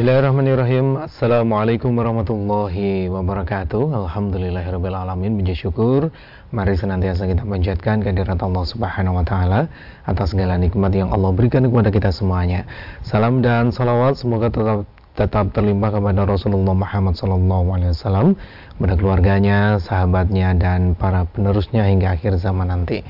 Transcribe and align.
Bismillahirrahmanirrahim. 0.00 0.96
Assalamualaikum 0.96 1.92
warahmatullahi 1.92 3.12
wabarakatuh. 3.12 4.00
Alhamdulillahirrahmanirrahim 4.00 5.44
Puji 5.44 5.52
syukur. 5.52 6.08
Mari 6.56 6.72
senantiasa 6.72 7.28
kita 7.28 7.44
panjatkan 7.44 8.00
kehadirat 8.00 8.40
Allah 8.40 8.64
subhanahu 8.64 9.20
wa 9.20 9.24
ta'ala 9.28 9.68
Atas 10.08 10.32
segala 10.32 10.56
nikmat 10.56 10.96
yang 10.96 11.12
Allah 11.12 11.36
berikan 11.36 11.68
kepada 11.68 11.92
kita 11.92 12.16
semuanya. 12.16 12.64
Salam 13.04 13.44
dan 13.44 13.76
salawat 13.76 14.16
semoga 14.16 14.48
tetap 14.48 14.88
tetap 15.20 15.52
terlimpah 15.52 15.92
kepada 15.92 16.24
Rasulullah 16.24 16.72
Muhammad 16.72 17.20
SAW 17.20 18.32
kepada 18.80 18.94
keluarganya, 18.96 19.76
sahabatnya, 19.84 20.56
dan 20.56 20.96
para 20.96 21.28
penerusnya 21.28 21.84
hingga 21.84 22.16
akhir 22.16 22.40
zaman 22.40 22.72
nanti. 22.72 23.04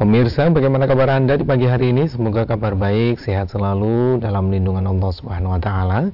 Pemirsa, 0.00 0.48
bagaimana 0.48 0.88
kabar 0.88 1.12
Anda 1.12 1.36
di 1.36 1.44
pagi 1.44 1.68
hari 1.68 1.92
ini? 1.92 2.08
Semoga 2.08 2.48
kabar 2.48 2.72
baik, 2.72 3.20
sehat 3.20 3.52
selalu 3.52 4.16
dalam 4.16 4.48
lindungan 4.48 4.88
Allah 4.88 5.12
Subhanahu 5.12 5.52
wa 5.52 5.60
taala. 5.60 6.08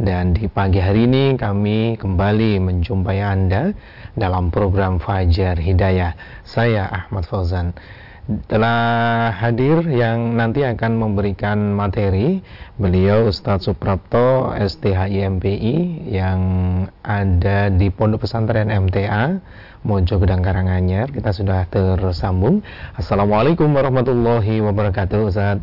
Dan 0.00 0.32
di 0.32 0.48
pagi 0.48 0.80
hari 0.80 1.04
ini 1.04 1.36
kami 1.36 2.00
kembali 2.00 2.56
menjumpai 2.64 3.20
Anda 3.20 3.76
dalam 4.16 4.48
program 4.48 4.96
Fajar 5.04 5.60
Hidayah. 5.60 6.16
Saya 6.48 6.88
Ahmad 6.88 7.28
Fauzan 7.28 7.76
telah 8.48 9.30
hadir 9.36 9.84
yang 9.84 10.40
nanti 10.40 10.64
akan 10.64 10.96
memberikan 10.96 11.76
materi 11.76 12.40
beliau 12.80 13.28
Ustadz 13.28 13.68
Suprapto 13.68 14.48
STHIMPI 14.56 16.08
yang 16.08 16.40
ada 17.04 17.68
di 17.68 17.92
Pondok 17.92 18.24
Pesantren 18.24 18.72
MTA 18.72 19.44
Mojo 19.82 20.16
Gedang 20.22 20.40
Karanganyar. 20.40 21.12
Kita 21.12 21.34
sudah 21.34 21.66
tersambung. 21.68 22.64
Assalamualaikum 22.96 23.68
warahmatullahi 23.74 24.64
wabarakatuh, 24.64 25.28
Ustaz. 25.28 25.60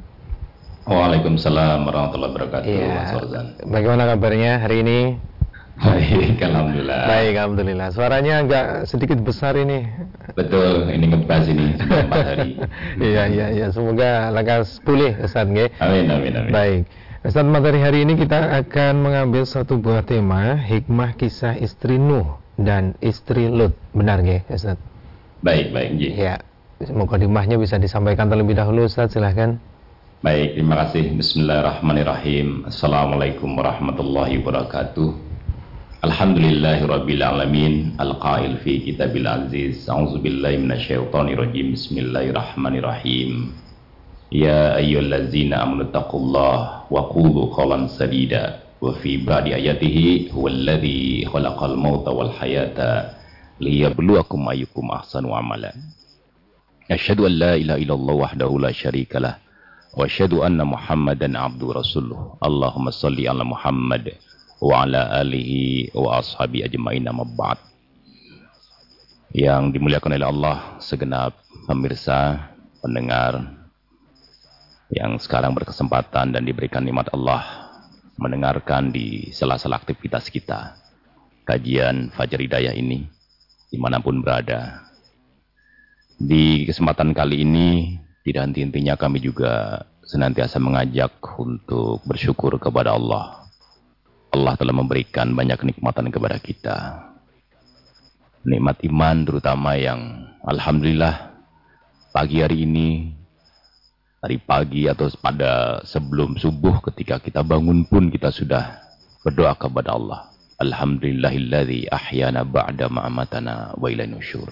Waalaikumsalam 0.84 1.88
warahmatullahi 1.88 2.32
wabarakatuh, 2.36 2.68
ya. 2.68 3.16
Bagaimana 3.64 4.04
kabarnya 4.12 4.60
hari 4.60 4.84
ini? 4.84 5.00
Baik, 5.80 6.38
alhamdulillah. 6.38 7.02
Baik, 7.10 7.34
alhamdulillah. 7.40 7.88
Suaranya 7.96 8.34
agak 8.46 8.66
sedikit 8.86 9.18
besar 9.24 9.58
ini. 9.58 9.88
Betul, 10.38 10.92
ini 10.92 11.10
ngebas 11.10 11.44
ini 11.50 11.66
empat 11.80 12.20
hari. 12.36 12.50
Iya, 13.02 13.24
iya, 13.32 13.46
iya. 13.50 13.68
Semoga 13.74 14.30
lekas 14.30 14.84
pulih, 14.86 15.18
Ustaz. 15.24 15.50
Amin, 15.50 16.06
amin, 16.12 16.34
amin. 16.36 16.52
Baik. 16.52 16.82
Ustaz, 17.24 17.48
materi 17.48 17.80
hari 17.80 18.04
ini 18.04 18.20
kita 18.20 18.52
akan 18.60 19.02
mengambil 19.02 19.48
satu 19.48 19.80
buah 19.80 20.04
tema, 20.04 20.60
hikmah 20.60 21.16
kisah 21.16 21.56
istri 21.58 21.96
Nuh 21.96 22.43
dan 22.58 22.94
istri 23.02 23.50
Lut. 23.50 23.74
Benar 23.94 24.22
nggih, 24.22 24.46
Ustaz? 24.50 24.78
Baik, 25.44 25.74
baik, 25.74 25.90
nggih. 26.00 26.14
Ya. 26.16 26.36
Mukadimahnya 26.84 27.56
bisa 27.56 27.80
disampaikan 27.80 28.28
terlebih 28.28 28.58
dahulu, 28.58 28.88
Ustaz, 28.88 29.16
silahkan. 29.16 29.58
Baik, 30.24 30.56
terima 30.56 30.80
kasih. 30.88 31.20
Bismillahirrahmanirrahim. 31.20 32.64
Assalamualaikum 32.68 33.60
warahmatullahi 33.60 34.40
wabarakatuh. 34.40 35.36
Alhamdulillahirabbil 36.04 37.24
alamin 37.24 37.96
al-qail 38.00 38.60
fi 38.64 38.84
kitabil 38.88 39.28
aziz. 39.28 39.84
A'udzu 39.88 40.24
billahi 40.24 40.60
minasyaitonir 40.64 41.40
rajim. 41.40 41.76
Bismillahirrahmanirrahim. 41.76 43.52
Ya 44.32 44.80
ayyuhallazina 44.80 45.60
amanu 45.60 45.92
taqullaha 45.92 46.88
wa 46.88 47.02
qulu 47.12 47.52
qawlan 47.52 47.92
sadida 47.92 48.63
wa 48.84 48.92
fi 49.00 49.16
ba'di 49.16 49.56
ayatihi 49.56 50.36
huwallazi 50.36 51.24
khalaqal 51.32 51.80
mauta 51.80 52.12
wal 52.12 52.28
hayata 52.36 53.16
liyabluwakum 53.64 54.44
ayyukum 54.52 54.92
ahsanu 54.92 55.32
amala 55.32 55.72
asyhadu 56.92 57.32
an 57.32 57.34
la 57.40 57.52
ilaha 57.56 57.80
illallah 57.80 58.16
wahdahu 58.28 58.60
la 58.60 58.76
syarikalah 58.76 59.40
wa 59.96 60.04
asyhadu 60.04 60.44
anna 60.44 60.68
muhammadan 60.68 61.40
abdu 61.40 61.72
rasuluh 61.72 62.36
Allahumma 62.44 62.92
salli 62.92 63.24
ala 63.24 63.48
muhammad 63.48 64.20
wa 64.60 64.84
ala 64.84 65.16
alihi 65.24 65.96
wa 65.96 66.20
ashabi 66.20 66.68
ajma'in 66.68 67.08
amma 67.08 67.24
ba'd 67.24 67.64
yang 69.32 69.72
dimuliakan 69.72 70.20
oleh 70.20 70.28
Allah 70.28 70.58
segenap 70.84 71.40
pemirsa 71.72 72.52
pendengar 72.84 73.64
yang 74.92 75.16
sekarang 75.18 75.56
berkesempatan 75.56 76.36
dan 76.36 76.44
diberikan 76.46 76.86
nikmat 76.86 77.10
Allah 77.16 77.63
mendengarkan 78.24 78.96
di 78.96 79.28
sela-sela 79.36 79.76
aktivitas 79.76 80.32
kita 80.32 80.80
kajian 81.44 82.08
Fajar 82.16 82.40
Hidayah 82.40 82.72
ini 82.72 83.04
di 83.68 83.78
mana 83.82 84.00
pun 84.00 84.24
berada. 84.24 84.88
Di 86.16 86.64
kesempatan 86.64 87.12
kali 87.12 87.44
ini 87.44 88.00
tidak 88.24 88.48
henti-hentinya 88.48 88.96
kami 88.96 89.20
juga 89.20 89.84
senantiasa 90.08 90.62
mengajak 90.62 91.20
untuk 91.36 92.00
bersyukur 92.08 92.56
kepada 92.62 92.96
Allah. 92.96 93.50
Allah 94.32 94.54
telah 94.56 94.72
memberikan 94.72 95.36
banyak 95.36 95.60
kenikmatan 95.60 96.08
kepada 96.14 96.38
kita. 96.40 96.78
Nikmat 98.48 98.84
iman 98.88 99.18
terutama 99.28 99.76
yang 99.76 100.32
Alhamdulillah 100.48 101.34
pagi 102.14 102.46
hari 102.46 102.64
ini 102.68 103.23
Tadi 104.24 104.40
pagi 104.40 104.88
atau 104.88 105.12
pada 105.20 105.84
sebelum 105.84 106.40
subuh 106.40 106.80
ketika 106.88 107.20
kita 107.20 107.44
bangun 107.44 107.84
pun 107.84 108.08
kita 108.08 108.32
sudah 108.32 108.80
berdoa 109.20 109.52
kepada 109.60 110.00
Allah. 110.00 110.32
Alhamdulillahilladzi 110.64 111.92
ahyana 111.92 112.48
ba'da 112.48 112.88
ma'amatana 112.88 113.76
wa 113.76 113.90
nusyur. 114.08 114.48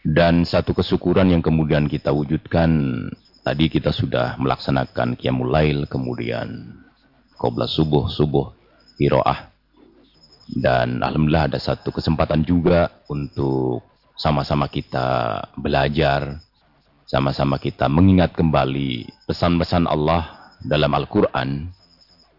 Dan 0.00 0.48
satu 0.48 0.72
kesyukuran 0.72 1.28
yang 1.28 1.44
kemudian 1.44 1.84
kita 1.84 2.08
wujudkan, 2.08 2.72
tadi 3.44 3.68
kita 3.68 3.92
sudah 3.92 4.40
melaksanakan 4.40 5.20
qiyamul 5.20 5.52
lail, 5.52 5.84
kemudian 5.84 6.80
qobla 7.36 7.68
subuh, 7.68 8.08
subuh, 8.08 8.56
hiro'ah. 8.96 9.52
Dan 10.48 11.04
Alhamdulillah 11.04 11.52
ada 11.52 11.60
satu 11.60 11.92
kesempatan 11.92 12.40
juga 12.40 13.04
untuk 13.12 13.84
sama-sama 14.16 14.72
kita 14.72 15.44
belajar, 15.60 16.40
sama-sama 17.10 17.58
kita 17.58 17.90
mengingat 17.90 18.38
kembali 18.38 19.26
pesan-pesan 19.26 19.90
Allah 19.90 20.54
dalam 20.62 20.94
Al-Quran 20.94 21.66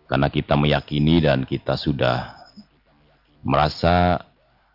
karena 0.08 0.32
kita 0.32 0.56
meyakini 0.56 1.20
dan 1.20 1.44
kita 1.44 1.76
sudah 1.76 2.40
merasa 3.44 4.24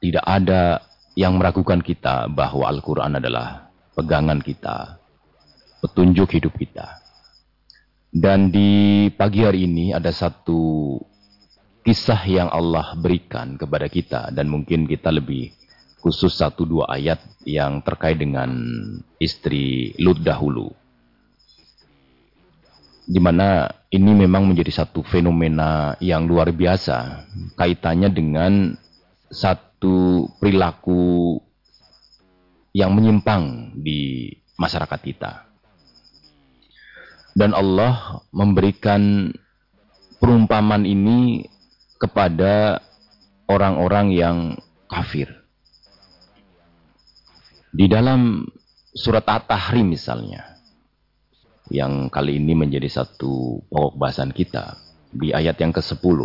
tidak 0.05 0.21
ada 0.29 0.85
yang 1.17 1.41
meragukan 1.41 1.81
kita 1.81 2.29
bahwa 2.29 2.69
Al-Quran 2.69 3.17
adalah 3.17 3.73
pegangan 3.97 4.37
kita, 4.45 5.01
petunjuk 5.81 6.29
hidup 6.29 6.53
kita. 6.61 7.01
Dan 8.13 8.53
di 8.53 9.09
pagi 9.17 9.49
hari 9.49 9.65
ini 9.65 9.97
ada 9.97 10.13
satu 10.13 11.01
kisah 11.81 12.21
yang 12.29 12.53
Allah 12.53 12.93
berikan 13.01 13.57
kepada 13.57 13.89
kita 13.89 14.29
dan 14.29 14.53
mungkin 14.53 14.85
kita 14.85 15.09
lebih 15.09 15.57
khusus 16.01 16.37
satu 16.37 16.69
dua 16.69 16.93
ayat 16.93 17.19
yang 17.47 17.81
terkait 17.83 18.21
dengan 18.21 18.51
istri 19.17 19.95
Lut 19.99 20.21
dahulu. 20.21 20.71
Di 23.07 23.23
mana 23.23 23.71
ini 23.95 24.13
memang 24.19 24.51
menjadi 24.51 24.83
satu 24.83 25.07
fenomena 25.07 25.95
yang 26.03 26.27
luar 26.27 26.51
biasa 26.51 27.27
kaitannya 27.55 28.11
dengan 28.11 28.75
satu 29.31 30.27
perilaku 30.43 31.39
yang 32.75 32.93
menyimpang 32.93 33.73
di 33.79 34.35
masyarakat 34.59 35.01
kita. 35.01 35.47
Dan 37.37 37.53
Allah 37.53 38.25
memberikan 38.33 39.33
perumpamaan 40.19 40.89
ini 40.89 41.45
kepada 42.01 42.81
orang-orang 43.47 44.07
yang 44.13 44.39
kafir. 44.89 45.46
Di 47.77 47.93
dalam 47.93 48.41
surat 48.97 49.29
At-Tahrim 49.29 49.93
misalnya, 49.93 50.57
yang 51.69 52.09
kali 52.09 52.41
ini 52.41 52.57
menjadi 52.57 52.89
satu 52.89 53.61
pokok 53.69 54.01
bahasan 54.01 54.33
kita, 54.33 54.81
di 55.13 55.37
ayat 55.37 55.61
yang 55.61 55.77
ke-10. 55.77 56.19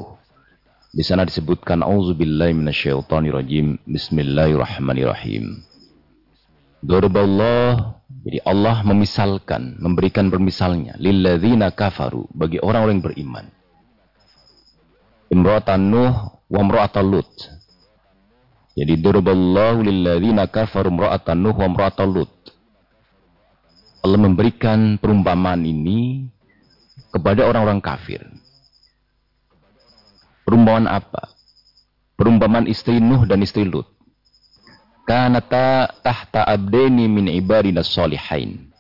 Di 0.95 1.03
sana 1.03 1.27
disebutkan 1.27 1.83
auzubillahi 1.83 2.56
minasyaitonirrajim. 2.56 3.83
Bismillahirrahmanirrahim. 3.83 5.59
Darballah 6.80 8.00
jadi 8.24 8.39
Allah 8.48 8.88
memisalkan, 8.88 9.75
memberikan 9.83 10.31
permisalnya 10.31 10.95
lilladzina 11.03 11.75
kafaru 11.75 12.31
bagi 12.31 12.63
orang-orang 12.63 13.03
yang 13.03 13.07
beriman. 13.12 13.45
Imra'atan 15.27 15.83
Nuh 15.83 16.15
wa 16.48 16.63
Lut 17.03 17.61
jadi 18.71 18.94
daraballahu 18.95 19.83
lilladzina 19.83 20.47
kafaru 20.47 20.95
imra'atan 20.95 21.35
Nuh 21.35 21.56
wa 21.56 21.68
imra'atan 21.68 22.07
Lut. 22.07 22.31
Allah 24.01 24.18
memberikan 24.18 24.95
perumpamaan 24.97 25.62
ini 25.68 26.31
kepada 27.12 27.44
orang-orang 27.45 27.83
kafir. 27.83 28.23
Perumpamaan 30.47 30.88
apa? 30.88 31.35
Perumpamaan 32.15 32.65
istri 32.71 33.03
Nuh 33.03 33.27
dan 33.27 33.44
istri 33.44 33.68
Lut. 33.68 33.85
Kanata 35.03 35.91
tahta 36.00 36.47
abdeni 36.47 37.12
min 37.12 37.27
ibadina 37.27 37.83
solihain. 37.83 38.71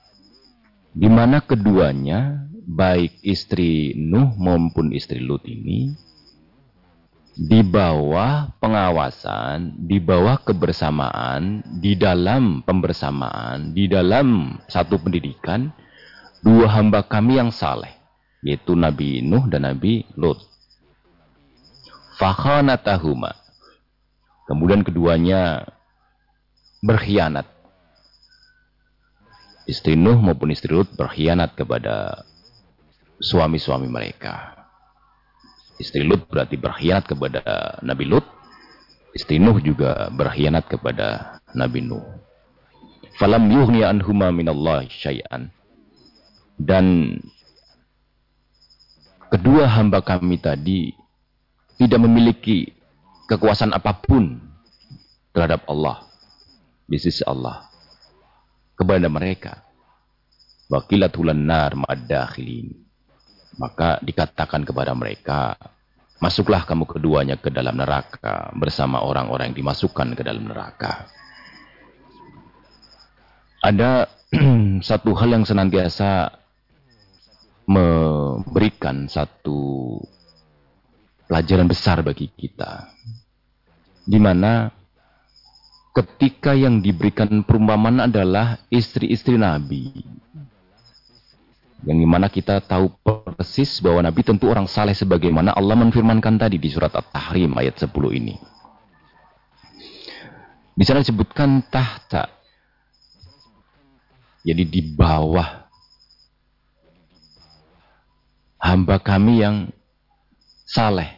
Di 0.91 1.07
mana 1.11 1.43
keduanya 1.43 2.47
baik 2.63 3.19
istri 3.27 3.91
Nuh 3.99 4.31
maupun 4.39 4.95
istri 4.95 5.19
Lut 5.19 5.43
ini 5.43 5.91
di 7.31 7.63
bawah 7.63 8.51
pengawasan, 8.59 9.87
di 9.87 10.03
bawah 10.03 10.35
kebersamaan, 10.43 11.63
di 11.79 11.95
dalam 11.95 12.59
pembersamaan, 12.61 13.71
di 13.71 13.87
dalam 13.87 14.59
satu 14.67 14.99
pendidikan, 14.99 15.71
dua 16.43 16.67
hamba 16.75 17.07
kami 17.07 17.39
yang 17.39 17.53
saleh, 17.53 17.91
yaitu 18.43 18.75
Nabi 18.75 19.23
Nuh 19.23 19.47
dan 19.47 19.63
Nabi 19.63 20.03
Lut. 20.19 20.43
Fakhanatahuma. 22.19 23.33
Kemudian 24.45 24.83
keduanya 24.83 25.63
berkhianat. 26.83 27.47
Istri 29.71 29.95
Nuh 29.95 30.19
maupun 30.19 30.51
istri 30.51 30.75
Lut 30.75 30.91
berkhianat 30.99 31.55
kepada 31.55 32.27
suami-suami 33.21 33.87
mereka. 33.87 34.50
Istri 35.81 36.05
Lut 36.05 36.29
berarti 36.29 36.61
berkhianat 36.61 37.09
kepada 37.09 37.41
Nabi 37.81 38.05
Lut. 38.05 38.25
Istri 39.17 39.41
Nuh 39.41 39.57
juga 39.59 40.13
berkhianat 40.13 40.69
kepada 40.69 41.41
Nabi 41.57 41.81
Nuh. 41.81 42.05
Falam 43.17 43.49
yuhni 43.49 43.81
anhuma 43.81 44.29
minallahi 44.29 44.87
syai'an. 44.87 45.49
Dan 46.55 47.17
kedua 49.33 49.65
hamba 49.65 50.05
kami 50.05 50.37
tadi 50.37 50.93
tidak 51.81 51.97
memiliki 52.05 52.69
kekuasaan 53.25 53.73
apa 53.73 53.97
pun 53.97 54.37
terhadap 55.33 55.65
Allah. 55.65 56.05
Di 56.85 57.01
sisi 57.01 57.25
Allah. 57.25 57.67
Kepada 58.77 59.09
mereka. 59.09 59.65
Wakilat 60.69 61.11
hulan 61.17 61.41
nar 61.41 61.73
ma'adakhilin. 61.73 62.90
Maka 63.59 63.99
dikatakan 63.99 64.63
kepada 64.63 64.95
mereka, 64.95 65.59
masuklah 66.21 66.63
kamu 66.63 66.87
keduanya 66.87 67.35
ke 67.35 67.49
dalam 67.49 67.75
neraka 67.75 68.53
bersama 68.55 69.03
orang-orang 69.03 69.51
yang 69.51 69.65
dimasukkan 69.65 70.15
ke 70.15 70.21
dalam 70.23 70.47
neraka. 70.47 71.09
Ada 73.61 74.07
satu 74.89 75.11
hal 75.17 75.29
yang 75.35 75.45
senantiasa 75.45 76.31
memberikan 77.67 79.05
satu 79.05 79.99
pelajaran 81.27 81.67
besar 81.67 82.03
bagi 82.03 82.27
kita. 82.27 82.91
Di 84.01 84.19
mana 84.19 84.67
ketika 85.95 86.51
yang 86.51 86.79
diberikan 86.79 87.43
perumpamaan 87.43 88.07
adalah 88.07 88.59
istri-istri 88.71 89.39
Nabi. 89.39 90.03
Yang 91.81 91.97
di 91.97 92.07
mana 92.07 92.29
kita 92.29 92.61
tahu 92.61 92.93
persis 93.01 93.81
bahwa 93.81 94.05
Nabi 94.05 94.21
tentu 94.21 94.45
orang 94.45 94.69
saleh 94.69 94.93
sebagaimana 94.93 95.57
Allah 95.57 95.73
menfirmankan 95.73 96.37
tadi 96.37 96.61
di 96.61 96.69
surat 96.69 96.93
At-Tahrim 96.93 97.57
ayat 97.57 97.81
10 97.81 97.89
ini. 98.21 98.37
Di 100.77 100.83
sana 100.85 101.01
disebutkan 101.01 101.65
tahta. 101.73 102.29
Jadi 104.45 104.63
di 104.65 104.81
bawah 104.93 105.65
hamba 108.61 109.01
kami 109.01 109.41
yang 109.41 109.73
saleh. 110.69 111.17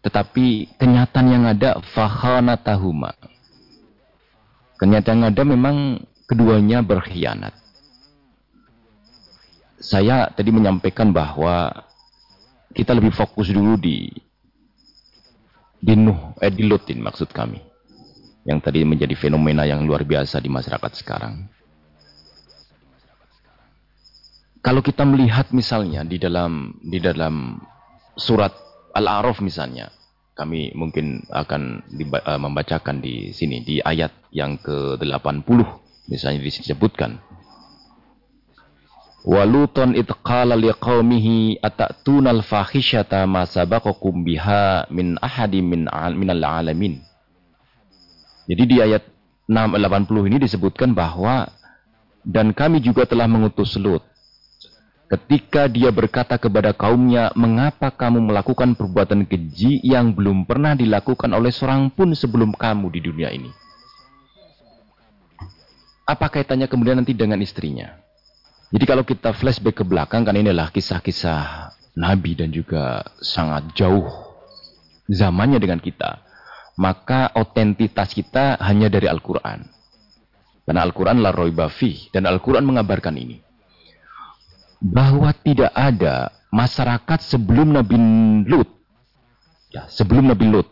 Tetapi 0.00 0.76
kenyataan 0.80 1.26
yang 1.28 1.44
ada 1.44 1.80
tahuma. 2.64 3.12
Kenyataan 4.80 5.20
yang 5.20 5.28
ada 5.32 5.42
memang 5.44 5.76
keduanya 6.28 6.80
berkhianat 6.80 7.65
saya 9.76 10.32
tadi 10.32 10.48
menyampaikan 10.52 11.12
bahwa 11.12 11.72
kita 12.72 12.92
lebih 12.92 13.12
fokus 13.12 13.52
dulu 13.52 13.76
di 13.80 14.08
di 15.76 15.94
Nuh, 15.94 16.36
eh 16.40 16.52
di 16.52 16.64
Lutin 16.64 17.00
maksud 17.04 17.32
kami. 17.32 17.60
Yang 18.46 18.58
tadi 18.62 18.86
menjadi 18.86 19.14
fenomena 19.18 19.66
yang 19.66 19.82
luar 19.82 20.06
biasa 20.06 20.38
di 20.38 20.48
masyarakat 20.48 20.92
sekarang. 20.96 21.50
Kalau 24.62 24.82
kita 24.82 25.06
melihat 25.06 25.54
misalnya 25.54 26.02
di 26.02 26.18
dalam 26.18 26.74
di 26.82 26.98
dalam 26.98 27.58
surat 28.18 28.50
Al-A'raf 28.96 29.38
misalnya, 29.44 29.92
kami 30.36 30.74
mungkin 30.76 31.24
akan 31.32 31.86
eh, 31.96 32.40
membacakan 32.40 33.00
di 33.00 33.32
sini 33.32 33.64
di 33.64 33.80
ayat 33.80 34.12
yang 34.30 34.60
ke-80 34.60 35.58
misalnya 36.06 36.40
disebutkan 36.44 37.18
Waluton 39.26 39.98
itqala 39.98 40.54
liqaumihi 40.54 41.58
atatuna 41.58 42.30
al-fahisyata 42.30 43.26
ma 43.26 43.42
sabaqakum 43.42 44.22
biha 44.22 44.86
min 44.94 45.18
ahadi 45.18 45.58
min 45.66 45.90
minal 46.14 46.46
alamin. 46.46 47.02
Jadi 48.46 48.62
di 48.70 48.76
ayat 48.78 49.02
680 49.50 50.30
ini 50.30 50.38
disebutkan 50.38 50.94
bahwa 50.94 51.50
dan 52.22 52.54
kami 52.54 52.78
juga 52.78 53.02
telah 53.02 53.26
mengutus 53.26 53.74
Lut 53.74 54.06
ketika 55.10 55.66
dia 55.66 55.90
berkata 55.90 56.38
kepada 56.38 56.70
kaumnya, 56.70 57.34
"Mengapa 57.34 57.90
kamu 57.90 58.30
melakukan 58.30 58.78
perbuatan 58.78 59.26
keji 59.26 59.82
yang 59.82 60.14
belum 60.14 60.46
pernah 60.46 60.78
dilakukan 60.78 61.34
oleh 61.34 61.50
seorang 61.50 61.90
pun 61.90 62.14
sebelum 62.14 62.54
kamu 62.54 62.94
di 62.94 63.00
dunia 63.02 63.34
ini?" 63.34 63.50
Apa 66.06 66.30
kaitannya 66.30 66.70
kemudian 66.70 67.02
nanti 67.02 67.10
dengan 67.10 67.42
istrinya? 67.42 68.05
Jadi 68.66 68.84
kalau 68.84 69.06
kita 69.06 69.30
flashback 69.30 69.82
ke 69.82 69.84
belakang, 69.86 70.26
kan 70.26 70.34
inilah 70.34 70.74
kisah-kisah 70.74 71.70
Nabi 71.94 72.34
dan 72.34 72.50
juga 72.50 73.06
sangat 73.22 73.70
jauh 73.78 74.10
zamannya 75.06 75.62
dengan 75.62 75.78
kita. 75.78 76.18
Maka 76.76 77.32
otentitas 77.32 78.12
kita 78.12 78.58
hanya 78.60 78.90
dari 78.90 79.08
Al-Quran. 79.08 79.64
Karena 80.66 80.82
Al-Quran 80.82 81.22
la 81.22 81.30
roibafi. 81.32 82.10
Dan 82.10 82.26
Al-Quran 82.26 82.66
mengabarkan 82.66 83.16
ini. 83.16 83.38
Bahwa 84.82 85.32
tidak 85.32 85.72
ada 85.72 86.34
masyarakat 86.52 87.22
sebelum 87.22 87.80
Nabi 87.80 87.96
Lut. 88.44 88.68
Ya, 89.72 89.88
sebelum 89.88 90.28
Nabi 90.28 90.52
Lut. 90.52 90.68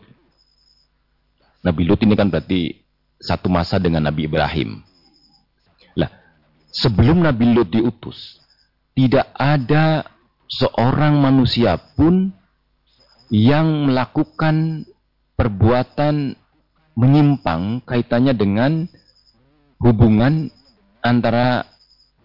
Nabi 1.65 1.81
Lut 1.89 2.03
ini 2.05 2.13
kan 2.13 2.29
berarti 2.29 2.85
satu 3.17 3.49
masa 3.49 3.81
dengan 3.81 4.05
Nabi 4.05 4.29
Ibrahim 4.29 4.85
sebelum 6.75 7.23
Nabi 7.23 7.55
Lut 7.55 7.71
diutus, 7.71 8.43
tidak 8.91 9.31
ada 9.31 10.03
seorang 10.51 11.23
manusia 11.23 11.79
pun 11.95 12.35
yang 13.31 13.89
melakukan 13.89 14.83
perbuatan 15.39 16.35
menyimpang 16.95 17.83
kaitannya 17.83 18.35
dengan 18.35 18.71
hubungan 19.79 20.51
antara 21.03 21.67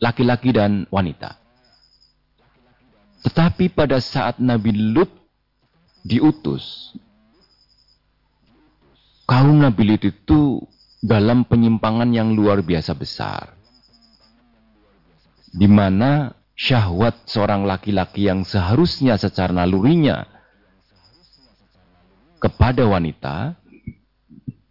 laki-laki 0.03 0.55
dan 0.55 0.87
wanita. 0.91 1.39
Tetapi 3.21 3.71
pada 3.71 4.01
saat 4.01 4.41
Nabi 4.41 4.73
Lut 4.73 5.11
diutus, 6.03 6.95
kaum 9.29 9.61
Nabi 9.61 9.95
Lut 9.95 10.03
itu 10.07 10.65
dalam 11.01 11.45
penyimpangan 11.49 12.09
yang 12.13 12.33
luar 12.37 12.61
biasa 12.61 12.93
besar 12.93 13.60
di 15.51 15.67
mana 15.67 16.35
syahwat 16.55 17.27
seorang 17.27 17.67
laki-laki 17.67 18.31
yang 18.31 18.47
seharusnya 18.47 19.19
secara 19.19 19.51
nalurinya 19.51 20.29
kepada 22.41 22.87
wanita, 22.87 23.59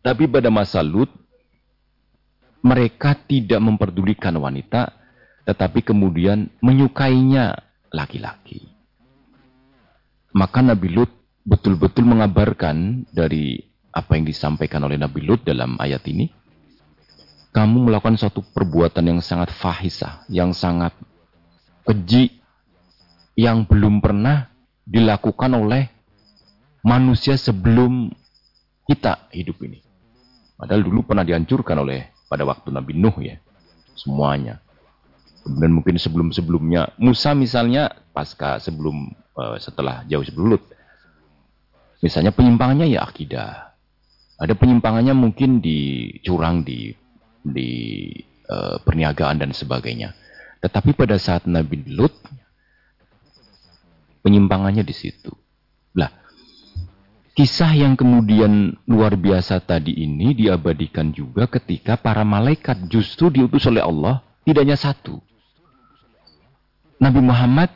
tapi 0.01 0.25
pada 0.25 0.49
masa 0.49 0.81
Lut 0.81 1.11
mereka 2.63 3.15
tidak 3.15 3.59
memperdulikan 3.61 4.35
wanita, 4.35 4.91
tetapi 5.47 5.83
kemudian 5.85 6.49
menyukainya 6.59 7.55
laki-laki. 7.91 8.67
Maka 10.33 10.61
Nabi 10.61 10.93
Lut 10.93 11.11
betul-betul 11.41 12.05
mengabarkan 12.05 13.09
dari 13.09 13.57
apa 13.89 14.13
yang 14.13 14.25
disampaikan 14.29 14.85
oleh 14.85 15.01
Nabi 15.01 15.25
Lut 15.25 15.41
dalam 15.41 15.73
ayat 15.81 16.05
ini 16.05 16.38
kamu 17.49 17.89
melakukan 17.89 18.17
suatu 18.17 18.45
perbuatan 18.45 19.01
yang 19.09 19.19
sangat 19.25 19.49
fahisah, 19.49 20.25
yang 20.29 20.53
sangat 20.53 20.93
keji, 21.85 22.37
yang 23.33 23.65
belum 23.65 24.03
pernah 24.03 24.53
dilakukan 24.85 25.49
oleh 25.57 25.89
manusia 26.85 27.33
sebelum 27.35 28.13
kita 28.85 29.29
hidup 29.33 29.57
ini. 29.65 29.81
Padahal 30.59 30.85
dulu 30.85 31.07
pernah 31.07 31.25
dihancurkan 31.25 31.77
oleh 31.81 32.11
pada 32.29 32.45
waktu 32.45 32.69
Nabi 32.69 32.93
Nuh 32.93 33.17
ya. 33.23 33.41
Semuanya. 33.97 34.61
Kemudian 35.43 35.73
mungkin 35.73 35.95
sebelum-sebelumnya 35.97 36.99
Musa 37.01 37.33
misalnya 37.33 37.89
pasca 38.13 38.59
sebelum 38.61 39.09
uh, 39.33 39.57
setelah 39.57 40.05
jauh 40.05 40.21
sebelum 40.21 40.55
Lut. 40.55 40.63
Misalnya 42.03 42.31
penyimpangannya 42.35 42.91
ya 42.91 43.07
akidah. 43.07 43.73
Ada 44.39 44.55
penyimpangannya 44.55 45.11
mungkin 45.15 45.59
di 45.59 46.11
curang 46.23 46.63
di 46.63 46.95
di 47.43 48.11
uh, 48.49 48.81
perniagaan 48.83 49.41
dan 49.41 49.51
sebagainya. 49.55 50.15
Tetapi 50.59 50.91
pada 50.95 51.15
saat 51.15 51.47
Nabi 51.47 51.87
Lut, 51.87 52.11
penyimpangannya 54.21 54.83
di 54.83 54.91
situ. 54.91 55.31
Lah, 55.95 56.11
kisah 57.33 57.71
yang 57.71 57.95
kemudian 57.95 58.75
luar 58.83 59.15
biasa 59.15 59.63
tadi 59.63 59.95
ini 59.95 60.35
diabadikan 60.35 61.15
juga 61.15 61.47
ketika 61.47 61.95
para 61.95 62.27
malaikat 62.27 62.91
justru 62.91 63.31
diutus 63.31 63.63
oleh 63.71 63.81
Allah 63.83 64.19
tidak 64.43 64.67
hanya 64.67 64.79
satu. 64.79 65.23
Nabi 66.99 67.23
Muhammad 67.23 67.71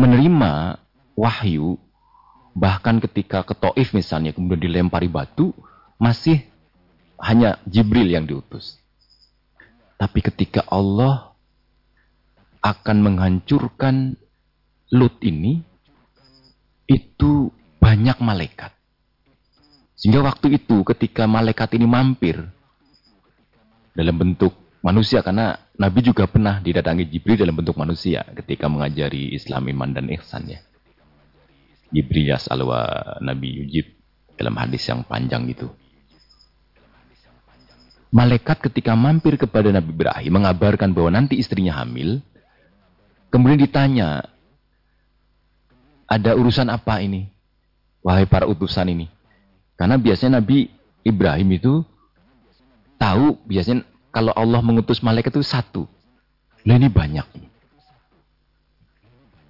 menerima 0.00 0.80
wahyu 1.12 1.76
bahkan 2.56 2.96
ketika 3.04 3.44
ke 3.44 3.52
Taif 3.52 3.92
misalnya 3.92 4.32
kemudian 4.32 4.64
dilempari 4.64 5.12
batu 5.12 5.52
masih 6.00 6.40
hanya 7.20 7.60
Jibril 7.68 8.08
yang 8.08 8.24
diutus. 8.24 8.80
Tapi 9.96 10.20
ketika 10.20 10.64
Allah 10.68 11.32
akan 12.60 12.96
menghancurkan 13.00 14.16
Lut 14.94 15.18
ini, 15.18 15.66
itu 16.86 17.50
banyak 17.82 18.22
malaikat. 18.22 18.70
Sehingga 19.98 20.22
waktu 20.22 20.62
itu 20.62 20.86
ketika 20.86 21.26
malaikat 21.26 21.74
ini 21.74 21.90
mampir 21.90 22.38
dalam 23.96 24.14
bentuk 24.14 24.54
manusia, 24.84 25.24
karena 25.26 25.58
Nabi 25.74 26.06
juga 26.06 26.30
pernah 26.30 26.62
didatangi 26.62 27.08
Jibril 27.10 27.40
dalam 27.40 27.56
bentuk 27.58 27.74
manusia 27.74 28.22
ketika 28.36 28.70
mengajari 28.70 29.34
Islam, 29.34 29.66
iman, 29.72 29.90
dan 29.90 30.06
ihsan 30.14 30.46
ya. 30.46 30.60
Jibril 31.90 32.30
alwa 32.50 32.82
Nabi 33.24 33.62
Yujib 33.62 33.86
dalam 34.36 34.54
hadis 34.60 34.84
yang 34.86 35.02
panjang 35.02 35.48
itu. 35.48 35.66
Malaikat 38.14 38.62
ketika 38.70 38.94
mampir 38.94 39.36
kepada 39.36 39.68
Nabi 39.74 39.92
Ibrahim 39.92 40.32
mengabarkan 40.40 40.94
bahwa 40.94 41.10
nanti 41.12 41.36
istrinya 41.36 41.82
hamil. 41.82 42.22
Kemudian 43.28 43.58
ditanya, 43.58 44.24
ada 46.06 46.38
urusan 46.38 46.70
apa 46.70 47.02
ini? 47.02 47.26
Wahai 48.00 48.24
para 48.30 48.46
utusan 48.46 48.86
ini. 48.86 49.10
Karena 49.74 49.98
biasanya 49.98 50.38
Nabi 50.38 50.70
Ibrahim 51.02 51.48
itu 51.58 51.82
tahu 52.96 53.36
biasanya 53.44 53.82
kalau 54.14 54.32
Allah 54.32 54.62
mengutus 54.62 55.02
malaikat 55.02 55.34
itu 55.34 55.44
satu. 55.44 55.84
Nah 56.62 56.78
ini 56.78 56.86
banyak. 56.86 57.26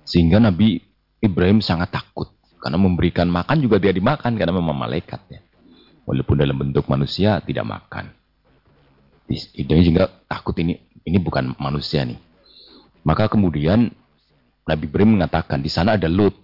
Sehingga 0.09 0.41
Nabi 0.41 0.81
Ibrahim 1.21 1.61
sangat 1.61 1.93
takut. 1.93 2.33
Karena 2.57 2.81
memberikan 2.81 3.29
makan 3.29 3.63
juga 3.63 3.77
dia 3.77 3.93
dimakan 3.93 4.35
karena 4.35 4.57
memang 4.57 4.75
malaikat. 4.75 5.21
Ya. 5.29 5.45
Walaupun 6.09 6.41
dalam 6.41 6.57
bentuk 6.57 6.89
manusia 6.89 7.39
tidak 7.45 7.69
makan. 7.69 8.16
Idenya 9.29 9.85
juga 9.85 10.05
takut 10.31 10.55
ini 10.63 10.79
ini 11.03 11.19
bukan 11.19 11.55
manusia 11.59 12.07
nih. 12.07 12.19
Maka 13.07 13.31
kemudian 13.31 13.91
Nabi 14.67 14.85
Ibrahim 14.91 15.19
mengatakan 15.19 15.63
di 15.63 15.71
sana 15.71 15.95
ada 15.95 16.11
Lut. 16.11 16.35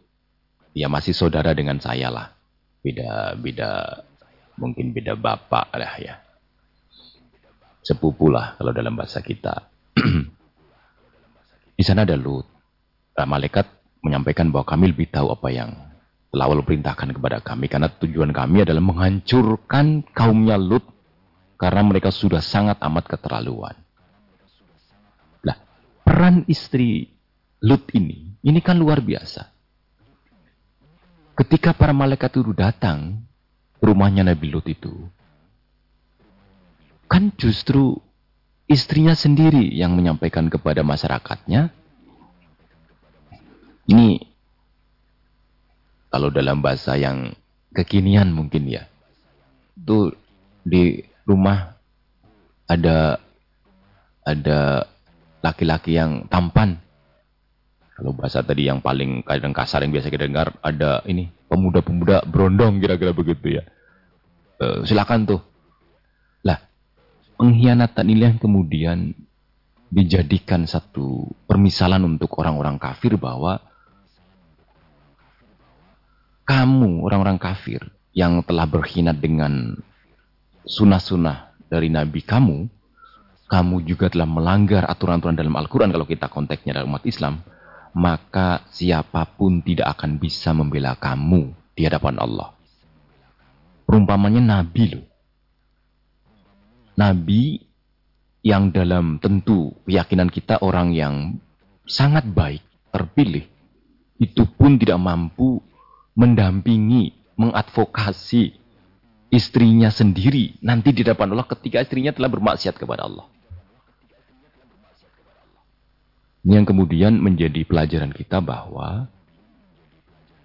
Ya 0.73 0.89
masih 0.89 1.13
saudara 1.13 1.53
dengan 1.53 1.79
saya 1.83 2.09
lah. 2.09 2.33
Beda 2.81 3.37
beda 3.39 3.71
mungkin 4.57 4.95
beda 4.95 5.19
bapak 5.19 5.75
lah 5.75 5.95
ya. 5.99 6.15
Sepupu 7.83 8.31
lah 8.31 8.55
kalau 8.59 8.71
dalam 8.71 8.95
bahasa 8.95 9.19
kita. 9.19 9.67
di 11.79 11.83
sana 11.83 12.07
ada 12.07 12.15
Lut. 12.15 12.47
Nah, 13.13 13.27
malaikat 13.29 13.69
menyampaikan 14.03 14.49
bahwa 14.51 14.65
kami 14.65 14.95
lebih 14.95 15.13
tahu 15.13 15.35
apa 15.35 15.49
yang 15.53 15.71
telah 16.33 16.49
Allah 16.49 16.65
perintahkan 16.65 17.11
kepada 17.13 17.39
kami. 17.45 17.67
Karena 17.69 17.91
tujuan 17.91 18.31
kami 18.31 18.65
adalah 18.65 18.81
menghancurkan 18.81 20.07
kaumnya 20.15 20.57
Lut 20.57 20.87
karena 21.63 21.87
mereka 21.87 22.11
sudah 22.11 22.43
sangat 22.43 22.83
amat 22.83 23.07
keterlaluan. 23.07 23.79
Nah, 25.47 25.55
peran 26.03 26.43
istri 26.51 27.15
Lut 27.63 27.87
ini, 27.95 28.35
ini 28.43 28.59
kan 28.59 28.75
luar 28.75 28.99
biasa. 28.99 29.47
Ketika 31.39 31.71
para 31.71 31.95
malaikat 31.95 32.35
itu 32.35 32.51
datang 32.51 33.23
rumahnya 33.79 34.27
Nabi 34.27 34.51
Lut 34.51 34.67
itu, 34.67 35.07
kan 37.07 37.31
justru 37.39 37.95
istrinya 38.67 39.15
sendiri 39.15 39.71
yang 39.71 39.95
menyampaikan 39.95 40.51
kepada 40.51 40.83
masyarakatnya, 40.83 41.71
ini 43.87 44.19
kalau 46.11 46.27
dalam 46.35 46.59
bahasa 46.59 46.99
yang 46.99 47.31
kekinian 47.71 48.35
mungkin 48.35 48.67
ya, 48.67 48.91
itu 49.79 50.11
di 50.67 51.12
rumah 51.27 51.79
ada 52.67 53.21
ada 54.23 54.87
laki-laki 55.43 55.99
yang 55.99 56.31
tampan. 56.31 56.79
Kalau 57.93 58.17
bahasa 58.17 58.41
tadi 58.41 58.67
yang 58.67 58.81
paling 58.81 59.23
kadang 59.23 59.53
kasar 59.53 59.85
yang 59.85 59.93
biasa 59.93 60.09
kita 60.09 60.27
dengar 60.27 60.57
ada 60.65 61.05
ini 61.05 61.29
pemuda-pemuda 61.47 62.25
berondong 62.25 62.81
kira-kira 62.81 63.13
begitu 63.13 63.61
ya. 63.61 63.63
E, 64.59 64.89
silakan 64.89 65.29
tuh. 65.29 65.41
Lah, 66.43 66.59
pengkhianatan 67.37 68.07
ini 68.09 68.21
yang 68.27 68.39
kemudian 68.41 69.13
dijadikan 69.93 70.65
satu 70.65 71.29
permisalan 71.45 72.17
untuk 72.17 72.33
orang-orang 72.41 72.81
kafir 72.81 73.21
bahwa 73.21 73.61
kamu 76.49 77.05
orang-orang 77.05 77.37
kafir 77.37 77.93
yang 78.17 78.41
telah 78.43 78.65
berkhianat 78.65 79.21
dengan 79.21 79.77
sunnah-sunnah 80.67 81.69
dari 81.69 81.89
Nabi 81.91 82.23
kamu, 82.23 82.69
kamu 83.51 83.77
juga 83.85 84.09
telah 84.09 84.29
melanggar 84.29 84.89
aturan-aturan 84.89 85.37
dalam 85.37 85.53
Al-Quran 85.57 85.93
kalau 85.93 86.09
kita 86.09 86.33
konteksnya 86.33 86.81
dalam 86.81 86.89
umat 86.93 87.05
Islam, 87.05 87.45
maka 87.93 88.65
siapa 88.73 89.29
pun 89.29 89.61
tidak 89.61 89.99
akan 89.99 90.17
bisa 90.17 90.57
membela 90.57 90.97
kamu 90.97 91.53
di 91.77 91.85
hadapan 91.85 92.17
Allah. 92.17 92.57
Perumpamannya 93.85 94.41
Nabi 94.41 94.85
loh. 94.97 95.05
Nabi 96.97 97.61
yang 98.41 98.73
dalam 98.73 99.21
tentu 99.21 99.77
keyakinan 99.85 100.33
kita 100.33 100.61
orang 100.65 100.97
yang 100.97 101.37
sangat 101.85 102.25
baik, 102.25 102.65
terpilih, 102.89 103.45
itu 104.17 104.43
pun 104.57 104.81
tidak 104.81 104.97
mampu 104.97 105.61
mendampingi, 106.17 107.13
mengadvokasi 107.37 108.62
istrinya 109.33 109.89
sendiri 109.89 110.61
nanti 110.61 110.93
di 110.93 111.01
depan 111.01 111.33
Allah 111.33 111.49
ketika 111.49 111.81
istrinya 111.81 112.13
telah 112.13 112.29
bermaksiat 112.29 112.77
kepada 112.77 113.09
Allah. 113.09 113.25
Ini 116.45 116.61
yang 116.61 116.69
kemudian 116.69 117.17
menjadi 117.17 117.65
pelajaran 117.65 118.13
kita 118.13 118.45
bahwa 118.45 119.09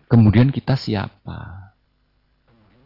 kemudian 0.08 0.56
kita 0.56 0.79
siapa? 0.79 1.74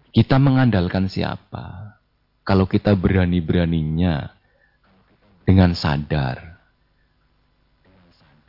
Kita 0.09 0.41
mengandalkan 0.41 1.05
siapa? 1.05 1.95
Kalau 2.41 2.65
kita 2.65 2.97
berani-beraninya 2.97 4.33
dengan 5.45 5.77
sadar 5.77 6.57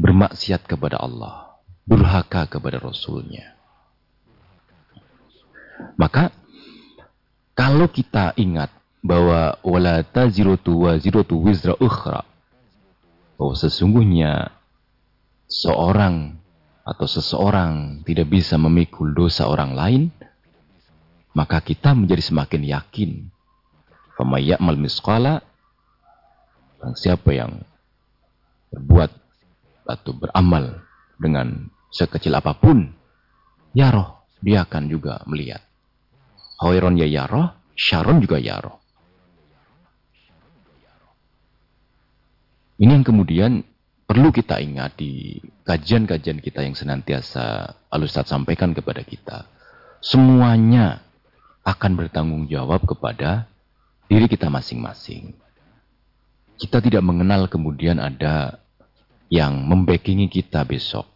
bermaksiat 0.01 0.67
kepada 0.67 0.99
Allah, 0.99 1.59
durhaka 1.87 2.49
kepada 2.49 2.83
Rasulnya. 2.83 3.55
Maka 5.99 6.42
kalau 7.53 7.89
kita 7.89 8.33
ingat 8.41 8.73
bahwa 9.03 9.59
wala 9.67 10.01
tazirutu 10.07 10.87
wa 10.87 10.97
zirutu 10.97 11.43
wizra 11.43 11.75
ukhra. 11.77 12.23
Bahwa 13.37 13.55
sesungguhnya 13.59 14.55
seorang 15.51 16.39
atau 16.83 17.07
seseorang 17.07 18.03
tidak 18.07 18.31
bisa 18.31 18.55
memikul 18.57 19.11
dosa 19.11 19.51
orang 19.51 19.75
lain, 19.75 20.03
maka 21.35 21.59
kita 21.59 21.93
menjadi 21.93 22.23
semakin 22.23 22.63
yakin. 22.63 23.11
Famayyamal 24.15 24.79
misqala 24.79 25.43
siapa 26.95 27.35
yang 27.35 27.63
berbuat 28.71 29.11
atau 29.87 30.13
beramal 30.15 30.83
dengan 31.19 31.71
sekecil 31.91 32.35
apa 32.35 32.55
pun, 32.55 32.91
ya 33.75 33.91
roh, 33.91 34.23
dia 34.43 34.63
akan 34.67 34.91
juga 34.91 35.23
melihat. 35.27 35.63
Hoiron 36.63 36.95
ya 36.95 37.11
yaroh, 37.11 37.51
Sharon 37.75 38.23
juga 38.23 38.39
yaroh. 38.39 38.79
Ini 42.79 42.99
yang 42.99 43.07
kemudian 43.07 43.67
perlu 44.07 44.31
kita 44.31 44.63
ingat 44.63 44.95
di 44.95 45.43
kajian-kajian 45.67 46.39
kita 46.39 46.63
yang 46.63 46.79
senantiasa 46.79 47.75
Alustad 47.91 48.31
sampaikan 48.31 48.75
kepada 48.75 49.03
kita. 49.03 49.47
Semuanya 50.03 51.03
akan 51.63 51.93
bertanggung 51.99 52.47
jawab 52.51 52.83
kepada 52.87 53.47
diri 54.11 54.27
kita 54.27 54.51
masing-masing. 54.51 55.35
Kita 56.59 56.79
tidak 56.79 57.03
mengenal 57.03 57.51
kemudian 57.51 57.99
ada 57.99 58.63
yang 59.31 59.67
membackingi 59.67 60.31
kita 60.31 60.63
besok. 60.63 61.07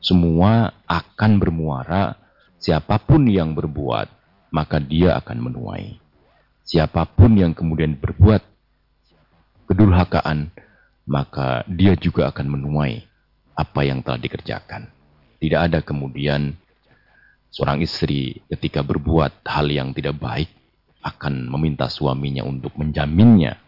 Semua 0.00 0.72
akan 0.88 1.40
bermuara 1.40 2.16
siapa 2.60 3.00
pun 3.00 3.26
yang 3.28 3.52
berbuat 3.52 4.15
maka 4.50 4.82
dia 4.82 5.18
akan 5.18 5.50
menuai. 5.50 5.98
Siapa 6.66 7.06
pun 7.06 7.38
yang 7.38 7.54
kemudian 7.54 7.94
berbuat 7.98 8.42
kedurhakaan, 9.70 10.50
maka 11.06 11.62
dia 11.70 11.94
juga 11.94 12.30
akan 12.34 12.46
menuai 12.58 13.06
apa 13.54 13.80
yang 13.86 14.02
telah 14.02 14.18
dikerjakan. 14.18 14.90
Tidak 15.38 15.60
ada 15.60 15.78
kemudian 15.80 16.58
seorang 17.54 17.80
istri 17.80 18.42
ketika 18.50 18.82
berbuat 18.82 19.46
hal 19.46 19.70
yang 19.70 19.94
tidak 19.94 20.18
baik 20.18 20.50
akan 21.06 21.46
meminta 21.46 21.86
suaminya 21.86 22.42
untuk 22.42 22.74
menjaminnya 22.74 23.62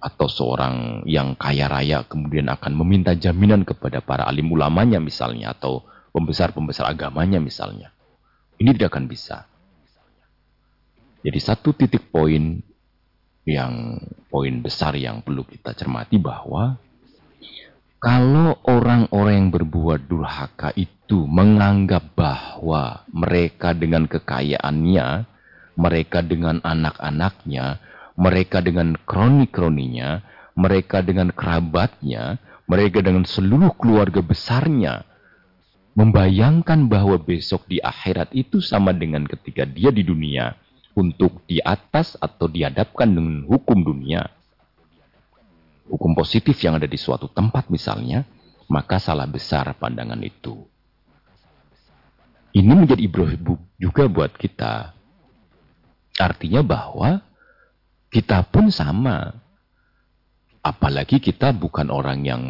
atau 0.00 0.28
seorang 0.30 1.02
yang 1.04 1.34
kaya 1.36 1.68
raya 1.68 2.06
kemudian 2.06 2.48
akan 2.48 2.72
meminta 2.78 3.12
jaminan 3.12 3.66
kepada 3.66 4.00
para 4.00 4.24
alim 4.24 4.48
ulamanya 4.54 5.02
misalnya 5.02 5.52
atau 5.52 5.84
pembesar-pembesar 6.16 6.88
agamanya 6.88 7.42
misalnya. 7.42 7.92
Ini 8.56 8.72
tidak 8.72 8.96
akan 8.96 9.04
bisa. 9.04 9.44
Jadi 11.26 11.42
satu 11.42 11.74
titik 11.74 12.14
poin 12.14 12.62
yang 13.42 13.98
poin 14.30 14.54
besar 14.62 14.94
yang 14.94 15.26
perlu 15.26 15.42
kita 15.42 15.74
cermati 15.74 16.22
bahwa 16.22 16.78
kalau 17.98 18.62
orang-orang 18.62 19.34
yang 19.34 19.50
berbuat 19.50 20.06
durhaka 20.06 20.70
itu 20.78 21.26
menganggap 21.26 22.14
bahwa 22.14 23.02
mereka 23.10 23.74
dengan 23.74 24.06
kekayaannya, 24.06 25.26
mereka 25.74 26.22
dengan 26.22 26.62
anak-anaknya, 26.62 27.82
mereka 28.14 28.62
dengan 28.62 28.94
kroni-kroninya, 28.94 30.22
mereka 30.54 31.02
dengan 31.02 31.34
kerabatnya, 31.34 32.38
mereka 32.70 33.02
dengan 33.02 33.26
seluruh 33.26 33.74
keluarga 33.74 34.22
besarnya, 34.22 35.02
membayangkan 35.98 36.86
bahwa 36.86 37.18
besok 37.18 37.66
di 37.66 37.82
akhirat 37.82 38.30
itu 38.30 38.62
sama 38.62 38.94
dengan 38.94 39.26
ketika 39.26 39.66
dia 39.66 39.90
di 39.90 40.06
dunia 40.06 40.54
untuk 40.96 41.44
di 41.44 41.60
atas 41.60 42.16
atau 42.16 42.48
dihadapkan 42.48 43.04
dengan 43.04 43.44
hukum 43.44 43.84
dunia, 43.84 44.24
hukum 45.92 46.16
positif 46.16 46.56
yang 46.64 46.80
ada 46.80 46.88
di 46.88 46.96
suatu 46.96 47.28
tempat 47.28 47.68
misalnya, 47.68 48.24
maka 48.66 48.96
salah 48.96 49.28
besar 49.28 49.76
pandangan 49.76 50.18
itu. 50.24 50.64
Ini 52.56 52.72
menjadi 52.72 53.04
ibrahim 53.04 53.60
juga 53.76 54.08
buat 54.08 54.32
kita. 54.32 54.96
Artinya 56.16 56.64
bahwa 56.64 57.20
kita 58.08 58.48
pun 58.48 58.72
sama. 58.72 59.36
Apalagi 60.64 61.20
kita 61.20 61.52
bukan 61.52 61.92
orang 61.92 62.24
yang 62.24 62.42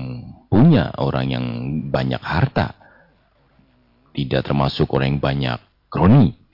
punya, 0.47 0.95
orang 0.97 1.27
yang 1.27 1.47
banyak 1.91 2.23
harta. 2.23 2.79
Tidak 4.15 4.47
termasuk 4.47 4.89
orang 4.95 5.19
yang 5.19 5.21
banyak 5.21 5.59
kroni. 5.91 6.46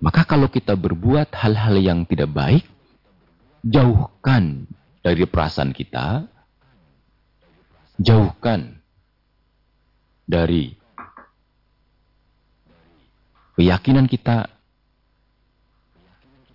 Maka 0.00 0.24
kalau 0.24 0.48
kita 0.48 0.72
berbuat 0.80 1.28
hal-hal 1.36 1.76
yang 1.76 2.08
tidak 2.08 2.32
baik, 2.32 2.64
jauhkan 3.60 4.64
dari 5.04 5.28
perasaan 5.28 5.76
kita, 5.76 6.24
jauhkan 8.00 8.80
dari 10.24 10.72
keyakinan 13.60 14.08
kita 14.08 14.48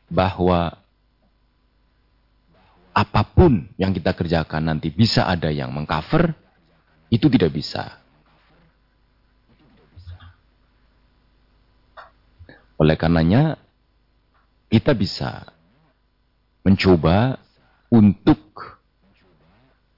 bahwa 0.10 0.74
apa 2.96 3.22
pun 3.28 3.70
yang 3.78 3.94
kita 3.94 4.16
kerjakan 4.18 4.74
nanti 4.74 4.90
bisa 4.90 5.30
ada 5.30 5.54
yang 5.54 5.70
mengcover, 5.70 6.34
itu 7.14 7.30
tidak 7.30 7.54
bisa. 7.54 8.05
Oleh 12.76 13.00
karenanya, 13.00 13.56
kita 14.68 14.92
bisa 14.92 15.48
mencoba 16.66 17.40
untuk 17.88 18.42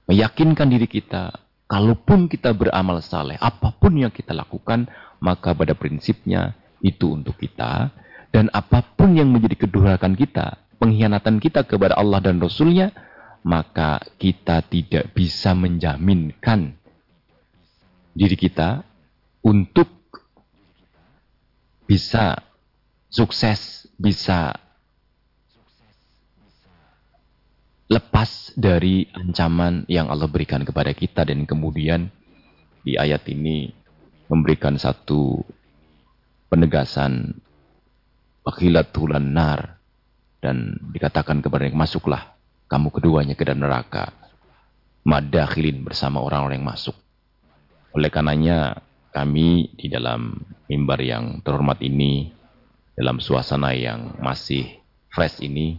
meyakinkan 0.06 0.68
diri 0.70 0.86
kita, 0.86 1.34
kalaupun 1.66 2.30
kita 2.30 2.54
beramal 2.54 3.02
saleh, 3.04 3.36
apa 3.40 3.74
pun 3.76 3.98
yang 3.98 4.12
kita 4.14 4.32
lakukan, 4.32 4.88
maka 5.20 5.52
pada 5.52 5.74
prinsipnya 5.74 6.54
itu 6.80 7.12
untuk 7.12 7.34
kita, 7.36 7.90
dan 8.30 8.48
apa 8.54 8.84
pun 8.94 9.16
yang 9.18 9.28
menjadi 9.28 9.66
kedurakan 9.66 10.14
kita, 10.14 10.62
pengkhianatan 10.78 11.42
kita 11.42 11.66
kepada 11.66 11.98
Allah 11.98 12.22
dan 12.22 12.38
Rasulnya, 12.38 12.94
maka 13.42 14.00
kita 14.20 14.62
tidak 14.68 15.12
bisa 15.16 15.56
menjaminkan 15.56 16.76
diri 18.12 18.36
kita 18.36 18.82
untuk 19.44 19.88
bisa 21.88 22.47
sukses 23.08 23.88
bisa 23.96 24.52
lepas 27.88 28.52
dari 28.52 29.08
ancaman 29.16 29.88
yang 29.88 30.12
Allah 30.12 30.28
berikan 30.28 30.60
kepada 30.62 30.92
kita 30.92 31.24
dan 31.24 31.48
kemudian 31.48 32.12
di 32.84 33.00
ayat 33.00 33.24
ini 33.32 33.72
memberikan 34.28 34.76
satu 34.76 35.42
penegasan. 36.48 37.44
Tulan 38.48 39.36
nar 39.36 39.76
dan 40.40 40.80
dikatakan 40.88 41.44
kepada 41.44 41.68
yang 41.68 41.76
masuklah 41.76 42.32
kamu 42.64 42.88
keduanya 42.96 43.36
ke 43.36 43.44
dalam 43.44 43.60
neraka. 43.60 44.08
Madakhilin 45.04 45.84
bersama 45.84 46.24
orang-orang 46.24 46.64
yang 46.64 46.72
masuk. 46.72 46.96
Oleh 47.92 48.08
karenanya 48.08 48.80
kami 49.12 49.76
di 49.76 49.92
dalam 49.92 50.32
mimbar 50.64 50.96
yang 51.04 51.44
terhormat 51.44 51.76
ini 51.84 52.37
dalam 52.98 53.22
suasana 53.22 53.70
yang 53.78 54.18
masih 54.18 54.82
fresh 55.14 55.38
ini, 55.38 55.78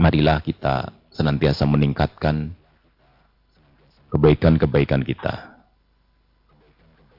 marilah 0.00 0.40
kita 0.40 0.96
senantiasa 1.12 1.68
meningkatkan 1.68 2.56
kebaikan-kebaikan 4.08 5.04
kita. 5.04 5.60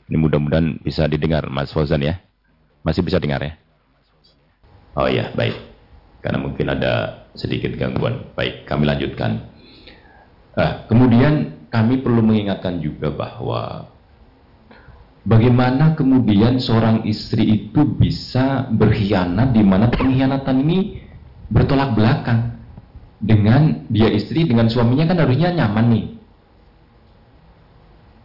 Ini 0.10 0.18
mudah-mudahan 0.18 0.82
bisa 0.82 1.06
didengar 1.06 1.46
Mas 1.54 1.70
Fauzan 1.70 2.02
ya. 2.02 2.18
Masih 2.82 3.06
bisa 3.06 3.22
dengar 3.22 3.46
ya? 3.46 3.54
Oh 4.98 5.06
iya, 5.06 5.30
baik. 5.38 5.56
Karena 6.26 6.42
mungkin 6.42 6.74
ada 6.74 7.24
sedikit 7.38 7.78
gangguan. 7.78 8.34
Baik, 8.34 8.66
kami 8.66 8.90
lanjutkan. 8.90 9.46
Nah, 10.58 10.90
kemudian 10.90 11.64
kami 11.70 12.02
perlu 12.02 12.26
mengingatkan 12.26 12.82
juga 12.82 13.14
bahwa 13.14 13.91
Bagaimana 15.22 15.94
kemudian 15.94 16.58
seorang 16.58 17.06
istri 17.06 17.46
itu 17.46 17.86
bisa 17.86 18.66
berkhianat 18.74 19.54
di 19.54 19.62
mana 19.62 19.86
pengkhianatan 19.94 20.58
ini 20.66 20.98
bertolak 21.46 21.94
belakang 21.94 22.58
dengan 23.22 23.86
dia 23.94 24.10
istri 24.10 24.50
dengan 24.50 24.66
suaminya 24.66 25.06
kan 25.14 25.22
harusnya 25.22 25.54
nyaman 25.54 25.86
nih. 25.94 26.06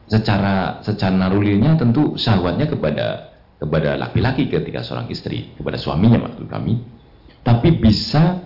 Secara 0.09 0.81
secara 0.81 1.13
narulinya 1.13 1.77
tentu 1.77 2.17
syahwatnya 2.17 2.65
kepada 2.65 3.37
kepada 3.61 4.01
laki-laki 4.01 4.49
ketika 4.49 4.81
seorang 4.81 5.13
istri 5.13 5.53
kepada 5.53 5.77
suaminya 5.77 6.25
maksud 6.25 6.49
kami. 6.49 6.81
Tapi 7.45 7.77
bisa 7.77 8.41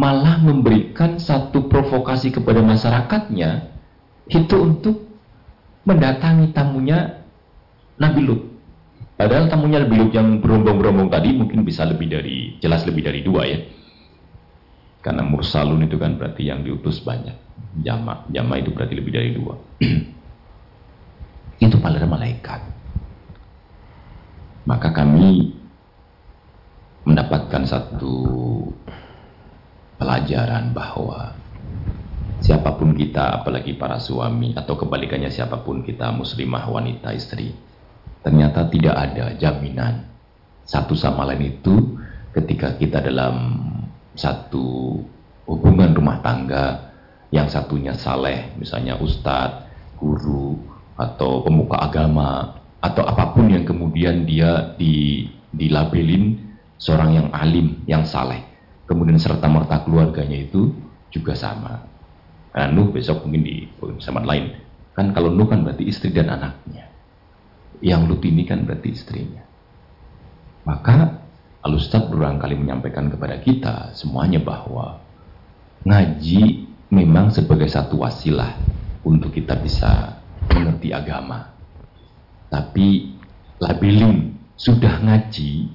malah 0.00 0.40
memberikan 0.40 1.20
satu 1.20 1.68
provokasi 1.68 2.32
kepada 2.32 2.64
masyarakatnya 2.64 3.68
itu 4.32 4.56
untuk 4.56 4.96
mendatangi 5.84 6.56
tamunya 6.56 7.25
Nabi 7.96 8.20
Lut. 8.24 8.42
Padahal 9.16 9.48
tamunya 9.48 9.80
Nabi 9.80 9.96
Lut 9.96 10.12
yang 10.12 10.44
berombong-berombong 10.44 11.08
tadi 11.08 11.32
mungkin 11.32 11.64
bisa 11.64 11.88
lebih 11.88 12.12
dari, 12.12 12.60
jelas 12.60 12.84
lebih 12.84 13.02
dari 13.04 13.24
dua 13.24 13.48
ya. 13.48 13.58
Karena 15.00 15.24
mursalun 15.24 15.86
itu 15.86 15.96
kan 15.96 16.20
berarti 16.20 16.44
yang 16.44 16.60
diutus 16.60 17.00
banyak. 17.00 17.32
Jama, 17.80 18.28
jama 18.28 18.54
itu 18.60 18.74
berarti 18.74 18.94
lebih 18.96 19.12
dari 19.14 19.30
dua. 19.32 19.54
itu 21.64 21.76
para 21.80 22.04
malaikat. 22.04 22.60
Maka 24.66 24.90
kami 24.92 25.56
mendapatkan 27.06 27.62
satu 27.64 28.18
pelajaran 29.96 30.74
bahwa 30.74 31.38
siapa 32.42 32.74
pun 32.76 32.92
kita, 32.98 33.40
apalagi 33.40 33.78
para 33.78 34.02
suami, 34.02 34.52
atau 34.52 34.74
kebalikannya 34.74 35.30
siapa 35.30 35.62
pun 35.62 35.86
kita, 35.86 36.10
muslimah, 36.12 36.66
wanita, 36.66 37.14
istri, 37.14 37.54
ternyata 38.26 38.66
tidak 38.66 38.98
ada 38.98 39.38
jaminan 39.38 40.02
satu 40.66 40.98
sama 40.98 41.22
lain 41.30 41.54
itu 41.54 41.94
ketika 42.34 42.74
kita 42.74 42.98
dalam 42.98 43.62
satu 44.18 44.98
hubungan 45.46 45.94
rumah 45.94 46.18
tangga 46.26 46.90
yang 47.30 47.46
satunya 47.46 47.94
saleh 47.94 48.50
misalnya 48.58 48.98
ustadz, 48.98 49.62
guru 49.94 50.58
atau 50.98 51.46
pemuka 51.46 51.78
agama 51.78 52.58
atau 52.82 53.06
apa 53.06 53.30
pun 53.30 53.46
yang 53.46 53.62
kemudian 53.62 54.26
dia 54.26 54.74
di 54.74 55.30
dilabelin 55.54 56.34
seorang 56.82 57.10
yang 57.14 57.28
alim, 57.30 57.86
yang 57.86 58.02
saleh. 58.02 58.42
Kemudian 58.90 59.18
serta 59.18 59.46
merta 59.48 59.82
keluarganya 59.82 60.36
itu 60.46 60.70
juga 61.10 61.34
sama. 61.34 61.82
Nah, 62.54 62.70
Nuh 62.70 62.90
besok 62.94 63.26
mungkin 63.26 63.42
di 63.42 63.56
sama 63.98 64.22
lain. 64.22 64.54
Kan 64.94 65.10
kalau 65.10 65.32
Nuh 65.32 65.48
kan 65.48 65.66
berarti 65.66 65.88
istri 65.88 66.14
dan 66.14 66.30
anaknya 66.30 66.85
yang 67.80 68.08
Lut 68.08 68.22
ini 68.24 68.46
kan 68.48 68.64
berarti 68.64 68.92
istrinya. 68.92 69.42
Maka 70.66 71.22
Al-Ustaz 71.66 72.06
berulang 72.06 72.38
kali 72.38 72.54
menyampaikan 72.54 73.10
kepada 73.10 73.42
kita 73.42 73.90
semuanya 73.98 74.38
bahwa 74.38 75.02
ngaji 75.82 76.70
memang 76.94 77.34
sebagai 77.34 77.66
satu 77.66 78.06
wasilah 78.06 78.54
untuk 79.02 79.34
kita 79.34 79.58
bisa 79.58 80.22
mengerti 80.46 80.94
agama. 80.94 81.50
Tapi 82.46 83.18
labeling 83.58 84.38
sudah 84.54 85.02
ngaji 85.02 85.74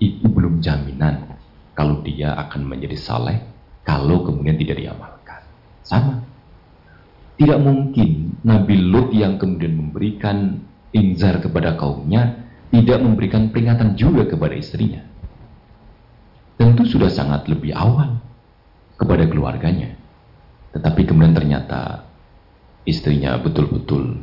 itu 0.00 0.24
belum 0.24 0.64
jaminan 0.64 1.36
kalau 1.76 2.00
dia 2.00 2.32
akan 2.36 2.64
menjadi 2.64 2.96
saleh 2.96 3.36
kalau 3.84 4.24
kemudian 4.24 4.56
tidak 4.56 4.80
diamalkan. 4.80 5.40
Sama. 5.84 6.24
Tidak 7.36 7.60
mungkin 7.60 8.40
Nabi 8.40 8.80
Lut 8.80 9.12
yang 9.12 9.36
kemudian 9.36 9.76
memberikan 9.76 10.64
inzar 10.96 11.44
kepada 11.44 11.76
kaumnya 11.76 12.48
tidak 12.72 12.98
memberikan 13.04 13.52
peringatan 13.52 13.94
juga 13.94 14.24
kepada 14.24 14.56
istrinya. 14.56 15.04
Tentu 16.56 16.88
sudah 16.88 17.12
sangat 17.12 17.44
lebih 17.52 17.76
awal 17.76 18.16
kepada 18.96 19.28
keluarganya. 19.28 19.92
Tetapi 20.72 21.04
kemudian 21.04 21.36
ternyata 21.36 22.08
istrinya 22.88 23.36
betul-betul 23.36 24.16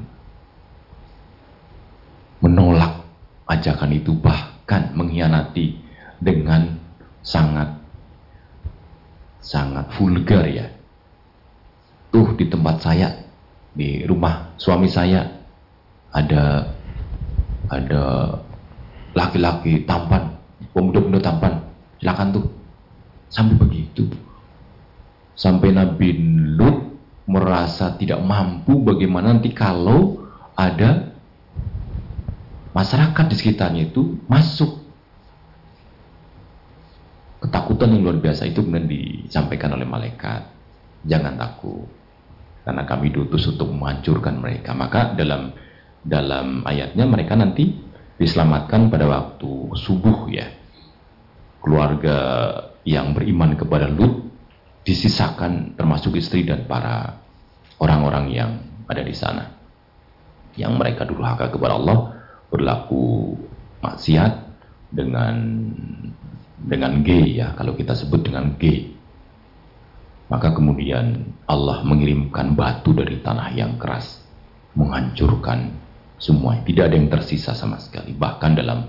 menolak 2.42 3.06
ajakan 3.48 3.92
itu 3.94 4.12
bahkan 4.18 4.92
mengkhianati 4.98 5.78
dengan 6.20 6.78
sangat 7.22 7.80
sangat 9.40 9.90
vulgar 9.94 10.46
ya. 10.50 10.68
Tuh 12.14 12.38
di 12.38 12.46
tempat 12.50 12.82
saya 12.82 13.10
di 13.74 14.06
rumah 14.06 14.54
suami 14.62 14.86
saya 14.86 15.33
ada 16.14 16.70
ada 17.74 18.04
laki-laki 19.18 19.86
tampan, 19.90 20.38
pemuda-pemuda 20.72 21.22
tampan, 21.22 21.54
silakan 21.98 22.30
tuh. 22.38 22.46
Sampai 23.34 23.58
begitu. 23.58 24.06
Sampai 25.34 25.74
Nabi 25.74 26.14
Lut 26.54 26.94
merasa 27.26 27.98
tidak 27.98 28.22
mampu 28.22 28.78
bagaimana 28.86 29.34
nanti 29.34 29.50
kalau 29.56 30.22
ada 30.54 31.14
masyarakat 32.76 33.26
di 33.32 33.36
sekitarnya 33.38 33.82
itu 33.90 34.22
masuk 34.30 34.84
ketakutan 37.42 37.96
yang 37.96 38.02
luar 38.04 38.18
biasa 38.20 38.50
itu 38.50 38.60
kemudian 38.62 38.90
disampaikan 38.90 39.74
oleh 39.76 39.88
malaikat 39.88 40.52
jangan 41.08 41.40
takut 41.40 41.88
karena 42.64 42.84
kami 42.88 43.12
diutus 43.12 43.48
untuk 43.52 43.72
menghancurkan 43.72 44.40
mereka 44.40 44.72
maka 44.76 45.16
dalam 45.16 45.52
dalam 46.04 46.68
ayatnya 46.68 47.08
mereka 47.08 47.40
nanti 47.40 47.80
diselamatkan 48.20 48.92
pada 48.92 49.08
waktu 49.08 49.74
subuh 49.74 50.28
ya. 50.30 50.48
Keluarga 51.64 52.18
yang 52.84 53.16
beriman 53.16 53.56
kepada 53.56 53.88
Lut 53.88 54.28
disisakan 54.84 55.80
termasuk 55.80 56.20
istri 56.20 56.44
dan 56.44 56.68
para 56.68 57.24
orang-orang 57.80 58.26
yang 58.36 58.52
ada 58.88 59.00
di 59.00 59.16
sana. 59.16 59.56
Yang 60.60 60.74
mereka 60.76 61.08
durhaka 61.08 61.50
kepada 61.50 61.80
Allah 61.80 62.00
berlaku 62.52 63.34
maksiat 63.82 64.34
dengan 64.94 65.36
dengan 66.64 67.02
G 67.02 67.40
ya, 67.40 67.56
kalau 67.58 67.74
kita 67.74 67.96
sebut 67.98 68.24
dengan 68.28 68.56
G. 68.60 68.94
Maka 70.32 70.56
kemudian 70.56 71.36
Allah 71.48 71.84
mengirimkan 71.84 72.56
batu 72.56 72.96
dari 72.96 73.20
tanah 73.20 73.52
yang 73.56 73.76
keras, 73.76 74.24
menghancurkan 74.78 75.76
semua. 76.24 76.64
Tidak 76.64 76.88
ada 76.88 76.96
yang 76.96 77.12
tersisa 77.12 77.52
sama 77.52 77.76
sekali. 77.84 78.16
Bahkan 78.16 78.52
dalam 78.56 78.88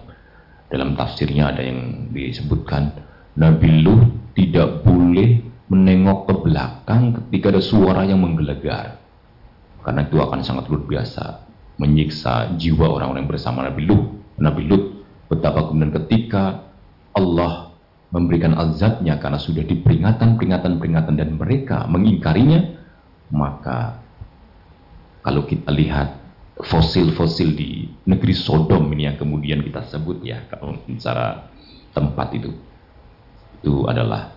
dalam 0.70 0.94
tafsirnya 0.94 1.50
ada 1.50 1.62
yang 1.66 2.10
disebutkan 2.14 2.94
Nabi 3.34 3.82
Lut 3.82 4.34
tidak 4.38 4.86
boleh 4.86 5.42
menengok 5.66 6.30
ke 6.30 6.34
belakang 6.46 7.02
ketika 7.18 7.50
ada 7.50 7.62
suara 7.62 8.06
yang 8.06 8.22
menggelegar. 8.22 9.02
Karena 9.82 10.06
itu 10.06 10.16
akan 10.22 10.40
sangat 10.46 10.70
luar 10.70 10.86
biasa 10.86 11.44
menyiksa 11.76 12.54
jiwa 12.54 12.86
orang-orang 12.86 13.26
yang 13.26 13.32
bersama 13.34 13.66
Nabi 13.66 13.82
Lut. 13.84 14.04
Nabi 14.38 14.62
Lut 14.70 14.84
betapa 15.26 15.66
kemudian 15.66 15.92
ketika 16.04 16.62
Allah 17.14 17.74
memberikan 18.14 18.54
azabnya 18.54 19.18
karena 19.18 19.42
sudah 19.42 19.66
diperingatan, 19.66 20.38
peringatan, 20.38 20.78
peringatan 20.78 21.14
dan 21.18 21.34
mereka 21.34 21.82
mengingkarinya, 21.90 22.78
maka 23.34 23.98
kalau 25.26 25.42
kita 25.42 25.74
lihat 25.74 26.23
fosil-fosil 26.58 27.50
di 27.58 27.90
negeri 28.06 28.34
Sodom 28.34 28.86
ini 28.94 29.10
yang 29.10 29.18
kemudian 29.18 29.62
kita 29.66 29.82
sebut 29.90 30.22
ya 30.22 30.46
kalau 30.46 30.78
bicara 30.86 31.50
tempat 31.90 32.30
itu 32.38 32.50
itu 33.58 33.74
adalah 33.90 34.30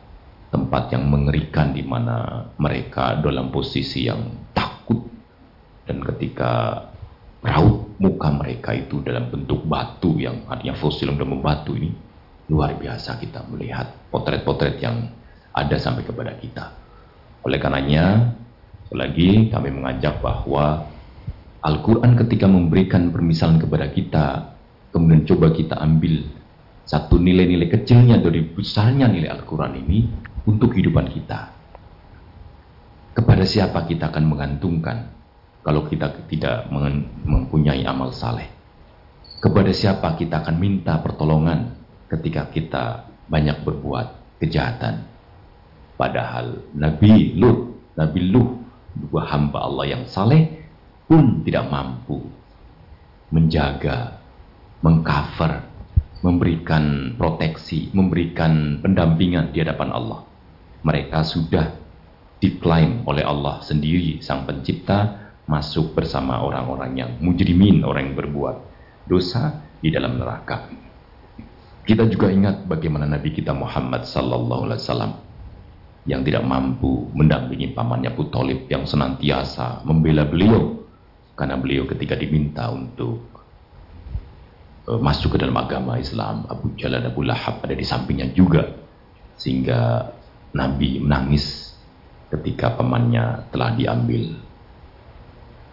tempat 0.50 0.96
yang 0.96 1.06
mengerikan 1.06 1.76
di 1.76 1.84
mana 1.84 2.48
mereka 2.58 3.20
dalam 3.22 3.54
posisi 3.54 4.08
yang 4.08 4.50
takut 4.56 5.04
dan 5.86 6.02
ketika 6.02 6.82
raut 7.46 7.94
muka 8.02 8.34
mereka 8.34 8.74
itu 8.74 9.04
dalam 9.06 9.30
bentuk 9.30 9.62
batu 9.70 10.18
yang 10.18 10.42
artinya 10.50 10.74
fosil 10.74 11.14
yang 11.14 11.22
membatu 11.22 11.78
ini 11.78 11.94
luar 12.48 12.80
biasa 12.80 13.20
kita 13.20 13.44
melihat 13.52 13.92
potret-potret 14.10 14.80
yang 14.80 15.12
ada 15.52 15.76
sampai 15.76 16.06
kepada 16.08 16.38
kita. 16.40 16.72
Oleh 17.44 17.60
karenanya, 17.60 18.36
lagi 18.94 19.52
kami 19.52 19.70
mengajak 19.74 20.24
bahwa 20.24 20.88
Al-Quran 21.58 22.14
ketika 22.14 22.46
memberikan 22.46 23.10
permisalan 23.10 23.58
kepada 23.58 23.90
kita, 23.90 24.26
kemudian 24.94 25.26
coba 25.26 25.50
kita 25.50 25.76
ambil 25.82 26.22
satu 26.88 27.20
nilai-nilai 27.20 27.68
kecilnya 27.68 28.22
dari 28.22 28.46
besarnya 28.46 29.10
nilai 29.10 29.28
Al-Quran 29.34 29.74
ini 29.84 30.08
untuk 30.46 30.78
kehidupan 30.78 31.10
kita. 31.12 31.52
Kepada 33.18 33.44
siapa 33.44 33.84
kita 33.90 34.14
akan 34.14 34.24
mengantungkan 34.30 35.10
kalau 35.66 35.90
kita 35.90 36.14
tidak 36.30 36.70
mempunyai 37.26 37.82
amal 37.84 38.14
saleh? 38.14 38.48
Kepada 39.42 39.74
siapa 39.74 40.14
kita 40.16 40.46
akan 40.46 40.56
minta 40.62 41.02
pertolongan 41.02 41.74
ketika 42.08 42.48
kita 42.54 43.10
banyak 43.28 43.66
berbuat 43.66 44.40
kejahatan. 44.40 45.04
Padahal 45.98 46.62
Nabi 46.78 47.36
Lut, 47.36 47.74
Nabi 47.98 48.22
Lut, 48.30 48.50
dua 48.94 49.26
hamba 49.34 49.66
Allah 49.66 49.98
yang 49.98 50.04
saleh 50.06 50.67
pun 51.08 51.42
tidak 51.48 51.72
mampu 51.72 52.20
menjaga, 53.32 54.20
mengcover, 54.84 55.64
memberikan 56.24 57.16
proteksi, 57.16 57.92
memberikan 57.92 58.84
pendampingan 58.84 59.52
di 59.52 59.64
hadapan 59.64 59.90
Allah. 59.92 60.22
Mereka 60.84 61.20
sudah 61.24 61.76
diklaim 62.40 63.04
oleh 63.08 63.26
Allah 63.26 63.60
sendiri, 63.64 64.22
Sang 64.24 64.48
Pencipta, 64.48 65.32
masuk 65.48 65.96
bersama 65.96 66.44
orang-orang 66.44 66.92
yang 66.96 67.12
mujrimin, 67.24 67.84
orang 67.88 68.12
yang 68.12 68.18
berbuat 68.20 68.56
dosa 69.08 69.64
di 69.80 69.90
dalam 69.90 70.20
neraka. 70.20 70.68
Kita 71.88 72.04
juga 72.12 72.28
ingat 72.28 72.68
bagaimana 72.68 73.08
Nabi 73.08 73.32
kita 73.32 73.56
Muhammad 73.56 74.04
sallallahu 74.04 74.68
alaihi 74.68 74.82
wasallam 74.84 75.14
yang 76.04 76.20
tidak 76.24 76.44
mampu 76.44 77.08
mendampingi 77.16 77.72
pamannya 77.72 78.12
Abu 78.12 78.28
Talib 78.28 78.68
yang 78.68 78.84
senantiasa 78.84 79.88
membela 79.88 80.28
beliau 80.28 80.77
karena 81.38 81.56
beliau 81.56 81.86
ketika 81.86 82.18
diminta 82.18 82.74
untuk 82.74 83.22
uh, 84.90 84.98
masuk 84.98 85.38
ke 85.38 85.46
dalam 85.46 85.56
agama 85.56 86.02
Islam 86.02 86.50
Abu 86.50 86.74
Jalal 86.74 87.06
Abu 87.06 87.22
Lahab 87.22 87.62
ada 87.62 87.78
di 87.78 87.86
sampingnya 87.86 88.34
juga 88.34 88.66
sehingga 89.38 90.10
Nabi 90.58 90.98
menangis 90.98 91.78
ketika 92.34 92.74
pamannya 92.74 93.54
telah 93.54 93.78
diambil 93.78 94.34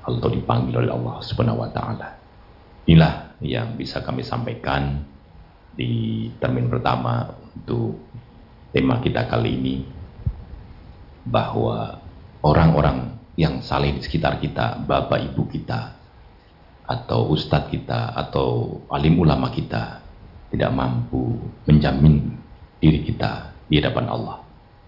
atau 0.05 0.29
dipanggil 0.29 0.85
oleh 0.85 0.93
Allah 0.93 1.17
Subhanahu 1.25 1.65
wa 1.65 1.71
taala. 1.73 2.21
Inilah 2.85 3.41
yang 3.41 3.81
bisa 3.81 4.05
kami 4.05 4.21
sampaikan 4.21 5.01
di 5.73 6.29
termin 6.37 6.69
pertama 6.69 7.33
untuk 7.57 7.97
tema 8.71 9.01
kita 9.01 9.25
kali 9.25 9.57
ini 9.57 9.77
bahwa 11.25 12.05
orang-orang 12.45 13.17
yang 13.35 13.59
saling 13.63 13.99
di 13.99 14.03
sekitar 14.03 14.39
kita, 14.39 14.83
bapak 14.87 15.35
ibu 15.35 15.47
kita, 15.51 15.95
atau 16.87 17.33
ustadz 17.35 17.71
kita, 17.71 18.15
atau 18.15 18.81
alim 18.93 19.19
ulama 19.19 19.51
kita, 19.51 20.05
tidak 20.55 20.71
mampu 20.71 21.35
menjamin 21.67 22.39
diri 22.79 23.03
kita 23.03 23.51
di 23.67 23.83
hadapan 23.83 24.07
Allah. 24.07 24.39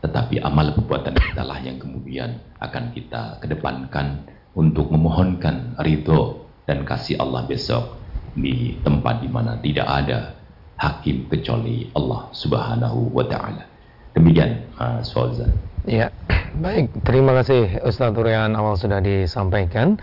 Tetapi 0.05 0.39
amal 0.39 0.77
perbuatan 0.77 1.17
kita 1.19 1.43
lah 1.43 1.59
yang 1.59 1.83
kemudian 1.83 2.39
akan 2.63 2.95
kita 2.95 3.43
kedepankan 3.43 4.23
untuk 4.55 4.95
memohonkan 4.95 5.75
ridho 5.83 6.47
dan 6.69 6.87
kasih 6.87 7.19
Allah 7.19 7.43
besok 7.49 7.99
di 8.37 8.77
tempat 8.85 9.25
di 9.25 9.29
mana 9.33 9.59
tidak 9.59 9.89
ada 9.89 10.37
hakim 10.77 11.27
kecuali 11.27 11.89
Allah 11.97 12.29
Subhanahu 12.31 13.11
wa 13.11 13.25
taala. 13.25 13.76
Demikian 14.17 14.65
uh, 14.81 15.05
Fauzan. 15.05 15.53
Ya, 15.85 16.09
baik. 16.65 16.91
Terima 17.05 17.37
kasih 17.37 17.85
Ustaz 17.85 18.17
Turian 18.17 18.57
awal 18.57 18.81
sudah 18.81 19.05
disampaikan. 19.05 20.01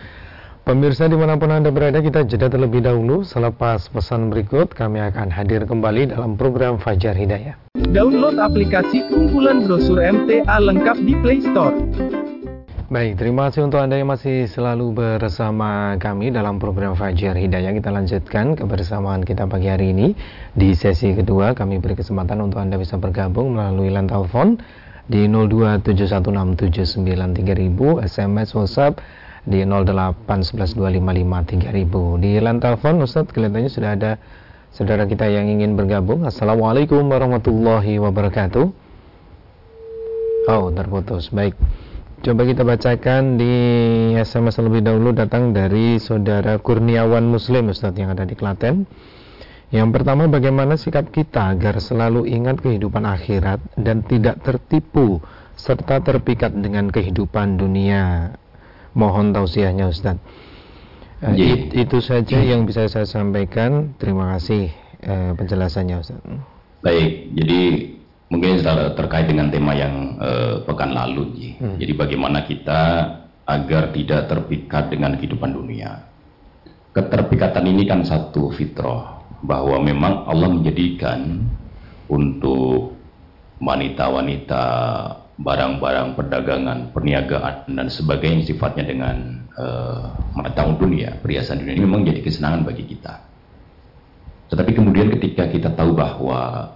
Pemirsa 0.64 1.12
di 1.12 1.20
mana 1.20 1.36
pun 1.36 1.52
Anda 1.52 1.76
berada, 1.76 2.00
kita 2.00 2.24
jeda 2.24 2.48
terlebih 2.48 2.88
dahulu. 2.88 3.28
Selepas 3.28 3.92
pesan 3.92 4.32
berikut, 4.32 4.72
kami 4.72 5.04
akan 5.04 5.28
hadir 5.28 5.68
kembali 5.68 6.16
dalam 6.16 6.40
program 6.40 6.80
Fajar 6.80 7.20
Hidayah. 7.20 7.60
Download 7.92 8.40
aplikasi 8.40 9.04
kumpulan 9.12 9.68
brosur 9.68 10.00
MTA 10.00 10.64
lengkap 10.64 11.04
di 11.04 11.20
Play 11.20 11.44
Store. 11.44 11.76
Baik, 12.92 13.16
terima 13.16 13.48
kasih 13.48 13.64
untuk 13.64 13.80
Anda 13.80 13.96
yang 13.96 14.12
masih 14.12 14.44
selalu 14.44 14.92
bersama 14.92 15.96
kami 16.04 16.36
dalam 16.36 16.60
program 16.60 17.00
Fajar 17.00 17.32
Hidayah. 17.32 17.72
Kita 17.72 17.96
lanjutkan 17.96 18.60
kebersamaan 18.60 19.24
kita 19.24 19.48
pagi 19.48 19.72
hari 19.72 19.96
ini. 19.96 20.12
Di 20.52 20.76
sesi 20.76 21.16
kedua, 21.16 21.56
kami 21.56 21.80
beri 21.80 21.96
kesempatan 21.96 22.44
untuk 22.44 22.60
Anda 22.60 22.76
bisa 22.76 23.00
bergabung 23.00 23.56
melalui 23.56 23.88
line 23.88 24.12
telepon 24.12 24.60
di 25.08 25.32
02716793000, 25.32 28.04
SMS 28.04 28.52
WhatsApp 28.52 29.00
di 29.48 29.64
08112553000. 29.64 32.20
Di 32.20 32.36
line 32.36 32.60
telepon, 32.60 33.00
Ustaz, 33.00 33.32
kelihatannya 33.32 33.72
sudah 33.72 33.96
ada 33.96 34.20
saudara 34.76 35.08
kita 35.08 35.32
yang 35.32 35.48
ingin 35.48 35.80
bergabung. 35.80 36.28
Assalamualaikum 36.28 37.08
warahmatullahi 37.08 37.96
wabarakatuh. 38.04 38.68
Oh, 40.52 40.68
terputus. 40.76 41.32
Baik. 41.32 41.56
Coba 42.24 42.48
kita 42.48 42.64
bacakan 42.64 43.36
di 43.36 43.52
SMS 44.16 44.56
lebih 44.64 44.80
dahulu 44.80 45.12
datang 45.12 45.52
dari 45.52 46.00
saudara 46.00 46.56
Kurniawan 46.56 47.28
Muslim 47.28 47.68
Ustadz 47.68 48.00
yang 48.00 48.16
ada 48.16 48.24
di 48.24 48.32
Klaten. 48.32 48.88
Yang 49.76 49.90
pertama 49.92 50.32
bagaimana 50.32 50.80
sikap 50.80 51.12
kita 51.12 51.52
agar 51.52 51.84
selalu 51.84 52.24
ingat 52.32 52.64
kehidupan 52.64 53.04
akhirat 53.04 53.60
dan 53.76 54.08
tidak 54.08 54.40
tertipu 54.40 55.20
serta 55.60 56.00
terpikat 56.00 56.56
dengan 56.56 56.88
kehidupan 56.96 57.60
dunia. 57.60 58.32
Mohon 58.96 59.36
tausiahnya 59.36 59.92
Ustadz. 59.92 60.24
Uh, 61.20 61.36
it, 61.36 61.76
itu 61.76 62.00
saja 62.00 62.40
yang 62.40 62.64
bisa 62.64 62.88
saya 62.88 63.04
sampaikan. 63.04 64.00
Terima 64.00 64.32
kasih 64.40 64.72
uh, 65.04 65.36
penjelasannya 65.36 66.00
Ustadz. 66.00 66.40
Baik, 66.88 67.36
jadi 67.36 67.60
mungkin 68.34 68.66
terkait 68.98 69.30
dengan 69.30 69.54
tema 69.54 69.78
yang 69.78 70.18
uh, 70.18 70.66
pekan 70.66 70.90
lalu. 70.90 71.54
Hmm. 71.62 71.78
Jadi 71.78 71.94
bagaimana 71.94 72.42
kita 72.50 72.82
agar 73.46 73.94
tidak 73.94 74.26
terpikat 74.26 74.90
dengan 74.90 75.14
kehidupan 75.14 75.54
dunia. 75.54 76.10
Keterpikatan 76.98 77.70
ini 77.70 77.86
kan 77.86 78.02
satu 78.02 78.50
fitrah 78.50 79.22
bahwa 79.46 79.78
memang 79.86 80.26
Allah 80.26 80.50
menjadikan 80.50 81.46
untuk 82.10 82.98
wanita-wanita 83.62 84.64
barang-barang 85.38 86.14
perdagangan, 86.18 86.80
perniagaan 86.94 87.70
dan 87.70 87.88
sebagainya 87.90 88.50
sifatnya 88.50 88.86
dengan 88.86 89.46
uh, 89.58 90.10
mata 90.34 90.66
dunia, 90.74 91.22
perhiasan 91.22 91.62
dunia 91.62 91.78
ini 91.78 91.86
memang 91.86 92.06
jadi 92.06 92.22
kesenangan 92.22 92.66
bagi 92.66 92.86
kita. 92.86 93.14
Tetapi 94.54 94.72
kemudian 94.74 95.10
ketika 95.18 95.50
kita 95.50 95.74
tahu 95.74 95.98
bahwa 95.98 96.70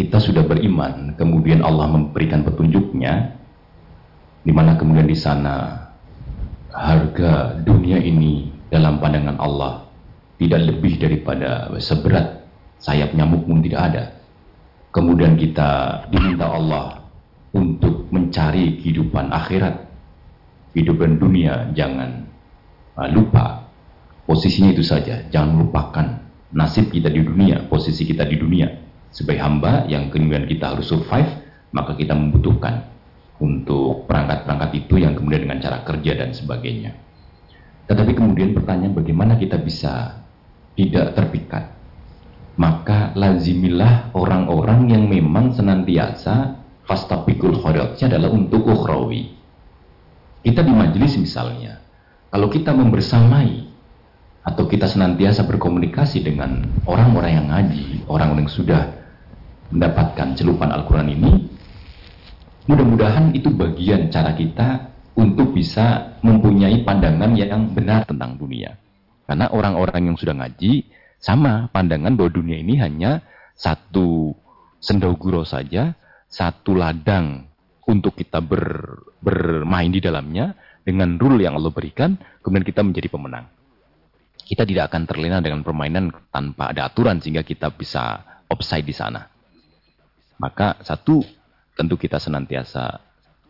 kita 0.00 0.16
sudah 0.16 0.48
beriman, 0.48 1.12
kemudian 1.12 1.60
Allah 1.60 1.92
memberikan 1.92 2.40
petunjuknya, 2.40 3.36
di 4.40 4.48
mana 4.48 4.80
kemudian 4.80 5.04
di 5.04 5.12
sana 5.12 5.76
harga 6.72 7.60
dunia 7.60 8.00
ini 8.00 8.48
dalam 8.72 8.96
pandangan 8.96 9.36
Allah 9.36 9.84
tidak 10.40 10.72
lebih 10.72 10.96
daripada 10.96 11.68
seberat 11.76 12.48
sayap 12.80 13.12
nyamuk 13.12 13.44
pun 13.44 13.60
tidak 13.60 13.80
ada. 13.92 14.04
Kemudian 14.88 15.36
kita 15.36 16.02
diminta 16.08 16.48
Allah 16.48 17.04
untuk 17.52 18.08
mencari 18.08 18.80
kehidupan 18.80 19.28
akhirat, 19.36 19.84
kehidupan 20.72 21.20
dunia, 21.20 21.76
jangan 21.76 22.24
uh, 22.96 23.08
lupa. 23.12 23.68
Posisinya 24.24 24.72
itu 24.72 24.80
saja, 24.80 25.28
jangan 25.28 25.60
lupakan 25.60 26.06
nasib 26.56 26.88
kita 26.88 27.12
di 27.12 27.20
dunia, 27.20 27.68
posisi 27.68 28.08
kita 28.08 28.24
di 28.24 28.40
dunia 28.40 28.89
sebagai 29.10 29.42
hamba 29.42 29.86
yang 29.90 30.08
kemudian 30.08 30.46
kita 30.46 30.74
harus 30.74 30.86
survive, 30.86 31.30
maka 31.74 31.94
kita 31.98 32.14
membutuhkan 32.14 32.90
untuk 33.40 34.06
perangkat-perangkat 34.06 34.70
itu 34.86 34.94
yang 35.00 35.16
kemudian 35.16 35.48
dengan 35.48 35.58
cara 35.58 35.82
kerja 35.82 36.12
dan 36.14 36.30
sebagainya. 36.30 36.92
Tetapi 37.90 38.12
kemudian 38.14 38.54
pertanyaan 38.54 38.94
bagaimana 38.94 39.34
kita 39.34 39.58
bisa 39.58 40.22
tidak 40.78 41.18
terpikat? 41.18 41.74
Maka 42.60 43.16
lazimilah 43.16 44.14
orang-orang 44.14 44.92
yang 44.92 45.08
memang 45.08 45.56
senantiasa 45.56 46.60
fastabikul 46.84 47.58
khairatnya 47.58 48.14
adalah 48.14 48.30
untuk 48.30 48.68
ukhrawi. 48.68 49.34
Kita 50.44 50.60
di 50.62 50.72
majelis 50.72 51.16
misalnya, 51.16 51.80
kalau 52.28 52.46
kita 52.52 52.70
membersamai 52.76 53.66
atau 54.44 54.64
kita 54.68 54.86
senantiasa 54.88 55.44
berkomunikasi 55.48 56.22
dengan 56.22 56.64
orang-orang 56.84 57.32
yang 57.42 57.46
ngaji, 57.48 58.06
orang-orang 58.08 58.46
yang 58.46 58.54
sudah 58.54 58.82
mendapatkan 59.70 60.34
celupan 60.34 60.70
Al-Quran 60.74 61.08
ini, 61.14 61.32
mudah-mudahan 62.66 63.34
itu 63.34 63.50
bagian 63.54 64.10
cara 64.10 64.34
kita 64.34 64.90
untuk 65.14 65.54
bisa 65.54 66.18
mempunyai 66.22 66.82
pandangan 66.82 67.34
yang 67.34 67.70
benar 67.74 68.06
tentang 68.06 68.38
dunia. 68.38 68.74
Karena 69.26 69.46
orang-orang 69.50 70.10
yang 70.10 70.16
sudah 70.18 70.34
ngaji, 70.34 70.90
sama 71.22 71.70
pandangan 71.70 72.18
bahwa 72.18 72.30
dunia 72.34 72.58
ini 72.58 72.80
hanya 72.82 73.22
satu 73.54 74.34
sendoguro 74.82 75.46
saja, 75.46 75.94
satu 76.26 76.74
ladang 76.74 77.46
untuk 77.86 78.18
kita 78.18 78.42
ber, 78.42 78.98
bermain 79.22 79.92
di 79.92 80.02
dalamnya 80.02 80.58
dengan 80.82 81.14
rule 81.20 81.46
yang 81.46 81.54
Allah 81.54 81.70
berikan, 81.70 82.18
kemudian 82.42 82.66
kita 82.66 82.82
menjadi 82.82 83.06
pemenang. 83.12 83.46
Kita 84.50 84.66
tidak 84.66 84.90
akan 84.90 85.06
terlena 85.06 85.38
dengan 85.38 85.62
permainan 85.62 86.10
tanpa 86.34 86.74
ada 86.74 86.90
aturan 86.90 87.22
sehingga 87.22 87.46
kita 87.46 87.70
bisa 87.70 88.18
offside 88.50 88.82
di 88.82 88.96
sana. 88.96 89.29
Maka 90.40 90.80
satu, 90.80 91.20
tentu 91.76 92.00
kita 92.00 92.16
senantiasa 92.16 92.96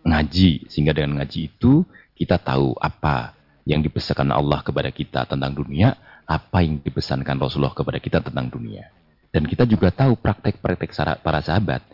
ngaji. 0.03 0.66
Sehingga 0.66 0.90
dengan 0.90 1.22
ngaji 1.22 1.55
itu 1.55 1.87
kita 2.18 2.42
tahu 2.42 2.74
apa 2.83 3.38
yang 3.62 3.79
dipesankan 3.79 4.35
Allah 4.35 4.66
kepada 4.66 4.90
kita 4.90 5.22
tentang 5.31 5.55
dunia, 5.55 5.94
apa 6.26 6.66
yang 6.66 6.83
dipesankan 6.83 7.38
Rasulullah 7.38 7.79
kepada 7.79 8.03
kita 8.03 8.18
tentang 8.18 8.50
dunia. 8.50 8.90
Dan 9.31 9.46
kita 9.46 9.62
juga 9.70 9.94
tahu 9.94 10.18
praktek-praktek 10.18 10.90
para 11.22 11.38
sahabat. 11.38 11.87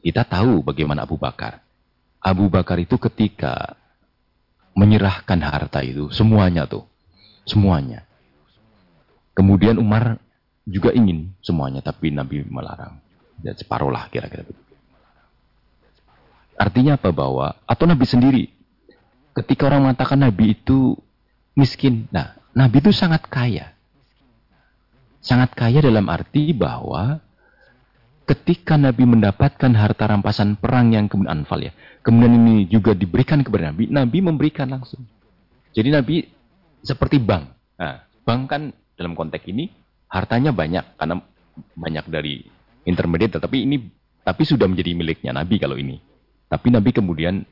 Kita 0.00 0.24
tahu 0.24 0.64
bagaimana 0.64 1.04
Abu 1.04 1.20
Bakar. 1.20 1.60
Abu 2.16 2.48
Bakar 2.48 2.80
itu 2.80 2.96
ketika 2.96 3.76
menyerahkan 4.72 5.36
harta 5.44 5.84
itu, 5.84 6.08
semuanya 6.08 6.64
tuh. 6.64 6.88
Semuanya. 7.44 8.08
Kemudian 9.36 9.76
Umar 9.76 10.16
juga 10.64 10.96
ingin 10.96 11.36
semuanya, 11.44 11.84
tapi 11.84 12.08
Nabi 12.08 12.40
melarang 12.48 13.02
ya 13.42 13.52
separuh 13.58 13.90
lah 13.90 14.06
kira-kira. 14.08 14.46
Artinya 16.56 16.94
apa 16.94 17.10
bahwa 17.10 17.58
atau 17.66 17.84
Nabi 17.90 18.06
sendiri 18.06 18.44
ketika 19.34 19.68
orang 19.68 19.90
mengatakan 19.90 20.20
Nabi 20.20 20.54
itu 20.54 20.94
miskin, 21.58 22.06
nah 22.12 22.36
Nabi 22.52 22.80
itu 22.80 22.92
sangat 22.92 23.26
kaya. 23.26 23.72
Sangat 25.22 25.54
kaya 25.54 25.78
dalam 25.82 26.10
arti 26.10 26.50
bahwa 26.50 27.22
ketika 28.26 28.74
Nabi 28.74 29.06
mendapatkan 29.06 29.70
harta 29.74 30.04
rampasan 30.10 30.58
perang 30.58 30.94
yang 30.94 31.06
kemudian 31.06 31.42
anfal 31.42 31.62
ya, 31.62 31.72
kemudian 32.02 32.34
ini 32.42 32.66
juga 32.66 32.94
diberikan 32.94 33.42
kepada 33.42 33.70
Nabi, 33.70 33.86
Nabi 33.90 34.18
memberikan 34.18 34.70
langsung. 34.70 35.06
Jadi 35.72 35.88
Nabi 35.94 36.16
seperti 36.82 37.22
bank. 37.22 37.44
Nah, 37.78 38.02
bank 38.26 38.42
kan 38.50 38.62
dalam 38.98 39.14
konteks 39.14 39.46
ini 39.46 39.70
hartanya 40.10 40.52
banyak 40.52 40.84
karena 40.98 41.22
banyak 41.78 42.04
dari 42.10 42.44
intermediate 42.84 43.38
tapi 43.38 43.66
ini 43.66 43.76
tapi 44.22 44.46
sudah 44.46 44.70
menjadi 44.70 44.94
miliknya 44.94 45.34
Nabi 45.34 45.58
kalau 45.58 45.74
ini. 45.74 45.98
Tapi 46.46 46.70
Nabi 46.70 46.94
kemudian 46.94 47.42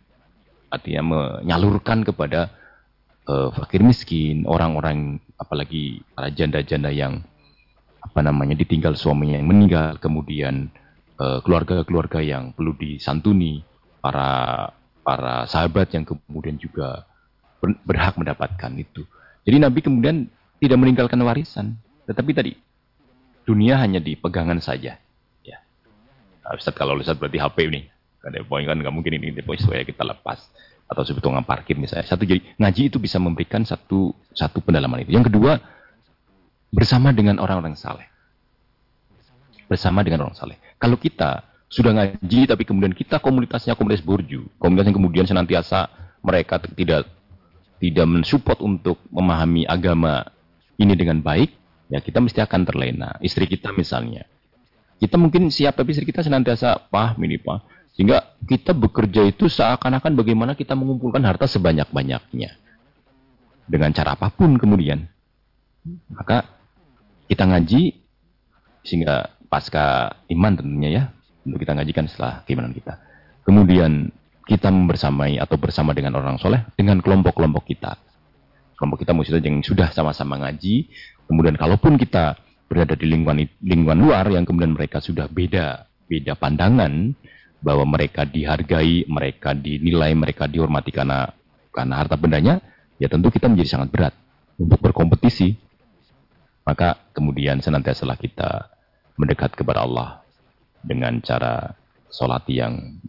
artinya 0.71 1.03
menyalurkan 1.03 2.07
kepada 2.07 2.55
uh, 3.27 3.51
fakir 3.51 3.83
miskin, 3.83 4.47
orang-orang 4.47 5.19
apalagi 5.35 6.07
para 6.15 6.31
janda-janda 6.31 6.95
yang 6.95 7.27
apa 8.01 8.21
namanya 8.23 8.55
ditinggal 8.55 8.95
suaminya 8.95 9.37
yang 9.37 9.51
meninggal, 9.51 10.01
kemudian 10.01 10.73
eh, 11.21 11.39
keluarga-keluarga 11.45 12.25
uh, 12.25 12.25
yang 12.25 12.45
perlu 12.57 12.73
disantuni, 12.73 13.61
para 14.01 14.73
para 15.05 15.45
sahabat 15.45 15.93
yang 15.93 16.09
kemudian 16.09 16.57
juga 16.57 17.05
berhak 17.61 18.17
mendapatkan 18.17 18.73
itu. 18.81 19.05
Jadi 19.45 19.57
Nabi 19.61 19.85
kemudian 19.85 20.33
tidak 20.65 20.81
meninggalkan 20.81 21.21
warisan, 21.21 21.77
tetapi 22.09 22.31
tadi 22.33 22.53
dunia 23.45 23.77
hanya 23.77 24.01
di 24.01 24.17
pegangan 24.17 24.65
saja. 24.65 24.97
Ustaz 26.57 26.75
kalau 26.75 26.99
Ustaz 26.99 27.19
berarti 27.19 27.39
HP 27.39 27.71
ini. 27.71 27.87
Kan 28.21 28.37
poin 28.45 28.65
kan 28.69 28.77
nggak 28.77 28.93
mungkin 28.93 29.17
ini 29.17 29.33
poin 29.41 29.57
supaya 29.57 29.81
kita 29.81 30.05
lepas 30.05 30.45
atau 30.91 31.03
sebetulnya 31.07 31.47
parkir 31.47 31.79
misalnya. 31.79 32.05
Satu 32.05 32.27
jadi 32.27 32.43
ngaji 32.59 32.91
itu 32.93 32.99
bisa 32.99 33.17
memberikan 33.23 33.63
satu 33.63 34.13
satu 34.35 34.59
pendalaman 34.61 35.07
itu. 35.07 35.15
Yang 35.15 35.33
kedua 35.33 35.63
bersama 36.71 37.15
dengan 37.15 37.39
orang-orang 37.39 37.79
saleh. 37.79 38.07
Bersama 39.71 40.03
dengan 40.03 40.27
orang 40.27 40.37
saleh. 40.37 40.59
Kalau 40.77 40.99
kita 40.99 41.47
sudah 41.71 41.95
ngaji 41.95 42.51
tapi 42.51 42.67
kemudian 42.67 42.91
kita 42.91 43.23
komunitasnya 43.23 43.79
komunitas 43.79 44.03
burju, 44.03 44.43
komunitas 44.59 44.91
yang 44.91 44.99
kemudian 44.99 45.27
senantiasa 45.31 45.87
mereka 46.21 46.59
tidak 46.59 47.07
tidak 47.81 48.07
mensupport 48.11 48.59
untuk 48.61 49.01
memahami 49.09 49.65
agama 49.65 50.27
ini 50.77 50.93
dengan 50.99 51.25
baik, 51.25 51.55
ya 51.89 52.03
kita 52.03 52.21
mesti 52.21 52.45
akan 52.45 52.61
terlena. 52.69 53.17
Istri 53.25 53.49
kita 53.49 53.73
misalnya, 53.73 54.29
kita 55.01 55.17
mungkin 55.17 55.49
siap 55.49 55.81
tapi 55.81 55.97
kita 55.97 56.21
senantiasa 56.21 56.93
paham 56.93 57.17
ini 57.25 57.41
pak. 57.41 57.65
Sehingga 57.97 58.37
kita 58.45 58.77
bekerja 58.77 59.25
itu 59.25 59.49
seakan-akan 59.49 60.13
bagaimana 60.13 60.53
kita 60.53 60.77
mengumpulkan 60.77 61.25
harta 61.25 61.49
sebanyak-banyaknya. 61.49 62.51
Dengan 63.65 63.91
cara 63.97 64.13
apa 64.15 64.29
pun 64.29 64.61
kemudian. 64.61 65.09
Maka 66.13 66.45
kita 67.33 67.49
ngaji 67.49 67.97
sehingga 68.85 69.33
pasca 69.49 70.21
iman 70.29 70.53
tentunya 70.53 70.91
ya. 70.93 71.05
Untuk 71.49 71.65
kita 71.65 71.73
ngajikan 71.81 72.05
setelah 72.05 72.45
keimanan 72.45 72.77
kita. 72.77 73.01
Kemudian 73.49 74.13
kita 74.45 74.69
membersamai 74.69 75.41
atau 75.41 75.57
bersama 75.57 75.97
dengan 75.97 76.21
orang 76.21 76.37
soleh 76.37 76.61
dengan 76.77 77.01
kelompok-kelompok 77.01 77.65
kita. 77.65 77.97
Kelompok 78.77 79.01
kita 79.01 79.17
maksudnya 79.17 79.41
yang 79.49 79.65
sudah 79.65 79.89
sama-sama 79.97 80.37
ngaji. 80.45 80.93
Kemudian 81.25 81.57
kalaupun 81.57 81.97
kita 81.97 82.37
berada 82.71 82.95
di 82.95 83.11
lingkungan 83.11 83.43
lingkungan 83.59 83.99
luar 83.99 84.31
yang 84.31 84.47
kemudian 84.47 84.79
mereka 84.79 85.03
sudah 85.03 85.27
beda 85.27 85.91
beda 86.07 86.39
pandangan 86.39 87.19
bahwa 87.61 87.85
mereka 87.85 88.25
dihargai, 88.25 89.05
mereka 89.11 89.53
dinilai, 89.53 90.15
mereka 90.17 90.49
dihormati 90.49 90.95
karena 90.95 91.29
karena 91.75 91.95
harta 91.99 92.17
bendanya, 92.17 92.63
ya 92.97 93.11
tentu 93.11 93.29
kita 93.29 93.51
menjadi 93.51 93.79
sangat 93.79 93.89
berat 93.93 94.15
untuk 94.57 94.81
berkompetisi. 94.81 95.55
Maka 96.65 97.11
kemudian 97.13 97.59
senantiasa 97.59 98.07
kita 98.15 98.71
mendekat 99.17 99.59
kepada 99.59 99.83
Allah 99.83 100.23
dengan 100.81 101.19
cara 101.21 101.75
sholat 102.09 102.47
yang 102.49 103.01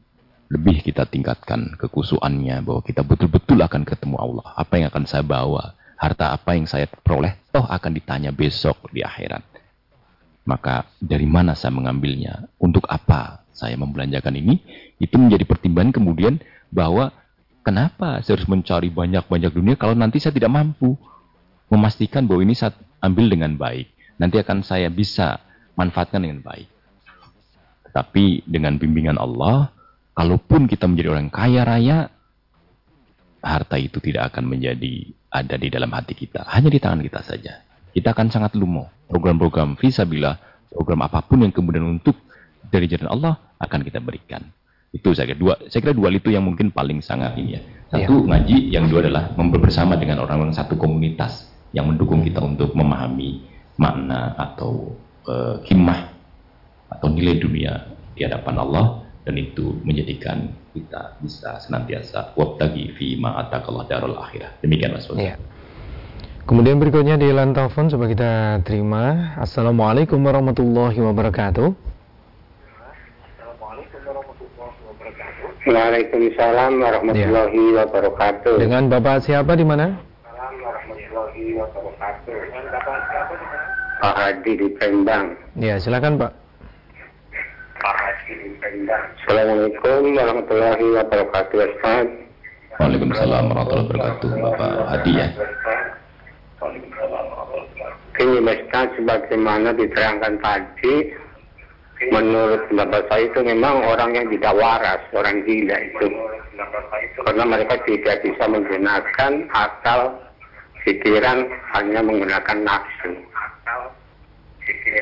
lebih 0.52 0.84
kita 0.84 1.08
tingkatkan 1.08 1.80
kekusuannya 1.80 2.60
bahwa 2.64 2.82
kita 2.84 3.08
betul-betul 3.08 3.60
akan 3.62 3.88
ketemu 3.88 4.18
Allah. 4.20 4.48
Apa 4.56 4.82
yang 4.82 4.92
akan 4.92 5.06
saya 5.08 5.24
bawa, 5.24 5.76
harta 5.96 6.36
apa 6.36 6.60
yang 6.60 6.68
saya 6.68 6.90
peroleh, 6.90 7.40
toh 7.56 7.64
akan 7.64 7.92
ditanya 7.96 8.36
besok 8.36 8.92
di 8.92 9.00
akhirat. 9.00 9.51
Maka 10.42 10.90
dari 10.98 11.30
mana 11.30 11.54
saya 11.54 11.70
mengambilnya? 11.74 12.50
Untuk 12.58 12.90
apa 12.90 13.46
saya 13.54 13.78
membelanjakan 13.78 14.34
ini? 14.34 14.62
Itu 14.98 15.22
menjadi 15.22 15.46
pertimbangan 15.46 15.94
kemudian 15.94 16.42
bahwa 16.74 17.14
kenapa 17.62 18.26
saya 18.26 18.42
harus 18.42 18.50
mencari 18.50 18.90
banyak-banyak 18.90 19.52
dunia 19.54 19.76
kalau 19.78 19.94
nanti 19.94 20.18
saya 20.18 20.34
tidak 20.34 20.50
mampu 20.50 20.98
memastikan 21.70 22.26
bahwa 22.26 22.42
ini 22.42 22.58
saya 22.58 22.74
ambil 23.06 23.30
dengan 23.30 23.54
baik. 23.54 23.94
Nanti 24.18 24.38
akan 24.42 24.66
saya 24.66 24.90
bisa 24.90 25.42
manfaatkan 25.78 26.22
dengan 26.22 26.42
baik. 26.42 26.70
Tetapi 27.90 28.46
dengan 28.46 28.78
bimbingan 28.78 29.18
Allah, 29.18 29.74
kalaupun 30.14 30.66
kita 30.66 30.86
menjadi 30.90 31.10
orang 31.14 31.30
kaya 31.30 31.62
raya, 31.66 31.98
harta 33.42 33.78
itu 33.78 33.98
tidak 34.02 34.34
akan 34.34 34.46
menjadi 34.46 35.10
ada 35.34 35.56
di 35.58 35.68
dalam 35.70 35.90
hati 35.90 36.14
kita. 36.14 36.46
Hanya 36.50 36.70
di 36.70 36.78
tangan 36.78 37.02
kita 37.02 37.22
saja 37.26 37.71
kita 37.92 38.16
akan 38.16 38.28
sangat 38.32 38.56
lumo. 38.58 38.88
Program-program 39.12 39.76
visabila, 39.76 40.40
program 40.72 41.04
apa 41.04 41.20
pun 41.24 41.44
yang 41.44 41.52
kemudian 41.52 41.84
untuk 41.84 42.16
dari 42.72 42.88
jalan 42.88 43.12
Allah 43.12 43.34
akan 43.60 43.80
kita 43.84 44.00
berikan. 44.00 44.42
Itu 44.92 45.16
saya 45.16 45.32
kira 45.32 45.40
dua, 45.40 45.54
saya 45.72 45.80
kira 45.84 45.96
dua 45.96 46.12
itu 46.12 46.32
yang 46.32 46.44
mungkin 46.44 46.72
paling 46.72 47.00
sangat 47.00 47.36
ini 47.40 47.60
ya. 47.60 47.62
Satu 47.92 48.24
ya. 48.24 48.28
ngaji, 48.28 48.58
yang 48.72 48.88
dua 48.88 49.04
adalah 49.04 49.32
bersama 49.36 50.00
dengan 50.00 50.24
orang-orang 50.24 50.56
satu 50.56 50.80
komunitas 50.80 51.48
yang 51.72 51.88
mendukung 51.88 52.24
kita 52.24 52.44
untuk 52.44 52.76
memahami 52.76 53.48
makna 53.80 54.36
atau 54.36 54.96
uh, 55.28 55.60
atau 56.92 57.08
nilai 57.08 57.40
dunia 57.40 57.88
di 58.16 58.28
hadapan 58.28 58.56
Allah 58.60 58.86
dan 59.24 59.36
itu 59.40 59.80
menjadikan 59.88 60.52
kita 60.76 61.20
bisa 61.24 61.60
senantiasa 61.64 62.36
wabtagi 62.36 62.96
fi 62.96 63.16
ma'atakallah 63.20 63.88
darul 63.88 64.18
akhirah. 64.20 64.60
Demikian 64.60 64.96
Mas 64.96 65.08
Ya. 65.16 65.36
Kemudian 66.42 66.82
berikutnya 66.82 67.22
di 67.22 67.30
line 67.30 67.54
telepon 67.54 67.86
coba 67.86 68.06
kita 68.10 68.32
terima. 68.66 69.34
Assalamualaikum 69.38 70.18
warahmatullahi 70.18 70.98
wabarakatuh. 70.98 71.70
Waalaikumsalam 75.62 76.82
warahmatullahi 76.82 77.62
ya. 77.62 77.86
wabarakatuh. 77.86 78.58
Dengan 78.58 78.90
Bapak 78.90 79.22
siapa 79.22 79.54
di 79.54 79.62
mana? 79.62 79.94
Pak 84.02 84.16
Hadi 84.18 84.52
di 84.58 84.68
Pendang. 84.82 85.38
Ya, 85.54 85.78
silakan 85.78 86.18
Pak. 86.18 86.34
Pak 87.78 87.96
Hadi 88.02 88.34
di 88.34 88.50
Pendang. 88.58 89.04
Assalamualaikum 89.22 90.02
warahmatullahi 90.18 90.86
wabarakatuh, 90.98 91.58
Ustaz. 91.70 92.08
Waalaikumsalam 92.82 93.44
warahmatullahi 93.54 93.86
wabarakatuh, 93.94 94.30
Bapak 94.42 94.72
Hadi 94.90 95.12
ya. 95.14 95.28
Ini 98.22 98.38
Ustaz 98.38 98.94
sebagaimana 98.94 99.74
diterangkan 99.74 100.38
tadi 100.46 101.10
menurut 102.14 102.70
pendapat 102.70 103.02
saya 103.10 103.24
itu 103.30 103.40
memang 103.42 103.82
orang 103.86 104.14
yang 104.14 104.28
tidak 104.30 104.54
waras, 104.58 105.02
orang 105.14 105.42
gila 105.46 105.78
itu. 105.82 106.08
Karena 107.26 107.44
mereka 107.46 107.82
tidak 107.86 108.22
bisa 108.22 108.44
menggunakan 108.46 109.32
akal 109.54 110.14
pikiran 110.86 111.50
hanya 111.78 112.02
menggunakan 112.06 112.58
nafsu. 112.62 113.12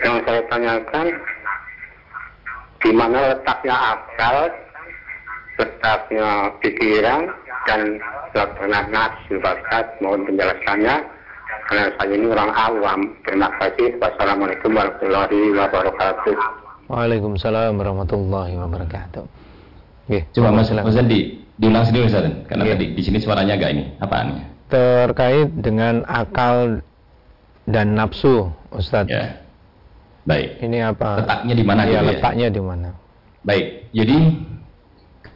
Yang 0.03 0.15
saya 0.27 0.41
tanyakan, 0.47 1.07
di 2.79 2.91
mana 2.95 3.35
letaknya 3.35 3.75
akal, 3.75 4.35
letaknya 5.59 6.29
pikiran, 6.63 7.21
dan 7.67 7.99
letaknya 8.31 8.79
nafsu, 8.91 9.39
Pak 9.43 9.99
Mohon 9.99 10.27
penjelasannya 10.31 11.18
karena 11.69 11.93
saya 12.01 12.13
ini 12.17 12.25
orang 12.25 12.49
awam. 12.49 12.99
Terima 13.21 13.47
kasih. 13.61 14.01
Wassalamualaikum 14.01 14.73
warahmatullahi 14.73 15.53
wabarakatuh. 15.53 16.35
Waalaikumsalam 16.89 17.77
warahmatullahi 17.77 18.53
wabarakatuh. 18.57 19.23
Oke, 20.09 20.25
coba 20.33 20.49
Mas, 20.49 20.73
Mas 20.73 20.97
Andi, 20.97 21.45
diulang 21.61 21.85
sendiri 21.85 22.09
Ustaz. 22.09 22.25
Karena 22.49 22.65
Oke. 22.65 22.71
tadi 22.73 22.85
di 22.97 23.01
sini 23.05 23.21
suaranya 23.21 23.53
agak 23.53 23.69
ini. 23.77 23.83
Apaan? 24.01 24.41
Terkait 24.65 25.53
dengan 25.61 26.01
akal 26.09 26.81
dan 27.69 27.93
nafsu, 27.93 28.49
Ustaz. 28.73 29.05
Ya. 29.05 29.37
Baik. 30.25 30.57
Ini 30.65 30.89
apa? 30.89 31.21
Letaknya 31.21 31.53
di 31.53 31.65
mana? 31.65 31.81
Ya, 31.85 32.01
gitu 32.01 32.09
letaknya 32.17 32.47
ya? 32.49 32.55
di 32.57 32.61
mana? 32.65 32.89
Baik. 33.45 33.65
Jadi 33.93 34.17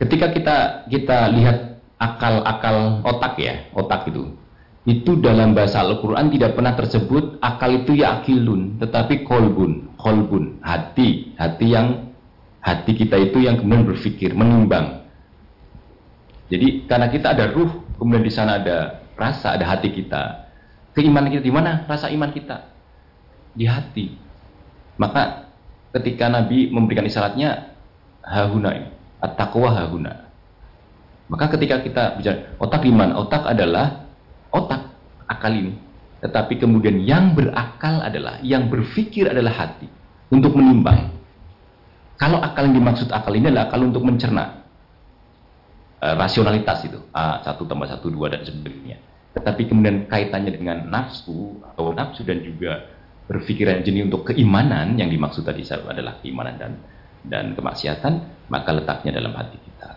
ketika 0.01 0.27
kita 0.33 0.57
kita 0.89 1.17
lihat 1.29 1.77
akal-akal 2.01 3.05
otak 3.05 3.37
ya, 3.37 3.69
otak 3.77 4.09
itu 4.09 4.33
itu 4.83 5.15
dalam 5.15 5.55
bahasa 5.55 5.79
Al-Quran 5.79 6.27
tidak 6.27 6.59
pernah 6.59 6.75
tersebut 6.75 7.39
akal 7.39 7.71
itu 7.71 8.03
ya 8.03 8.19
akilun, 8.19 8.83
tetapi 8.83 9.23
kolbun, 9.23 9.95
kolbun, 9.95 10.59
hati, 10.59 11.31
hati 11.39 11.71
yang 11.71 12.11
hati 12.59 12.91
kita 12.91 13.15
itu 13.15 13.47
yang 13.47 13.63
kemudian 13.63 13.87
berpikir, 13.87 14.35
menimbang. 14.35 15.07
Jadi 16.51 16.83
karena 16.83 17.07
kita 17.07 17.31
ada 17.31 17.47
ruh, 17.55 17.71
kemudian 17.95 18.27
di 18.27 18.33
sana 18.33 18.59
ada 18.59 19.07
rasa, 19.15 19.55
ada 19.55 19.63
hati 19.71 19.87
kita. 19.95 20.51
Keimanan 20.91 21.31
kita 21.31 21.47
di 21.47 21.53
mana? 21.55 21.87
Rasa 21.87 22.11
iman 22.11 22.29
kita 22.35 22.67
di 23.55 23.63
hati. 23.63 24.19
Maka 24.99 25.47
ketika 25.95 26.27
Nabi 26.27 26.67
memberikan 26.69 27.07
isyaratnya 27.07 27.71
hahuna, 28.19 28.91
at-taqwa 29.23 29.71
hahuna. 29.79 30.27
Maka 31.31 31.55
ketika 31.55 31.79
kita 31.79 32.19
bicara 32.19 32.51
otak 32.59 32.83
iman, 32.83 33.15
otak 33.15 33.47
adalah 33.47 34.02
otak 34.53 34.93
akal 35.25 35.51
ini. 35.51 35.73
Tetapi 36.23 36.55
kemudian 36.55 37.03
yang 37.03 37.35
berakal 37.35 37.99
adalah, 37.99 38.39
yang 38.39 38.71
berpikir 38.71 39.27
adalah 39.27 39.51
hati. 39.51 39.89
Untuk 40.31 40.55
menimbang. 40.55 41.11
Kalau 42.15 42.39
akal 42.39 42.71
yang 42.71 42.79
dimaksud 42.79 43.11
akal 43.11 43.35
ini 43.35 43.51
adalah 43.51 43.67
akal 43.67 43.83
untuk 43.83 44.07
mencerna. 44.07 44.63
E, 45.99 46.07
rasionalitas 46.15 46.87
itu. 46.87 47.03
A, 47.11 47.43
satu 47.43 47.67
tambah 47.67 47.91
satu, 47.91 48.07
dua, 48.07 48.31
dan 48.31 48.47
sebagainya. 48.47 49.03
Tetapi 49.35 49.67
kemudian 49.67 50.07
kaitannya 50.07 50.55
dengan 50.55 50.87
nafsu, 50.87 51.59
atau 51.73 51.91
nafsu 51.91 52.23
dan 52.23 52.39
juga 52.39 52.87
berpikiran 53.27 53.83
jenis 53.83 54.07
untuk 54.07 54.31
keimanan, 54.31 54.95
yang 54.95 55.11
dimaksud 55.11 55.43
tadi 55.43 55.67
adalah 55.67 56.23
keimanan 56.23 56.55
dan 56.55 56.71
dan 57.23 57.45
kemaksiatan, 57.55 58.47
maka 58.51 58.69
letaknya 58.75 59.15
dalam 59.19 59.31
hati 59.35 59.57
kita. 59.59 59.89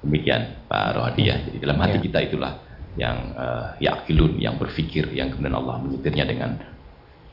Demikian 0.00 0.64
Pak 0.68 0.96
Rohadiah. 0.96 1.38
Jadi 1.48 1.56
dalam 1.60 1.78
hati 1.80 1.98
ya. 2.00 2.04
kita 2.04 2.18
itulah 2.24 2.52
yang 2.98 3.34
uh, 3.38 3.78
yakilun, 3.78 4.38
yang 4.40 4.58
berfikir, 4.58 5.06
yang 5.14 5.30
kemudian 5.30 5.54
Allah 5.54 5.78
menyetirnya 5.78 6.24
dengan 6.26 6.50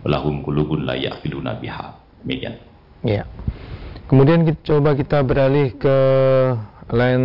lahum 0.05 0.45
kulubun 0.45 0.85
la 0.85 0.93
yakiluna 0.93 1.57
biha. 1.57 1.97
Demikian. 2.21 2.55
Ya. 3.01 3.25
Kemudian 4.07 4.47
kita, 4.47 4.59
coba 4.75 4.95
kita 4.95 5.19
beralih 5.25 5.75
ke 5.75 5.97
lain 6.93 7.23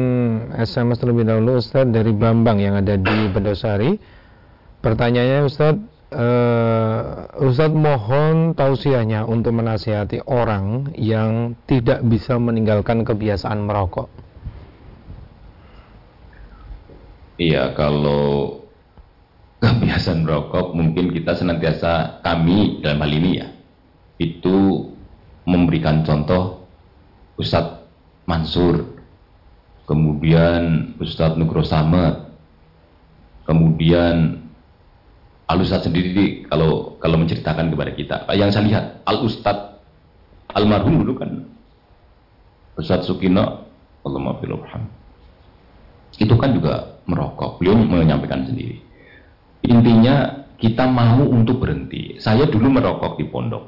SMS 0.58 0.98
terlebih 0.98 1.22
dahulu 1.22 1.62
Ustaz 1.62 1.86
dari 1.86 2.10
Bambang 2.10 2.58
yang 2.58 2.74
ada 2.80 2.98
di 2.98 3.30
Bedosari. 3.30 3.94
Pertanyaannya 4.82 5.40
Ustaz, 5.46 5.78
uh, 6.10 7.30
Ustaz 7.38 7.70
mohon 7.70 8.58
tausiahnya 8.58 9.22
untuk 9.30 9.54
menasihati 9.54 10.26
orang 10.26 10.90
yang 10.98 11.54
tidak 11.70 12.02
bisa 12.02 12.34
meninggalkan 12.42 13.06
kebiasaan 13.06 13.62
merokok. 13.62 14.21
Iya, 17.40 17.72
kalau 17.72 18.60
kebiasaan 19.62 20.26
merokok 20.26 20.74
mungkin 20.74 21.14
kita 21.14 21.38
senantiasa 21.38 22.24
kami 22.26 22.82
dalam 22.82 22.98
hal 22.98 23.12
ini 23.14 23.30
ya 23.38 23.48
itu 24.18 24.90
memberikan 25.46 26.02
contoh 26.02 26.66
Ustadz 27.38 27.78
Mansur 28.26 28.92
kemudian 29.86 30.94
Ustadz 30.98 31.38
Nugro 31.38 31.66
Samad, 31.66 32.32
kemudian 33.46 34.40
Al 35.50 35.58
Ustadz 35.60 35.90
sendiri 35.90 36.46
kalau 36.48 36.96
kalau 37.02 37.20
menceritakan 37.20 37.68
kepada 37.68 37.92
kita, 37.92 38.16
yang 38.32 38.48
saya 38.48 38.64
lihat 38.66 38.84
Al 39.04 39.20
Ustadz 39.26 39.78
almarhum 40.56 41.02
dulu 41.02 41.12
kan 41.18 41.30
Ustadz 42.78 43.04
Sukino, 43.04 43.68
Allah 44.02 44.20
itu 46.16 46.34
kan 46.36 46.50
juga 46.52 46.91
merokok, 47.06 47.58
beliau 47.58 47.78
menyampaikan 47.78 48.46
sendiri. 48.46 48.78
Intinya 49.66 50.46
kita 50.58 50.86
mau 50.86 51.22
untuk 51.26 51.62
berhenti. 51.62 52.18
Saya 52.22 52.46
dulu 52.46 52.70
merokok 52.70 53.18
di 53.18 53.26
pondok, 53.26 53.64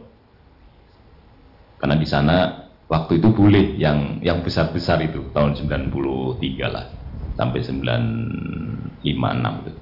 karena 1.82 1.98
di 1.98 2.06
sana 2.06 2.66
waktu 2.86 3.18
itu 3.18 3.28
boleh 3.34 3.74
yang 3.74 4.22
yang 4.22 4.42
besar-besar 4.46 5.02
itu 5.02 5.26
tahun 5.34 5.58
93 5.58 5.90
lah 6.70 6.86
sampai 7.34 7.60
956 7.60 9.02
itu. 9.66 9.80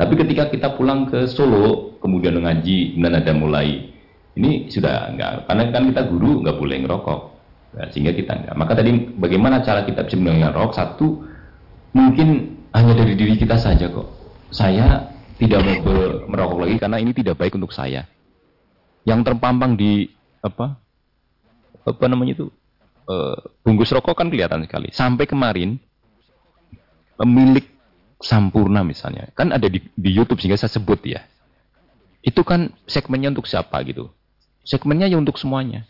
Tapi 0.00 0.14
ketika 0.16 0.48
kita 0.48 0.68
pulang 0.80 1.08
ke 1.08 1.28
Solo, 1.28 1.96
kemudian 2.00 2.40
ngaji, 2.40 2.96
kemudian 2.96 3.20
ada 3.20 3.32
mulai 3.36 3.92
ini 4.36 4.68
sudah 4.72 5.12
enggak, 5.12 5.44
karena 5.48 5.62
kan 5.72 5.82
kita 5.92 6.02
guru 6.08 6.40
nggak 6.40 6.56
boleh 6.56 6.76
ngerokok, 6.86 7.20
nah, 7.76 7.88
sehingga 7.92 8.16
kita 8.16 8.32
enggak. 8.32 8.54
Maka 8.56 8.72
tadi 8.80 9.12
bagaimana 9.16 9.60
cara 9.60 9.84
kita 9.84 10.08
bisa 10.08 10.16
rokok? 10.56 10.72
Satu, 10.72 11.24
mungkin 11.92 12.59
hanya 12.70 12.92
dari 12.94 13.14
diri 13.18 13.34
kita 13.34 13.58
saja 13.58 13.90
kok. 13.90 14.08
Saya 14.50 15.10
tidak 15.38 15.62
mau 15.62 16.26
merokok 16.26 16.66
lagi 16.66 16.76
karena 16.78 16.98
ini 16.98 17.10
tidak 17.14 17.38
baik 17.38 17.56
untuk 17.58 17.72
saya. 17.74 18.06
Yang 19.06 19.32
terpampang 19.32 19.74
di 19.74 20.10
apa 20.44 20.76
apa 21.80 22.04
namanya 22.06 22.36
itu 22.36 22.46
uh, 23.08 23.38
bungkus 23.64 23.90
rokok 23.90 24.14
kan 24.14 24.28
kelihatan 24.28 24.66
sekali. 24.66 24.92
Sampai 24.92 25.24
kemarin 25.26 25.80
pemilik 27.16 27.66
Sampurna 28.20 28.84
misalnya 28.84 29.32
kan 29.32 29.48
ada 29.48 29.64
di, 29.64 29.80
di 29.96 30.10
YouTube 30.12 30.44
sehingga 30.44 30.60
saya 30.60 30.70
sebut 30.70 31.00
ya. 31.08 31.24
Itu 32.20 32.44
kan 32.44 32.76
segmennya 32.84 33.32
untuk 33.32 33.48
siapa 33.48 33.80
gitu? 33.88 34.12
Segmennya 34.60 35.08
ya 35.08 35.16
untuk 35.16 35.40
semuanya. 35.40 35.88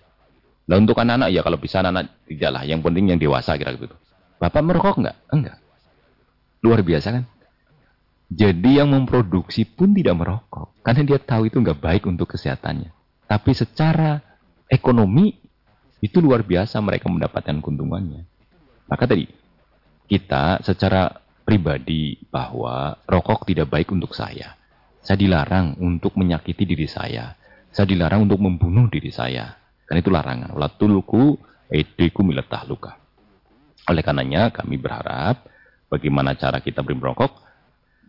Nah 0.70 0.78
untuk 0.78 0.94
anak-anak 0.94 1.34
ya 1.34 1.42
kalau 1.42 1.58
bisa 1.58 1.82
anak-anak 1.82 2.06
tidak 2.30 2.50
lah. 2.54 2.62
Yang 2.62 2.80
penting 2.86 3.04
yang 3.10 3.18
dewasa 3.18 3.58
kira 3.58 3.74
gitu. 3.74 3.98
Bapak 4.38 4.62
merokok 4.62 5.02
enggak? 5.02 5.18
Enggak. 5.34 5.58
Luar 6.60 6.84
biasa 6.84 7.08
kan? 7.12 7.24
Jadi 8.30 8.78
yang 8.78 8.94
memproduksi 8.94 9.66
pun 9.66 9.90
tidak 9.90 10.14
merokok. 10.22 10.70
Karena 10.86 11.02
dia 11.02 11.18
tahu 11.18 11.50
itu 11.50 11.58
enggak 11.58 11.82
baik 11.82 12.06
untuk 12.06 12.30
kesehatannya. 12.30 12.94
Tapi 13.26 13.50
secara 13.58 14.22
ekonomi 14.70 15.34
itu 15.98 16.22
luar 16.22 16.46
biasa 16.46 16.78
mereka 16.78 17.10
mendapatkan 17.10 17.58
keuntungannya. 17.58 18.22
Maka 18.86 19.04
tadi, 19.10 19.26
kita 20.06 20.62
secara 20.62 21.10
pribadi 21.42 22.14
bahwa 22.30 22.94
rokok 23.02 23.50
tidak 23.50 23.66
baik 23.66 23.90
untuk 23.90 24.14
saya. 24.14 24.54
Saya 25.02 25.18
dilarang 25.18 25.74
untuk 25.82 26.14
menyakiti 26.14 26.62
diri 26.62 26.86
saya. 26.86 27.34
Saya 27.74 27.86
dilarang 27.90 28.30
untuk 28.30 28.38
membunuh 28.38 28.86
diri 28.86 29.10
saya. 29.10 29.58
Karena 29.90 29.98
itu 29.98 30.10
larangan. 30.14 30.54
Luka. 32.70 32.94
Oleh 33.90 34.02
karenanya 34.06 34.54
kami 34.54 34.78
berharap 34.78 35.49
bagaimana 35.90 36.38
cara 36.38 36.62
kita 36.62 36.86
beri 36.86 36.96
merokok 36.96 37.50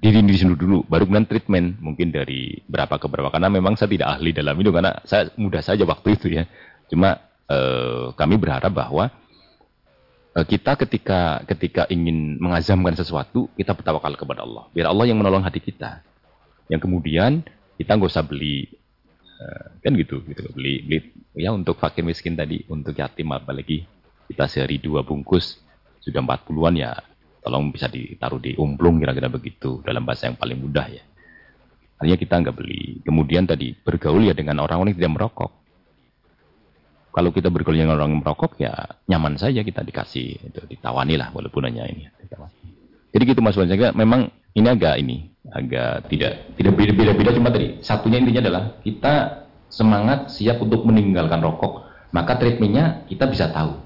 diri 0.01 0.25
diri 0.25 0.33
sendiri 0.33 0.57
dulu, 0.57 0.81
baru 0.89 1.05
kemudian 1.05 1.29
treatment 1.29 1.77
mungkin 1.77 2.09
dari 2.09 2.57
berapa 2.65 2.97
ke 2.97 3.05
berapa. 3.05 3.29
Karena 3.29 3.53
memang 3.53 3.77
saya 3.77 3.93
tidak 3.93 4.09
ahli 4.17 4.33
dalam 4.33 4.57
itu 4.57 4.73
karena 4.73 4.97
saya 5.05 5.29
mudah 5.37 5.61
saja 5.61 5.85
waktu 5.85 6.17
itu 6.17 6.27
ya. 6.33 6.49
Cuma 6.89 7.21
eh, 7.45 8.09
kami 8.17 8.35
berharap 8.41 8.73
bahwa 8.73 9.13
eh, 10.33 10.45
kita 10.49 10.73
ketika 10.73 11.45
ketika 11.45 11.85
ingin 11.93 12.41
mengazamkan 12.41 12.97
sesuatu, 12.97 13.45
kita 13.53 13.77
bertawakal 13.77 14.17
kepada 14.17 14.41
Allah. 14.41 14.65
Biar 14.73 14.89
Allah 14.89 15.05
yang 15.05 15.21
menolong 15.21 15.45
hati 15.45 15.61
kita. 15.61 16.01
Yang 16.65 16.89
kemudian 16.89 17.45
kita 17.77 17.93
nggak 17.93 18.09
usah 18.09 18.25
beli 18.25 18.73
eh, 19.37 19.65
kan 19.85 19.93
gitu 19.93 20.25
gitu 20.25 20.49
beli 20.57 20.81
beli 20.81 20.97
ya 21.37 21.53
untuk 21.53 21.77
fakir 21.77 22.01
miskin 22.01 22.33
tadi 22.33 22.65
untuk 22.73 22.97
yatim 22.97 23.29
apalagi 23.37 23.85
kita 24.33 24.49
sehari 24.49 24.81
dua 24.81 25.05
bungkus 25.05 25.61
sudah 26.01 26.23
empat 26.23 26.47
puluhan 26.47 26.77
ya 26.79 26.97
tolong 27.41 27.73
bisa 27.73 27.89
ditaruh 27.89 28.37
di 28.37 28.53
umplung 28.55 29.01
kira-kira 29.01 29.27
begitu 29.27 29.81
dalam 29.81 30.05
bahasa 30.05 30.29
yang 30.29 30.37
paling 30.37 30.61
mudah 30.61 30.85
ya. 30.87 31.03
Artinya 31.97 32.17
kita 32.17 32.33
nggak 32.41 32.55
beli. 32.55 33.01
Kemudian 33.01 33.45
tadi 33.49 33.73
bergaul 33.73 34.25
ya 34.25 34.33
dengan 34.37 34.61
orang-orang 34.61 34.93
yang 34.93 34.99
tidak 35.05 35.13
merokok. 35.17 35.51
Kalau 37.11 37.29
kita 37.33 37.51
bergaul 37.51 37.77
dengan 37.77 37.97
orang 37.97 38.13
yang 38.15 38.21
merokok 38.23 38.57
ya 38.61 38.73
nyaman 39.09 39.35
saja 39.35 39.61
kita 39.65 39.83
dikasih 39.83 40.53
itu 40.53 40.61
ditawani 40.69 41.17
lah 41.17 41.33
walaupun 41.33 41.65
hanya 41.67 41.85
ini. 41.89 42.07
Jadi 43.11 43.23
gitu 43.27 43.43
Mas 43.43 43.59
Wanjaga 43.59 43.91
memang 43.91 44.31
ini 44.55 44.67
agak 44.71 44.95
ini 45.01 45.27
agak 45.51 46.07
tidak 46.07 46.55
tidak 46.55 46.73
beda-beda 46.77 47.35
cuma 47.35 47.49
tadi. 47.51 47.81
Satunya 47.83 48.21
intinya 48.21 48.41
adalah 48.47 48.63
kita 48.85 49.13
semangat 49.67 50.31
siap 50.31 50.61
untuk 50.61 50.87
meninggalkan 50.87 51.41
rokok. 51.41 51.89
Maka 52.11 52.39
treatmentnya 52.39 53.05
kita 53.07 53.27
bisa 53.29 53.51
tahu 53.51 53.77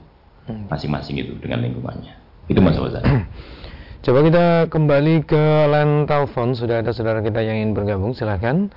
hmm. 0.49 0.71
masing-masing 0.71 1.19
itu 1.19 1.33
dengan 1.37 1.61
lingkungannya 1.61 2.24
itu 2.49 2.59
Mas 2.61 2.77
Wanjaga. 2.77 3.25
Coba 4.05 4.21
kita 4.21 4.69
kembali 4.69 5.25
ke 5.25 5.43
line 5.65 6.05
telepon 6.05 6.53
sudah 6.53 6.85
ada 6.85 6.93
saudara 6.93 7.25
kita 7.25 7.41
yang 7.41 7.57
ingin 7.57 7.73
bergabung 7.73 8.13
silahkan. 8.13 8.69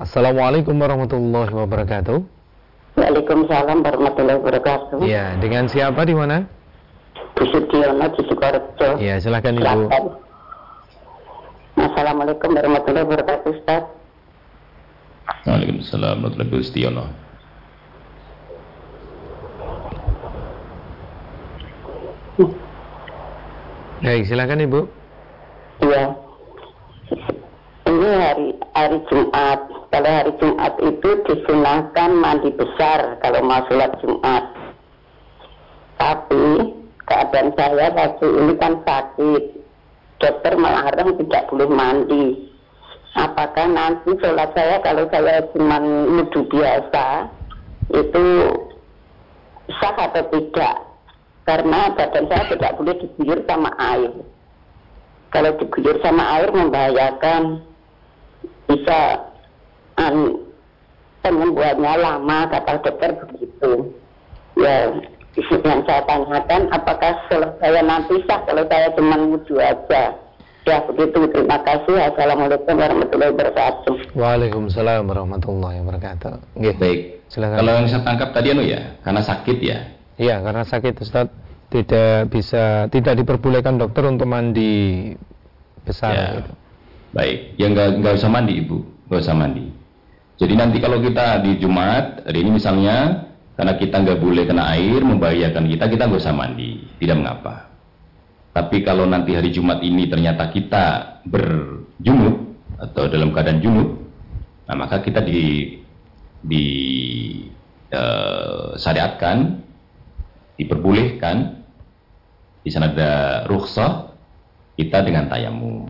Assalamualaikum 0.00 0.72
warahmatullahi 0.80 1.52
wabarakatuh. 1.52 2.24
Waalaikumsalam 2.96 3.84
warahmatullahi 3.84 4.40
wabarakatuh. 4.40 5.04
Iya, 5.04 5.36
dengan 5.44 5.68
siapa 5.68 6.08
di 6.08 6.16
mana? 6.16 6.48
Bu 7.36 7.44
Sudiono 7.52 8.08
di 8.16 8.22
Sukorejo. 8.24 8.96
Iya, 8.96 9.20
silakan 9.20 9.60
Ibu. 9.60 9.80
Assalamualaikum 11.76 12.56
warahmatullahi 12.56 13.04
wabarakatuh, 13.04 13.48
Ustaz. 13.52 13.84
Waalaikumsalam 15.44 16.24
warahmatullahi 16.24 16.48
wabarakatuh. 16.48 17.20
Baik, 24.02 24.26
silakan 24.26 24.66
Ibu. 24.66 24.80
Iya. 25.78 26.10
Ini 27.86 28.08
hari 28.18 28.48
hari 28.74 28.98
Jumat 29.06 29.62
kalau 29.94 30.10
hari 30.10 30.32
Jumat 30.42 30.74
itu 30.82 31.10
disunahkan 31.22 32.10
mandi 32.10 32.50
besar 32.50 33.14
kalau 33.22 33.46
mau 33.46 33.62
sholat 33.70 33.94
Jumat. 34.02 34.42
Tapi 36.02 36.74
keadaan 37.06 37.54
saya 37.54 37.94
waktu 37.94 38.26
ini 38.26 38.54
kan 38.58 38.82
sakit. 38.82 39.44
Dokter 40.18 40.58
melarang 40.58 41.14
tidak 41.22 41.46
boleh 41.46 41.70
mandi. 41.70 42.50
Apakah 43.14 43.70
nanti 43.70 44.18
sholat 44.18 44.50
saya 44.50 44.82
kalau 44.82 45.06
saya 45.14 45.46
cuma 45.54 45.78
wudhu 46.10 46.42
biasa 46.50 47.30
itu 47.94 48.24
sah 49.78 49.94
atau 49.94 50.26
tidak? 50.26 50.91
Karena 51.42 51.90
badan 51.90 52.24
saya 52.30 52.44
tidak 52.54 52.74
boleh 52.78 52.94
diguyur 53.02 53.40
sama 53.50 53.70
air. 53.74 54.12
Kalau 55.34 55.50
diguyur 55.58 55.96
sama 55.98 56.22
air 56.38 56.48
membahayakan. 56.54 57.42
Bisa 58.70 59.26
anu 59.98 60.38
penyembuhannya 61.20 61.92
lama 61.98 62.38
kata 62.48 62.72
dokter 62.80 63.10
begitu. 63.26 63.90
Ya 64.56 64.94
yang 65.34 65.80
saya 65.88 66.04
tanyakan 66.04 66.68
apakah 66.70 67.12
saya 67.30 67.80
nanti 67.82 68.20
sah? 68.28 68.40
Kalau 68.44 68.62
saya 68.68 68.92
cuma 68.94 69.16
wudhu 69.18 69.56
aja. 69.58 70.14
Ya 70.62 70.78
begitu. 70.86 71.26
Terima 71.34 71.58
kasih. 71.66 71.96
Assalamualaikum 71.98 72.78
warahmatullahi 72.78 73.34
wabarakatuh. 73.34 73.94
Waalaikumsalam 74.14 75.02
warahmatullahi 75.10 75.82
wabarakatuh. 75.82 76.32
Gitu. 76.54 76.78
baik. 76.78 77.00
Silakan. 77.32 77.56
Kalau 77.58 77.72
yang 77.82 77.86
saya 77.90 78.02
tangkap 78.06 78.28
tadi 78.30 78.48
anu 78.54 78.62
ya 78.62 78.80
karena 79.02 79.22
sakit 79.24 79.58
ya 79.58 79.78
iya 80.18 80.40
karena 80.40 80.62
sakit 80.64 80.94
Ustaz 81.00 81.28
tidak 81.72 82.28
bisa 82.28 82.88
tidak 82.92 83.14
diperbolehkan 83.16 83.80
dokter 83.80 84.04
untuk 84.08 84.28
mandi 84.28 85.12
besar 85.82 86.12
ya. 86.12 86.28
gitu. 86.40 86.52
baik 87.16 87.38
ya 87.56 87.66
nggak 87.72 87.88
nggak 88.00 88.14
usah 88.16 88.30
mandi 88.30 88.52
ibu 88.60 88.78
nggak 89.08 89.20
usah 89.24 89.36
mandi 89.36 89.82
jadi 90.42 90.58
nanti 90.58 90.82
kalau 90.82 90.98
kita 90.98 91.38
di 91.46 91.54
Jumat, 91.62 92.26
hari 92.26 92.42
ini 92.42 92.58
misalnya, 92.58 93.30
karena 93.54 93.78
kita 93.78 94.02
nggak 94.02 94.18
boleh 94.18 94.42
kena 94.42 94.74
air, 94.74 94.98
membahayakan 94.98 95.70
kita, 95.70 95.86
kita 95.86 96.02
nggak 96.10 96.18
usah 96.18 96.34
mandi, 96.34 96.82
tidak 96.98 97.22
mengapa. 97.22 97.70
Tapi 98.50 98.82
kalau 98.82 99.06
nanti 99.06 99.38
hari 99.38 99.54
Jumat 99.54 99.78
ini 99.86 100.10
ternyata 100.10 100.50
kita 100.50 100.84
berjunub 101.30 102.58
atau 102.74 103.06
dalam 103.06 103.30
keadaan 103.30 103.62
junub, 103.62 104.02
nah 104.66 104.74
maka 104.82 104.98
kita 104.98 105.22
di 105.22 105.78
di 106.42 106.66
syariatkan, 108.82 109.62
diperbolehkan, 110.56 111.64
di 112.62 112.70
sana 112.70 112.92
ada 112.92 113.10
rukhsah, 113.48 114.12
kita 114.78 115.02
dengan 115.02 115.26
tayamu. 115.28 115.88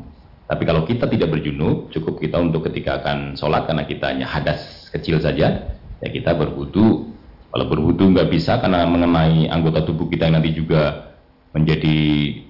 Tapi 0.48 0.62
kalau 0.68 0.84
kita 0.84 1.08
tidak 1.08 1.32
berjunub, 1.32 1.88
cukup 1.88 2.20
kita 2.20 2.36
untuk 2.36 2.68
ketika 2.68 3.00
akan 3.00 3.38
sholat 3.38 3.64
karena 3.64 3.84
kita 3.88 4.04
hanya 4.12 4.26
hadas 4.28 4.88
kecil 4.92 5.16
saja, 5.16 5.78
ya 6.00 6.08
kita 6.12 6.36
berwudu. 6.36 7.08
Kalau 7.52 7.66
berwudu 7.68 8.08
nggak 8.12 8.28
bisa 8.32 8.60
karena 8.60 8.84
mengenai 8.88 9.48
anggota 9.48 9.84
tubuh 9.84 10.08
kita 10.08 10.28
yang 10.28 10.40
nanti 10.40 10.56
juga 10.56 11.12
menjadi 11.52 11.96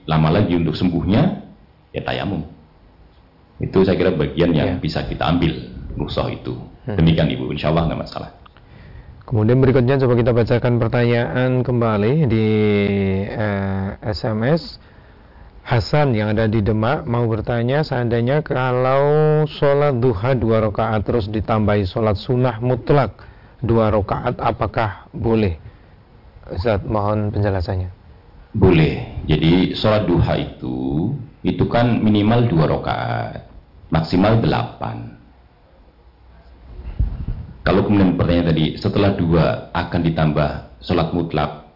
lama 0.07 0.31
lagi 0.31 0.55
untuk 0.55 0.79
sembuhnya, 0.79 1.23
ya 1.91 2.03
tayamum. 2.07 2.47
Itu 3.59 3.83
saya 3.87 3.99
kira 3.99 4.15
bagian 4.15 4.51
yang 4.55 4.79
Ya. 4.79 4.83
bisa 4.83 5.07
kita 5.07 5.27
ambil 5.27 5.59
rukhsah 5.99 6.31
itu. 6.31 6.55
Hmm. 6.87 6.99
Demikian 6.99 7.31
Ibu, 7.31 7.55
insya 7.55 7.71
Allah 7.71 7.91
nggak 7.91 8.03
masalah. 8.03 8.31
Kemudian 9.33 9.65
berikutnya 9.65 9.97
coba 9.97 10.13
kita 10.13 10.37
bacakan 10.37 10.77
pertanyaan 10.77 11.65
kembali 11.65 12.29
di 12.29 12.49
eh, 13.33 13.97
SMS. 14.05 14.77
Hasan 15.65 16.13
yang 16.13 16.37
ada 16.37 16.45
di 16.45 16.61
Demak 16.61 17.09
mau 17.09 17.25
bertanya 17.25 17.81
seandainya 17.81 18.45
kalau 18.45 19.49
sholat 19.49 19.97
duha 20.05 20.37
dua 20.37 20.69
rakaat 20.69 21.01
terus 21.09 21.33
ditambahi 21.33 21.89
sholat 21.89 22.21
sunnah 22.21 22.61
mutlak 22.61 23.25
dua 23.65 23.89
rakaat 23.89 24.37
apakah 24.37 25.09
boleh? 25.17 25.57
Ustaz 26.53 26.85
mohon 26.85 27.33
penjelasannya. 27.33 27.89
Boleh. 28.53 29.17
Jadi 29.25 29.73
sholat 29.73 30.05
duha 30.05 30.45
itu 30.45 31.09
itu 31.41 31.65
kan 31.73 32.05
minimal 32.05 32.53
dua 32.53 32.69
rakaat, 32.69 33.49
maksimal 33.89 34.45
delapan. 34.45 35.22
Kalau 37.63 37.87
kemudian 37.87 38.19
pertanyaan 38.19 38.51
tadi 38.51 38.75
setelah 38.75 39.15
dua 39.15 39.71
akan 39.71 40.01
ditambah 40.03 40.51
sholat 40.83 41.15
mutlak, 41.15 41.71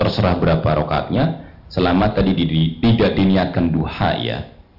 terserah 0.00 0.40
berapa 0.40 0.64
rakaatnya, 0.64 1.44
selama 1.68 2.16
tadi 2.16 2.32
di- 2.32 2.48
di- 2.48 2.72
tidak 2.80 3.12
diniatkan 3.20 3.68
duha 3.68 4.10
ya, 4.16 4.38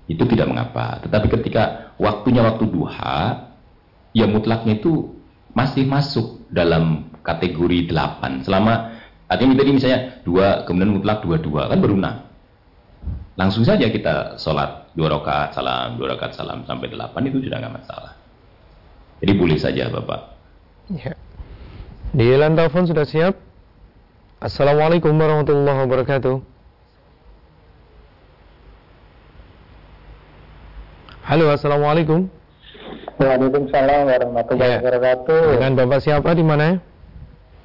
itu 0.10 0.24
tidak 0.26 0.50
mengapa. 0.50 0.98
Tetapi 1.06 1.30
ketika 1.30 1.94
waktunya 2.02 2.42
waktu 2.42 2.66
duha, 2.74 3.54
ya 4.18 4.26
mutlaknya 4.26 4.82
itu 4.82 5.14
masih 5.54 5.86
masuk 5.86 6.50
dalam 6.50 7.14
kategori 7.22 7.94
delapan. 7.94 8.42
Selama 8.42 8.98
artinya 9.30 9.62
tadi 9.62 9.72
misalnya 9.78 10.00
dua 10.26 10.66
kemudian 10.66 10.96
mutlak 10.98 11.22
dua 11.22 11.38
dua 11.38 11.70
kan 11.70 11.78
baru 11.78 12.02
enam. 12.02 12.16
Langsung 13.38 13.62
saja 13.62 13.86
kita 13.94 14.42
sholat 14.42 14.90
dua 14.98 15.14
rakaat 15.14 15.54
salam 15.54 16.02
dua 16.02 16.18
rakaat 16.18 16.34
salam 16.34 16.66
sampai 16.66 16.90
delapan 16.90 17.30
itu 17.30 17.46
sudah 17.46 17.58
nggak 17.62 17.76
masalah. 17.78 18.14
Jadi 19.22 19.32
boleh 19.38 19.58
saja 19.58 19.90
bapak. 19.90 20.37
Ya. 20.88 21.14
Di 22.16 22.24
line 22.24 22.56
telepon 22.56 22.88
sudah 22.88 23.04
siap? 23.04 23.36
Assalamualaikum 24.40 25.12
warahmatullahi 25.12 25.84
wabarakatuh. 25.84 26.36
Halo, 31.28 31.46
assalamualaikum. 31.52 32.32
Waalaikumsalam 33.20 34.08
warahmatullahi 34.08 34.72
Ya. 34.72 34.78
wabarakatuh. 34.80 35.42
Dengan 35.60 35.72
bapak 35.76 36.00
siapa 36.00 36.30
di 36.32 36.44
mana? 36.46 36.80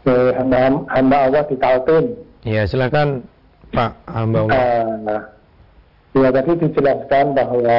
Eh, 0.03 0.31
hamba, 0.35 0.83
hamba 0.91 1.17
Allah 1.31 1.43
di 1.47 1.55
Kaltim. 1.55 2.05
Ya, 2.43 2.67
silakan 2.67 3.23
Pak 3.71 4.03
hamba 4.11 4.39
Allah. 4.51 4.59
Eh, 4.59 6.19
ya 6.19 6.29
tadi 6.35 6.53
dijelaskan 6.59 7.25
bahwa 7.39 7.79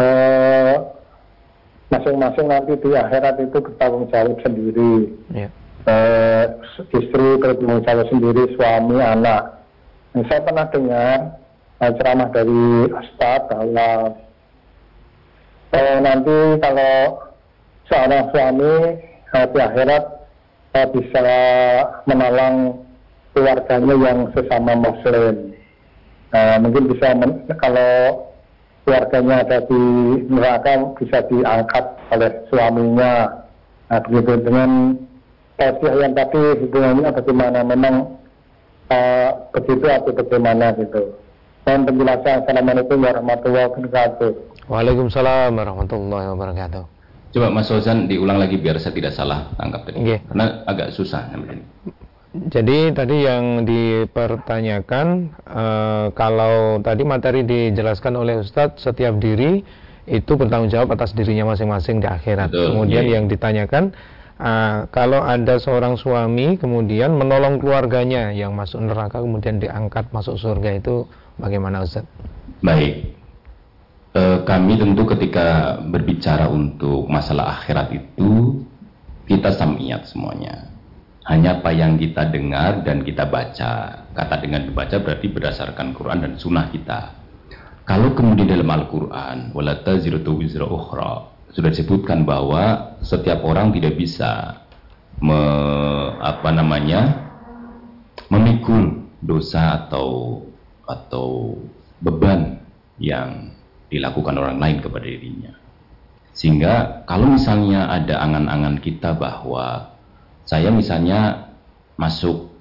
eh, 0.00 0.74
masing-masing 1.92 2.46
nanti 2.48 2.72
di 2.80 2.90
akhirat 2.96 3.36
itu 3.40 3.58
bertanggung 3.60 4.08
jawab 4.08 4.36
sendiri. 4.40 5.12
Ya. 5.32 5.48
Eh, 5.84 6.44
istri 6.96 7.26
bertanggung 7.40 7.84
jawab 7.84 8.06
sendiri, 8.08 8.56
suami, 8.56 8.96
anak. 9.00 9.60
Nah, 10.14 10.24
saya 10.30 10.40
pernah 10.46 10.66
dengar 10.70 11.18
eh, 11.82 11.92
ceramah 11.98 12.28
dari 12.32 12.64
Ustadz 12.88 13.50
bahwa 13.50 13.90
eh, 15.74 15.96
nanti 16.00 16.36
kalau 16.62 16.94
seorang 17.90 18.24
suami 18.32 18.72
eh, 19.34 19.46
di 19.50 19.58
akhirat 19.60 20.04
eh, 20.78 20.86
bisa 20.94 21.26
menolong 22.08 22.84
keluarganya 23.34 23.94
yang 23.98 24.18
sesama 24.32 24.72
muslim. 24.78 25.52
Eh, 26.34 26.56
mungkin 26.62 26.90
bisa 26.90 27.14
men- 27.14 27.46
kalau 27.62 28.24
keluarganya 28.84 29.36
ada 29.42 29.58
di 29.64 29.82
neraka 30.28 30.72
bisa 31.00 31.18
diangkat 31.28 31.84
oleh 32.12 32.30
suaminya. 32.52 33.12
Nah, 33.88 34.00
begitu 34.04 34.32
dengan 34.44 34.70
tausiah 35.56 35.94
yang 36.04 36.12
tadi 36.12 36.40
hubungannya 36.60 37.08
bagaimana 37.12 37.58
memang 37.64 37.94
eh, 38.92 39.28
begitu 39.56 39.86
atau 39.88 40.12
bagaimana 40.12 40.76
gitu. 40.76 41.16
Dan 41.64 41.88
penjelasan 41.88 42.44
Assalamualaikum 42.44 43.00
warahmatullahi 43.00 43.66
wabarakatuh. 43.72 44.30
Waalaikumsalam 44.68 45.56
warahmatullahi 45.56 46.28
wabarakatuh. 46.36 46.84
Coba 47.34 47.48
Mas 47.50 47.72
Ozan 47.72 48.06
diulang 48.06 48.38
lagi 48.38 48.60
biar 48.60 48.78
saya 48.78 48.94
tidak 48.94 49.16
salah 49.16 49.48
tangkap 49.56 49.88
tadi. 49.88 49.96
Oke. 49.98 50.16
Karena 50.28 50.62
agak 50.68 50.92
susah. 50.92 51.32
Jadi 52.34 52.90
tadi 52.90 53.22
yang 53.22 53.62
dipertanyakan 53.62 55.06
eh, 55.46 56.06
kalau 56.18 56.82
tadi 56.82 57.06
materi 57.06 57.46
dijelaskan 57.46 58.18
oleh 58.18 58.42
Ustadz 58.42 58.82
setiap 58.82 59.22
diri 59.22 59.62
itu 60.04 60.32
bertanggung 60.34 60.66
jawab 60.66 60.98
atas 60.98 61.14
dirinya 61.14 61.54
masing-masing 61.54 62.02
di 62.02 62.10
akhirat. 62.10 62.50
Betul, 62.50 62.74
kemudian 62.74 63.06
iya. 63.06 63.12
yang 63.22 63.30
ditanyakan 63.30 63.94
eh, 64.42 64.78
kalau 64.90 65.22
ada 65.22 65.62
seorang 65.62 65.94
suami 65.94 66.58
kemudian 66.58 67.14
menolong 67.14 67.62
keluarganya 67.62 68.34
yang 68.34 68.50
masuk 68.50 68.82
neraka 68.82 69.22
kemudian 69.22 69.62
diangkat 69.62 70.10
masuk 70.10 70.34
surga 70.34 70.82
itu 70.82 71.06
bagaimana 71.38 71.86
Ustadz? 71.86 72.10
Baik. 72.66 73.14
Eh, 74.10 74.38
kami 74.42 74.74
tentu 74.74 75.06
ketika 75.06 75.78
berbicara 75.86 76.50
untuk 76.50 77.06
masalah 77.06 77.62
akhirat 77.62 77.94
itu 77.94 78.58
kita 79.30 79.54
samiyat 79.54 80.10
semuanya. 80.10 80.73
Hanya 81.24 81.60
apa 81.60 81.72
yang 81.72 81.96
kita 81.96 82.28
dengar 82.28 82.84
dan 82.84 83.00
kita 83.00 83.24
baca. 83.24 84.04
Kata 84.12 84.34
dengan 84.44 84.68
dibaca 84.68 85.00
berarti 85.00 85.26
berdasarkan 85.32 85.96
Quran 85.96 86.20
dan 86.20 86.32
sunnah 86.36 86.68
kita. 86.68 87.24
Kalau 87.84 88.16
kemudian 88.16 88.48
dalam 88.48 88.68
Al-Quran, 88.68 89.52
wala 89.52 89.84
taziratu 89.84 90.40
wizra 90.40 90.64
ukhra, 90.64 91.28
sudah 91.52 91.68
disebutkan 91.68 92.24
bahwa 92.24 92.96
setiap 93.04 93.44
orang 93.44 93.76
tidak 93.76 93.94
bisa 94.00 94.64
me, 95.20 95.40
apa 96.18 96.48
namanya 96.48 97.30
memikul 98.32 99.04
dosa 99.20 99.84
atau 99.84 100.40
atau 100.84 101.60
beban 102.00 102.60
yang 103.00 103.52
dilakukan 103.88 104.34
orang 104.36 104.58
lain 104.58 104.78
kepada 104.82 105.06
dirinya. 105.06 105.52
Sehingga 106.34 107.06
kalau 107.06 107.30
misalnya 107.30 107.86
ada 107.86 108.18
angan-angan 108.18 108.82
kita 108.82 109.14
bahwa 109.14 109.93
saya 110.44 110.68
misalnya 110.68 111.50
masuk 111.96 112.52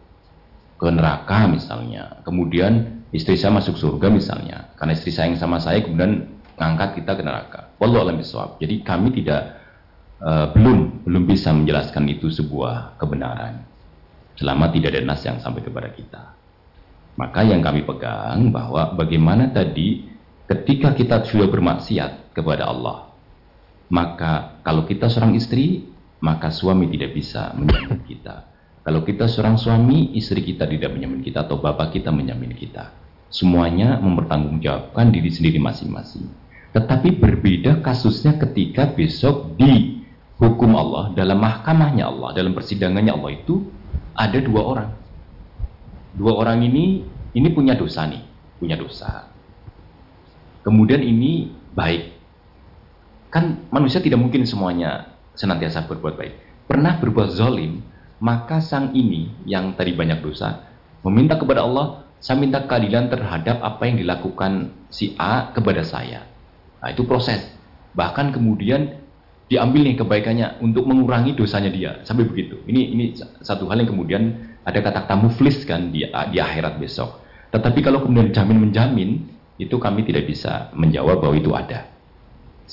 ke 0.79 0.87
neraka 0.91 1.47
misalnya, 1.47 2.23
kemudian 2.27 3.03
istri 3.15 3.39
saya 3.39 3.55
masuk 3.55 3.79
surga 3.79 4.11
misalnya, 4.11 4.71
karena 4.75 4.93
istri 4.95 5.11
sayang 5.11 5.39
sama 5.39 5.59
saya 5.59 5.83
kemudian 5.83 6.27
ngangkat 6.59 7.03
kita 7.03 7.15
ke 7.15 7.23
neraka. 7.23 7.59
Wallahu 7.79 8.09
a'lam. 8.09 8.19
Jadi 8.59 8.75
kami 8.83 9.11
tidak 9.15 9.59
eh, 10.19 10.47
belum 10.51 11.07
belum 11.07 11.23
bisa 11.27 11.51
menjelaskan 11.51 12.03
itu 12.11 12.31
sebuah 12.31 12.99
kebenaran 12.99 13.63
selama 14.37 14.73
tidak 14.73 14.97
ada 14.97 15.01
nas 15.05 15.21
yang 15.21 15.37
sampai 15.39 15.61
kepada 15.61 15.89
kita. 15.93 16.23
Maka 17.13 17.45
yang 17.45 17.61
kami 17.61 17.85
pegang 17.85 18.49
bahwa 18.49 18.97
bagaimana 18.97 19.53
tadi 19.53 20.09
ketika 20.49 20.97
kita 20.97 21.21
sudah 21.29 21.45
bermaksiat 21.45 22.33
kepada 22.33 22.73
Allah, 22.73 23.13
maka 23.93 24.57
kalau 24.65 24.89
kita 24.89 25.13
seorang 25.13 25.37
istri, 25.37 25.92
maka 26.23 26.47
suami 26.55 26.87
tidak 26.87 27.19
bisa 27.19 27.51
menjamin 27.51 27.99
kita. 28.07 28.47
Kalau 28.87 29.03
kita 29.03 29.27
seorang 29.27 29.59
suami, 29.59 30.15
istri 30.15 30.39
kita 30.39 30.63
tidak 30.71 30.95
menjamin 30.95 31.19
kita 31.19 31.43
atau 31.43 31.59
bapak 31.59 31.99
kita 31.99 32.15
menjamin 32.15 32.55
kita. 32.55 32.95
Semuanya 33.27 33.99
mempertanggungjawabkan 33.99 35.11
diri 35.11 35.27
sendiri 35.27 35.59
masing-masing. 35.59 36.31
Tetapi 36.71 37.19
berbeda 37.19 37.83
kasusnya 37.83 38.39
ketika 38.39 38.87
besok 38.87 39.59
di 39.59 39.99
hukum 40.39 40.79
Allah, 40.79 41.11
dalam 41.11 41.43
mahkamahnya 41.43 42.07
Allah, 42.07 42.31
dalam 42.31 42.55
persidangannya 42.55 43.11
Allah 43.11 43.31
itu 43.35 43.67
ada 44.15 44.39
dua 44.39 44.61
orang. 44.63 44.89
Dua 46.15 46.39
orang 46.39 46.63
ini 46.63 47.03
ini 47.35 47.47
punya 47.51 47.75
dosa 47.75 48.07
nih, 48.07 48.23
punya 48.63 48.79
dosa. 48.79 49.27
Kemudian 50.63 51.03
ini 51.03 51.51
baik. 51.75 52.15
Kan 53.27 53.67
manusia 53.73 53.99
tidak 53.99 54.21
mungkin 54.21 54.45
semuanya 54.45 55.12
senantiasa 55.33 55.85
berbuat 55.89 56.15
baik. 56.15 56.33
Pernah 56.69 56.97
berbuat 57.01 57.29
zalim, 57.33 57.83
maka 58.23 58.63
sang 58.63 58.95
ini 58.95 59.33
yang 59.43 59.75
tadi 59.75 59.91
banyak 59.93 60.23
dosa 60.23 60.73
meminta 61.03 61.35
kepada 61.35 61.67
Allah, 61.67 62.07
saya 62.23 62.39
minta 62.39 62.63
keadilan 62.63 63.11
terhadap 63.11 63.59
apa 63.59 63.83
yang 63.83 63.99
dilakukan 63.99 64.71
si 64.87 65.11
A 65.19 65.51
kepada 65.51 65.83
saya. 65.83 66.23
Nah, 66.79 66.89
itu 66.95 67.03
proses. 67.03 67.43
Bahkan 67.93 68.31
kemudian 68.31 69.03
diambil 69.51 69.85
nih 69.85 69.99
kebaikannya 69.99 70.47
untuk 70.63 70.87
mengurangi 70.87 71.35
dosanya 71.35 71.69
dia 71.69 71.99
sampai 72.07 72.25
begitu. 72.25 72.63
Ini 72.65 72.81
ini 72.95 73.05
satu 73.43 73.67
hal 73.69 73.83
yang 73.83 73.91
kemudian 73.91 74.23
ada 74.63 74.79
kata 74.79 75.03
kata 75.03 75.15
muflis 75.19 75.67
kan 75.67 75.91
di, 75.91 76.07
di 76.07 76.37
akhirat 76.39 76.79
besok. 76.79 77.21
Tetapi 77.51 77.79
kalau 77.85 78.01
kemudian 78.01 78.33
jamin 78.33 78.57
menjamin 78.57 79.09
itu 79.61 79.77
kami 79.77 80.07
tidak 80.07 80.25
bisa 80.25 80.73
menjawab 80.73 81.21
bahwa 81.21 81.35
itu 81.37 81.51
ada. 81.53 81.92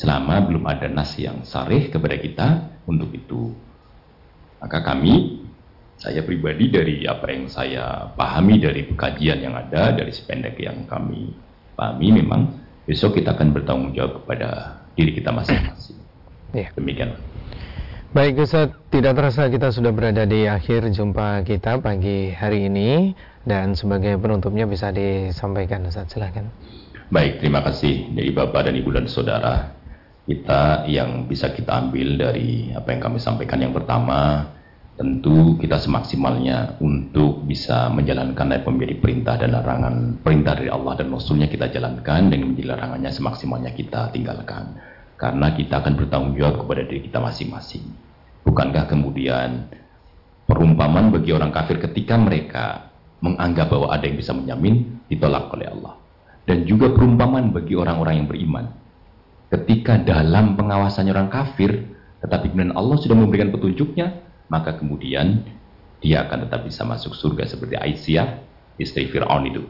Selama 0.00 0.40
belum 0.48 0.64
ada 0.64 0.88
nas 0.88 1.12
yang 1.20 1.44
sarih 1.44 1.92
kepada 1.92 2.16
kita 2.16 2.48
untuk 2.88 3.12
itu. 3.12 3.52
Maka 4.56 4.80
kami 4.80 5.44
saya 6.00 6.24
pribadi 6.24 6.72
dari 6.72 7.04
apa 7.04 7.28
yang 7.28 7.52
saya 7.52 8.08
pahami 8.16 8.56
dari 8.56 8.88
kajian 8.88 9.44
yang 9.44 9.52
ada, 9.52 9.92
dari 9.92 10.08
sependek 10.08 10.56
yang 10.56 10.88
kami 10.88 11.36
pahami 11.76 12.16
memang 12.16 12.48
besok 12.88 13.20
kita 13.20 13.36
akan 13.36 13.52
bertanggung 13.52 13.92
jawab 13.92 14.24
kepada 14.24 14.80
diri 14.96 15.12
kita 15.12 15.36
masing-masing. 15.36 16.00
Ya. 16.56 16.72
Demikian. 16.72 17.20
Baik 18.16 18.40
Ustaz, 18.40 18.72
tidak 18.88 19.20
terasa 19.20 19.52
kita 19.52 19.68
sudah 19.70 19.92
berada 19.92 20.24
di 20.24 20.48
akhir 20.48 20.88
jumpa 20.96 21.44
kita 21.44 21.76
pagi 21.78 22.32
hari 22.32 22.72
ini 22.72 23.12
dan 23.44 23.76
sebagai 23.76 24.16
penutupnya 24.16 24.64
bisa 24.64 24.90
disampaikan 24.90 25.84
Ustaz, 25.84 26.08
silakan. 26.10 26.48
Baik, 27.12 27.44
terima 27.44 27.60
kasih 27.60 28.10
dari 28.16 28.32
Bapak 28.32 28.66
dan 28.66 28.74
Ibu 28.80 28.90
dan 28.96 29.06
Saudara. 29.06 29.79
Kita 30.30 30.86
yang 30.86 31.26
bisa 31.26 31.50
kita 31.50 31.74
ambil 31.74 32.14
dari 32.14 32.70
apa 32.70 32.94
yang 32.94 33.02
kami 33.02 33.18
sampaikan 33.18 33.58
yang 33.66 33.74
pertama, 33.74 34.46
tentu 34.94 35.58
kita 35.58 35.74
semaksimalnya 35.74 36.78
untuk 36.78 37.42
bisa 37.50 37.90
menjalankan 37.90 38.62
apa 38.62 38.70
menjadi 38.70 38.94
perintah 39.02 39.34
dan 39.42 39.58
larangan 39.58 40.22
perintah 40.22 40.54
dari 40.54 40.70
Allah 40.70 40.94
dan 41.02 41.10
Rasulnya 41.10 41.50
kita 41.50 41.74
jalankan 41.74 42.30
dengan 42.30 42.54
menjadi 42.54 42.78
larangannya 42.78 43.10
semaksimalnya 43.10 43.74
kita 43.74 44.14
tinggalkan. 44.14 44.78
Karena 45.18 45.50
kita 45.50 45.82
akan 45.82 45.98
bertanggung 45.98 46.38
jawab 46.38 46.62
kepada 46.62 46.86
diri 46.86 47.10
kita 47.10 47.18
masing-masing. 47.18 47.90
Bukankah 48.46 48.86
kemudian 48.86 49.66
perumpamaan 50.46 51.10
bagi 51.10 51.34
orang 51.34 51.50
kafir 51.50 51.82
ketika 51.82 52.14
mereka 52.14 52.86
menganggap 53.18 53.66
bahwa 53.66 53.90
ada 53.90 54.06
yang 54.06 54.14
bisa 54.14 54.30
menjamin 54.30 55.02
ditolak 55.10 55.50
oleh 55.50 55.74
Allah? 55.74 55.98
Dan 56.46 56.70
juga 56.70 56.94
perumpamaan 56.94 57.50
bagi 57.50 57.74
orang-orang 57.74 58.22
yang 58.22 58.28
beriman 58.30 58.78
ketika 59.50 59.98
dalam 59.98 60.54
pengawasannya 60.54 61.10
orang 61.10 61.30
kafir 61.30 61.90
tetapi 62.22 62.54
kemudian 62.54 62.76
Allah 62.76 62.96
sudah 63.00 63.16
memberikan 63.18 63.50
petunjuknya 63.50 64.22
maka 64.50 64.78
kemudian 64.78 65.42
dia 66.00 66.24
akan 66.26 66.48
tetap 66.48 66.64
bisa 66.64 66.82
masuk 66.88 67.12
surga 67.12 67.44
seperti 67.44 67.76
Aisyah, 67.76 68.40
istri 68.80 69.12
Fir'aun 69.12 69.44
itu. 69.46 69.62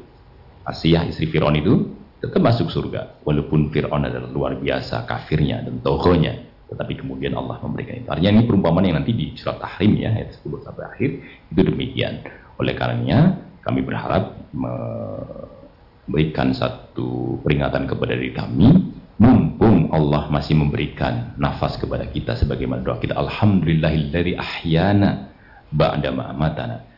Aisyah, 0.62 1.10
istri 1.10 1.26
Fir'aun 1.26 1.58
itu 1.58 1.90
tetap 2.22 2.38
masuk 2.38 2.70
surga. 2.70 3.18
Walaupun 3.26 3.74
Fir'aun 3.74 4.06
adalah 4.06 4.30
luar 4.30 4.54
biasa 4.56 5.04
kafirnya 5.10 5.66
dan 5.66 5.82
tohonya. 5.82 6.38
Tetapi 6.70 7.02
kemudian 7.02 7.34
Allah 7.34 7.58
memberikan 7.58 7.98
itu. 7.98 8.06
Artinya 8.06 8.38
ini 8.38 8.46
perumpamaan 8.46 8.86
yang 8.86 9.02
nanti 9.02 9.10
di 9.10 9.34
surat 9.34 9.58
Tahrim 9.58 9.98
ya, 9.98 10.14
ayat 10.14 10.38
10 10.38 10.62
sampai 10.62 10.86
akhir, 10.86 11.10
itu 11.50 11.60
demikian. 11.66 12.22
Oleh 12.62 12.78
karenanya, 12.78 13.42
kami 13.66 13.82
berharap 13.82 14.38
memberikan 14.54 16.54
satu 16.54 17.42
peringatan 17.42 17.90
kepada 17.90 18.14
diri 18.14 18.30
kami 18.30 18.99
mumpung 19.20 19.92
Allah 19.92 20.32
masih 20.32 20.56
memberikan 20.56 21.36
nafas 21.36 21.76
kepada 21.76 22.08
kita 22.08 22.40
sebagaimana 22.40 22.80
doa 22.80 22.96
kita 22.96 23.12
alhamdulillahilladzi 23.20 24.32
ahyana 24.40 25.28
ba'da 25.68 26.08
ma 26.08 26.32
amatana. 26.32 26.88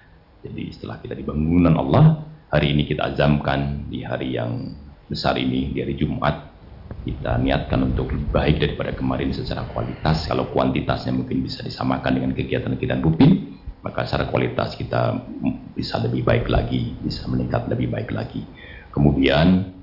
Jadi 0.47 0.71
setelah 0.71 1.03
kita 1.03 1.19
dibangunan 1.19 1.75
Allah 1.75 2.23
hari 2.55 2.79
ini 2.79 2.87
kita 2.87 3.11
azamkan 3.11 3.91
di 3.91 4.07
hari 4.07 4.39
yang 4.39 4.71
besar 5.11 5.35
ini 5.35 5.75
di 5.75 5.83
hari 5.83 5.99
Jumat. 5.99 6.55
Kita 7.03 7.43
niatkan 7.43 7.91
untuk 7.91 8.15
lebih 8.15 8.31
baik 8.31 8.57
daripada 8.63 8.95
kemarin 8.95 9.35
secara 9.35 9.67
kualitas. 9.75 10.23
Kalau 10.31 10.47
kuantitasnya 10.55 11.11
mungkin 11.11 11.43
bisa 11.43 11.67
disamakan 11.67 12.23
dengan 12.23 12.31
kegiatan-kegiatan 12.39 13.03
rutin 13.03 13.59
maka 13.83 14.07
secara 14.07 14.31
kualitas 14.31 14.79
kita 14.79 15.27
bisa 15.75 15.99
lebih 15.99 16.23
baik 16.23 16.47
lagi 16.47 16.95
bisa 17.03 17.27
meningkat 17.27 17.67
lebih 17.67 17.91
baik 17.91 18.15
lagi. 18.15 18.47
Kemudian 18.95 19.75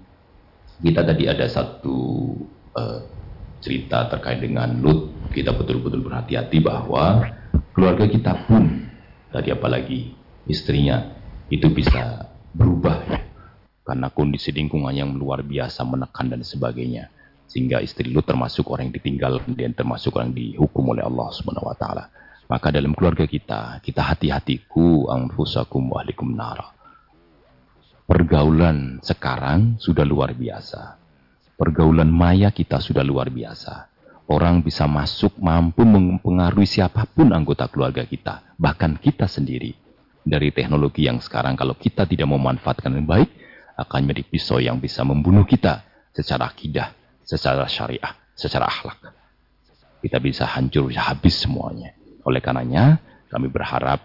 kita 0.79 1.03
tadi 1.03 1.27
ada 1.27 1.43
satu 1.47 1.97
uh, 2.75 2.99
cerita 3.59 4.07
terkait 4.07 4.39
dengan 4.39 4.71
Lut. 4.79 5.11
Kita 5.29 5.53
betul-betul 5.53 6.01
berhati-hati 6.01 6.57
bahwa 6.63 7.21
keluarga 7.75 8.09
kita 8.09 8.33
pun 8.47 8.89
tadi 9.29 9.53
apalagi 9.53 10.15
istrinya 10.49 11.05
itu 11.53 11.69
bisa 11.69 12.25
berubah 12.49 12.97
ya. 13.05 13.19
karena 13.85 14.09
kondisi 14.09 14.49
lingkungan 14.49 14.89
yang 14.89 15.13
luar 15.13 15.45
biasa 15.45 15.85
menekan 15.85 16.33
dan 16.33 16.41
sebagainya 16.41 17.13
sehingga 17.45 17.81
istri 17.81 18.09
Lut 18.09 18.25
termasuk 18.25 18.65
orang 18.73 18.89
yang 18.89 18.95
ditinggal 18.97 19.33
dan 19.53 19.73
termasuk 19.77 20.17
orang 20.17 20.33
yang 20.33 20.57
dihukum 20.57 20.93
oleh 20.93 21.05
Allah 21.05 21.29
Subhanahu 21.33 21.69
wa 21.69 21.77
taala. 21.77 22.09
Maka 22.49 22.73
dalam 22.73 22.97
keluarga 22.97 23.29
kita, 23.29 23.77
kita 23.85 24.01
hati-hatiku 24.01 25.13
anfusakum 25.13 25.93
wa 25.93 26.01
ahlikum 26.01 26.33
nara 26.33 26.78
Pergaulan 28.09 28.97
sekarang 29.05 29.77
sudah 29.77 30.01
luar 30.01 30.33
biasa. 30.33 30.97
Pergaulan 31.53 32.09
maya 32.09 32.49
kita 32.49 32.81
sudah 32.81 33.05
luar 33.05 33.29
biasa. 33.29 33.85
Orang 34.25 34.65
bisa 34.65 34.89
masuk 34.89 35.37
mampu 35.37 35.85
mempengaruhi 35.85 36.65
siapa 36.65 37.05
pun 37.05 37.29
anggota 37.29 37.69
keluarga 37.69 38.01
kita, 38.09 38.57
bahkan 38.57 38.97
kita 38.97 39.29
sendiri. 39.29 39.77
Dari 40.25 40.49
teknologi 40.49 41.05
yang 41.05 41.21
sekarang 41.21 41.53
kalau 41.53 41.77
kita 41.77 42.09
tidak 42.09 42.25
memanfaatkan 42.25 42.97
yang 42.97 43.05
baik, 43.05 43.29
akan 43.77 44.01
menjadi 44.01 44.23
pisau 44.25 44.57
yang 44.57 44.81
bisa 44.81 45.05
membunuh 45.05 45.45
kita 45.45 45.85
secara 46.09 46.49
akidah, 46.49 46.89
secara 47.21 47.69
syariah, 47.69 48.17
secara 48.33 48.73
akhlak. 48.73 49.05
Kita 50.01 50.17
bisa 50.17 50.49
hancur, 50.49 50.89
habis 50.97 51.45
semuanya. 51.45 51.93
Oleh 52.25 52.41
karenanya, 52.41 52.97
kami 53.29 53.53
berharap 53.53 54.01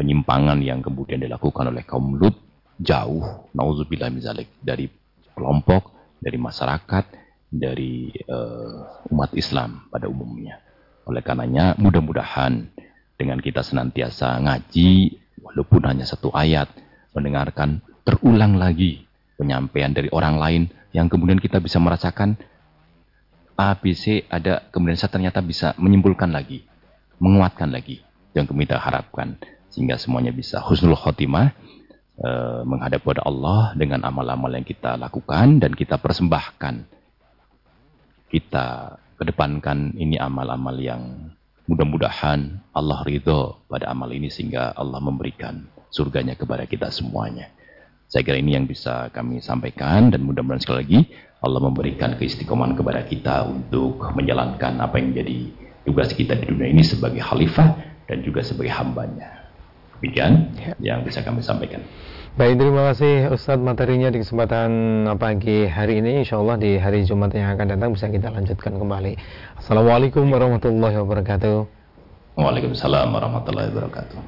penyimpangan 0.00 0.56
yang 0.64 0.80
kemudian 0.80 1.20
dilakukan 1.20 1.68
oleh 1.68 1.84
kaum 1.84 2.16
Lut 2.16 2.51
jauh 2.82 3.48
nauzubillah 3.54 4.10
dari 4.58 4.90
kelompok, 5.32 5.94
dari 6.18 6.36
masyarakat, 6.36 7.04
dari 7.48 8.10
uh, 8.26 9.06
umat 9.14 9.30
Islam 9.38 9.86
pada 9.88 10.10
umumnya. 10.10 10.58
Oleh 11.06 11.22
karenanya 11.22 11.78
mudah-mudahan 11.78 12.68
dengan 13.16 13.38
kita 13.38 13.62
senantiasa 13.62 14.38
ngaji 14.42 15.18
walaupun 15.42 15.82
hanya 15.86 16.06
satu 16.06 16.34
ayat 16.34 16.70
mendengarkan 17.14 17.82
terulang 18.02 18.58
lagi 18.58 19.06
penyampaian 19.38 19.94
dari 19.94 20.10
orang 20.10 20.38
lain 20.38 20.62
yang 20.94 21.06
kemudian 21.06 21.38
kita 21.38 21.58
bisa 21.58 21.78
merasakan 21.82 22.38
A, 23.58 23.78
B, 23.78 23.94
C 23.94 24.26
ada 24.26 24.64
kemudian 24.72 24.98
saya 24.98 25.12
ternyata 25.12 25.44
bisa 25.44 25.76
menyimpulkan 25.78 26.30
lagi, 26.32 26.64
menguatkan 27.20 27.68
lagi 27.70 28.00
yang 28.32 28.48
kita 28.48 28.80
harapkan 28.80 29.36
sehingga 29.68 30.00
semuanya 30.00 30.32
bisa 30.32 30.60
husnul 30.60 30.96
khotimah 30.96 31.52
Eh, 32.12 32.60
menghadap 32.68 33.00
kepada 33.00 33.24
Allah 33.24 33.72
dengan 33.72 34.04
amal-amal 34.04 34.52
yang 34.52 34.68
kita 34.68 35.00
lakukan 35.00 35.56
dan 35.56 35.72
kita 35.72 35.96
persembahkan. 35.96 36.84
Kita 38.28 38.66
kedepankan 39.16 39.96
ini 39.96 40.20
amal-amal 40.20 40.76
yang 40.76 41.32
mudah-mudahan 41.64 42.68
Allah 42.76 43.00
ridho 43.08 43.64
pada 43.64 43.88
amal 43.88 44.12
ini 44.12 44.28
sehingga 44.28 44.76
Allah 44.76 45.00
memberikan 45.00 45.64
surganya 45.88 46.36
kepada 46.36 46.68
kita 46.68 46.92
semuanya. 46.92 47.48
Saya 48.12 48.28
kira 48.28 48.36
ini 48.36 48.60
yang 48.60 48.68
bisa 48.68 49.08
kami 49.08 49.40
sampaikan 49.40 50.12
dan 50.12 50.20
mudah-mudahan 50.20 50.60
sekali 50.60 50.78
lagi 50.84 51.00
Allah 51.40 51.64
memberikan 51.64 52.20
keistiqomahan 52.20 52.76
kepada 52.76 53.08
kita 53.08 53.48
untuk 53.48 54.04
menjalankan 54.12 54.84
apa 54.84 55.00
yang 55.00 55.16
menjadi 55.16 55.48
tugas 55.88 56.12
kita 56.12 56.36
di 56.36 56.44
dunia 56.44 56.76
ini 56.76 56.84
sebagai 56.84 57.24
khalifah 57.24 57.72
dan 58.04 58.20
juga 58.20 58.44
sebagai 58.44 58.76
hambanya. 58.76 59.41
Demikian 60.02 60.50
ya. 60.58 60.74
yang 60.82 61.06
bisa 61.06 61.22
kami 61.22 61.46
sampaikan. 61.46 61.78
Baik, 62.34 62.58
terima 62.58 62.90
kasih 62.90 63.30
Ustadz 63.30 63.62
materinya 63.62 64.10
di 64.10 64.18
kesempatan 64.18 64.70
pagi 65.14 65.70
hari 65.70 66.02
ini. 66.02 66.26
Insya 66.26 66.42
Allah 66.42 66.58
di 66.58 66.74
hari 66.74 67.06
Jumat 67.06 67.30
yang 67.38 67.54
akan 67.54 67.78
datang 67.78 67.94
bisa 67.94 68.10
kita 68.10 68.34
lanjutkan 68.34 68.82
kembali. 68.82 69.14
Assalamualaikum 69.62 70.26
warahmatullahi 70.26 70.98
wabarakatuh. 70.98 71.56
Waalaikumsalam 72.34 73.14
warahmatullahi 73.14 73.70
wabarakatuh. 73.70 74.18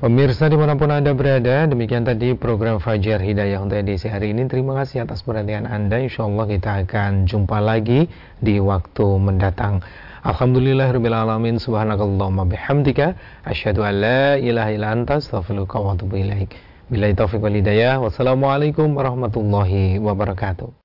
Pemirsa 0.00 0.48
di 0.48 0.56
mana 0.56 0.80
pun 0.80 0.88
Anda 0.88 1.12
berada, 1.12 1.68
demikian 1.68 2.08
tadi 2.08 2.32
program 2.32 2.80
Fajar 2.80 3.20
Hidayah 3.20 3.60
untuk 3.60 3.76
edisi 3.76 4.08
hari 4.08 4.32
ini. 4.32 4.48
Terima 4.48 4.72
kasih 4.80 5.04
atas 5.04 5.20
perhatian 5.20 5.68
Anda. 5.68 6.00
Insya 6.00 6.24
Allah 6.24 6.48
kita 6.48 6.88
akan 6.88 7.28
jumpa 7.28 7.60
lagi 7.60 8.08
di 8.40 8.56
waktu 8.56 9.04
mendatang. 9.20 9.84
Alhamdulillahirrahmanirrahim 10.20 11.56
Subhanakallahumma 11.56 12.44
bihamdika 12.44 13.16
Asyadu 13.44 13.84
an 13.84 13.94
la 14.04 14.36
ilaha 14.36 14.70
ila 14.72 14.86
anta 14.92 15.16
Astaghfiruka 15.16 15.80
wa 15.80 15.96
atubu 15.96 16.20
Bila 16.90 17.06
taufiq 17.14 17.40
wal 17.40 17.54
hidayah. 17.54 18.02
Wassalamualaikum 18.02 18.98
warahmatullahi 18.98 20.02
wabarakatuh 20.02 20.79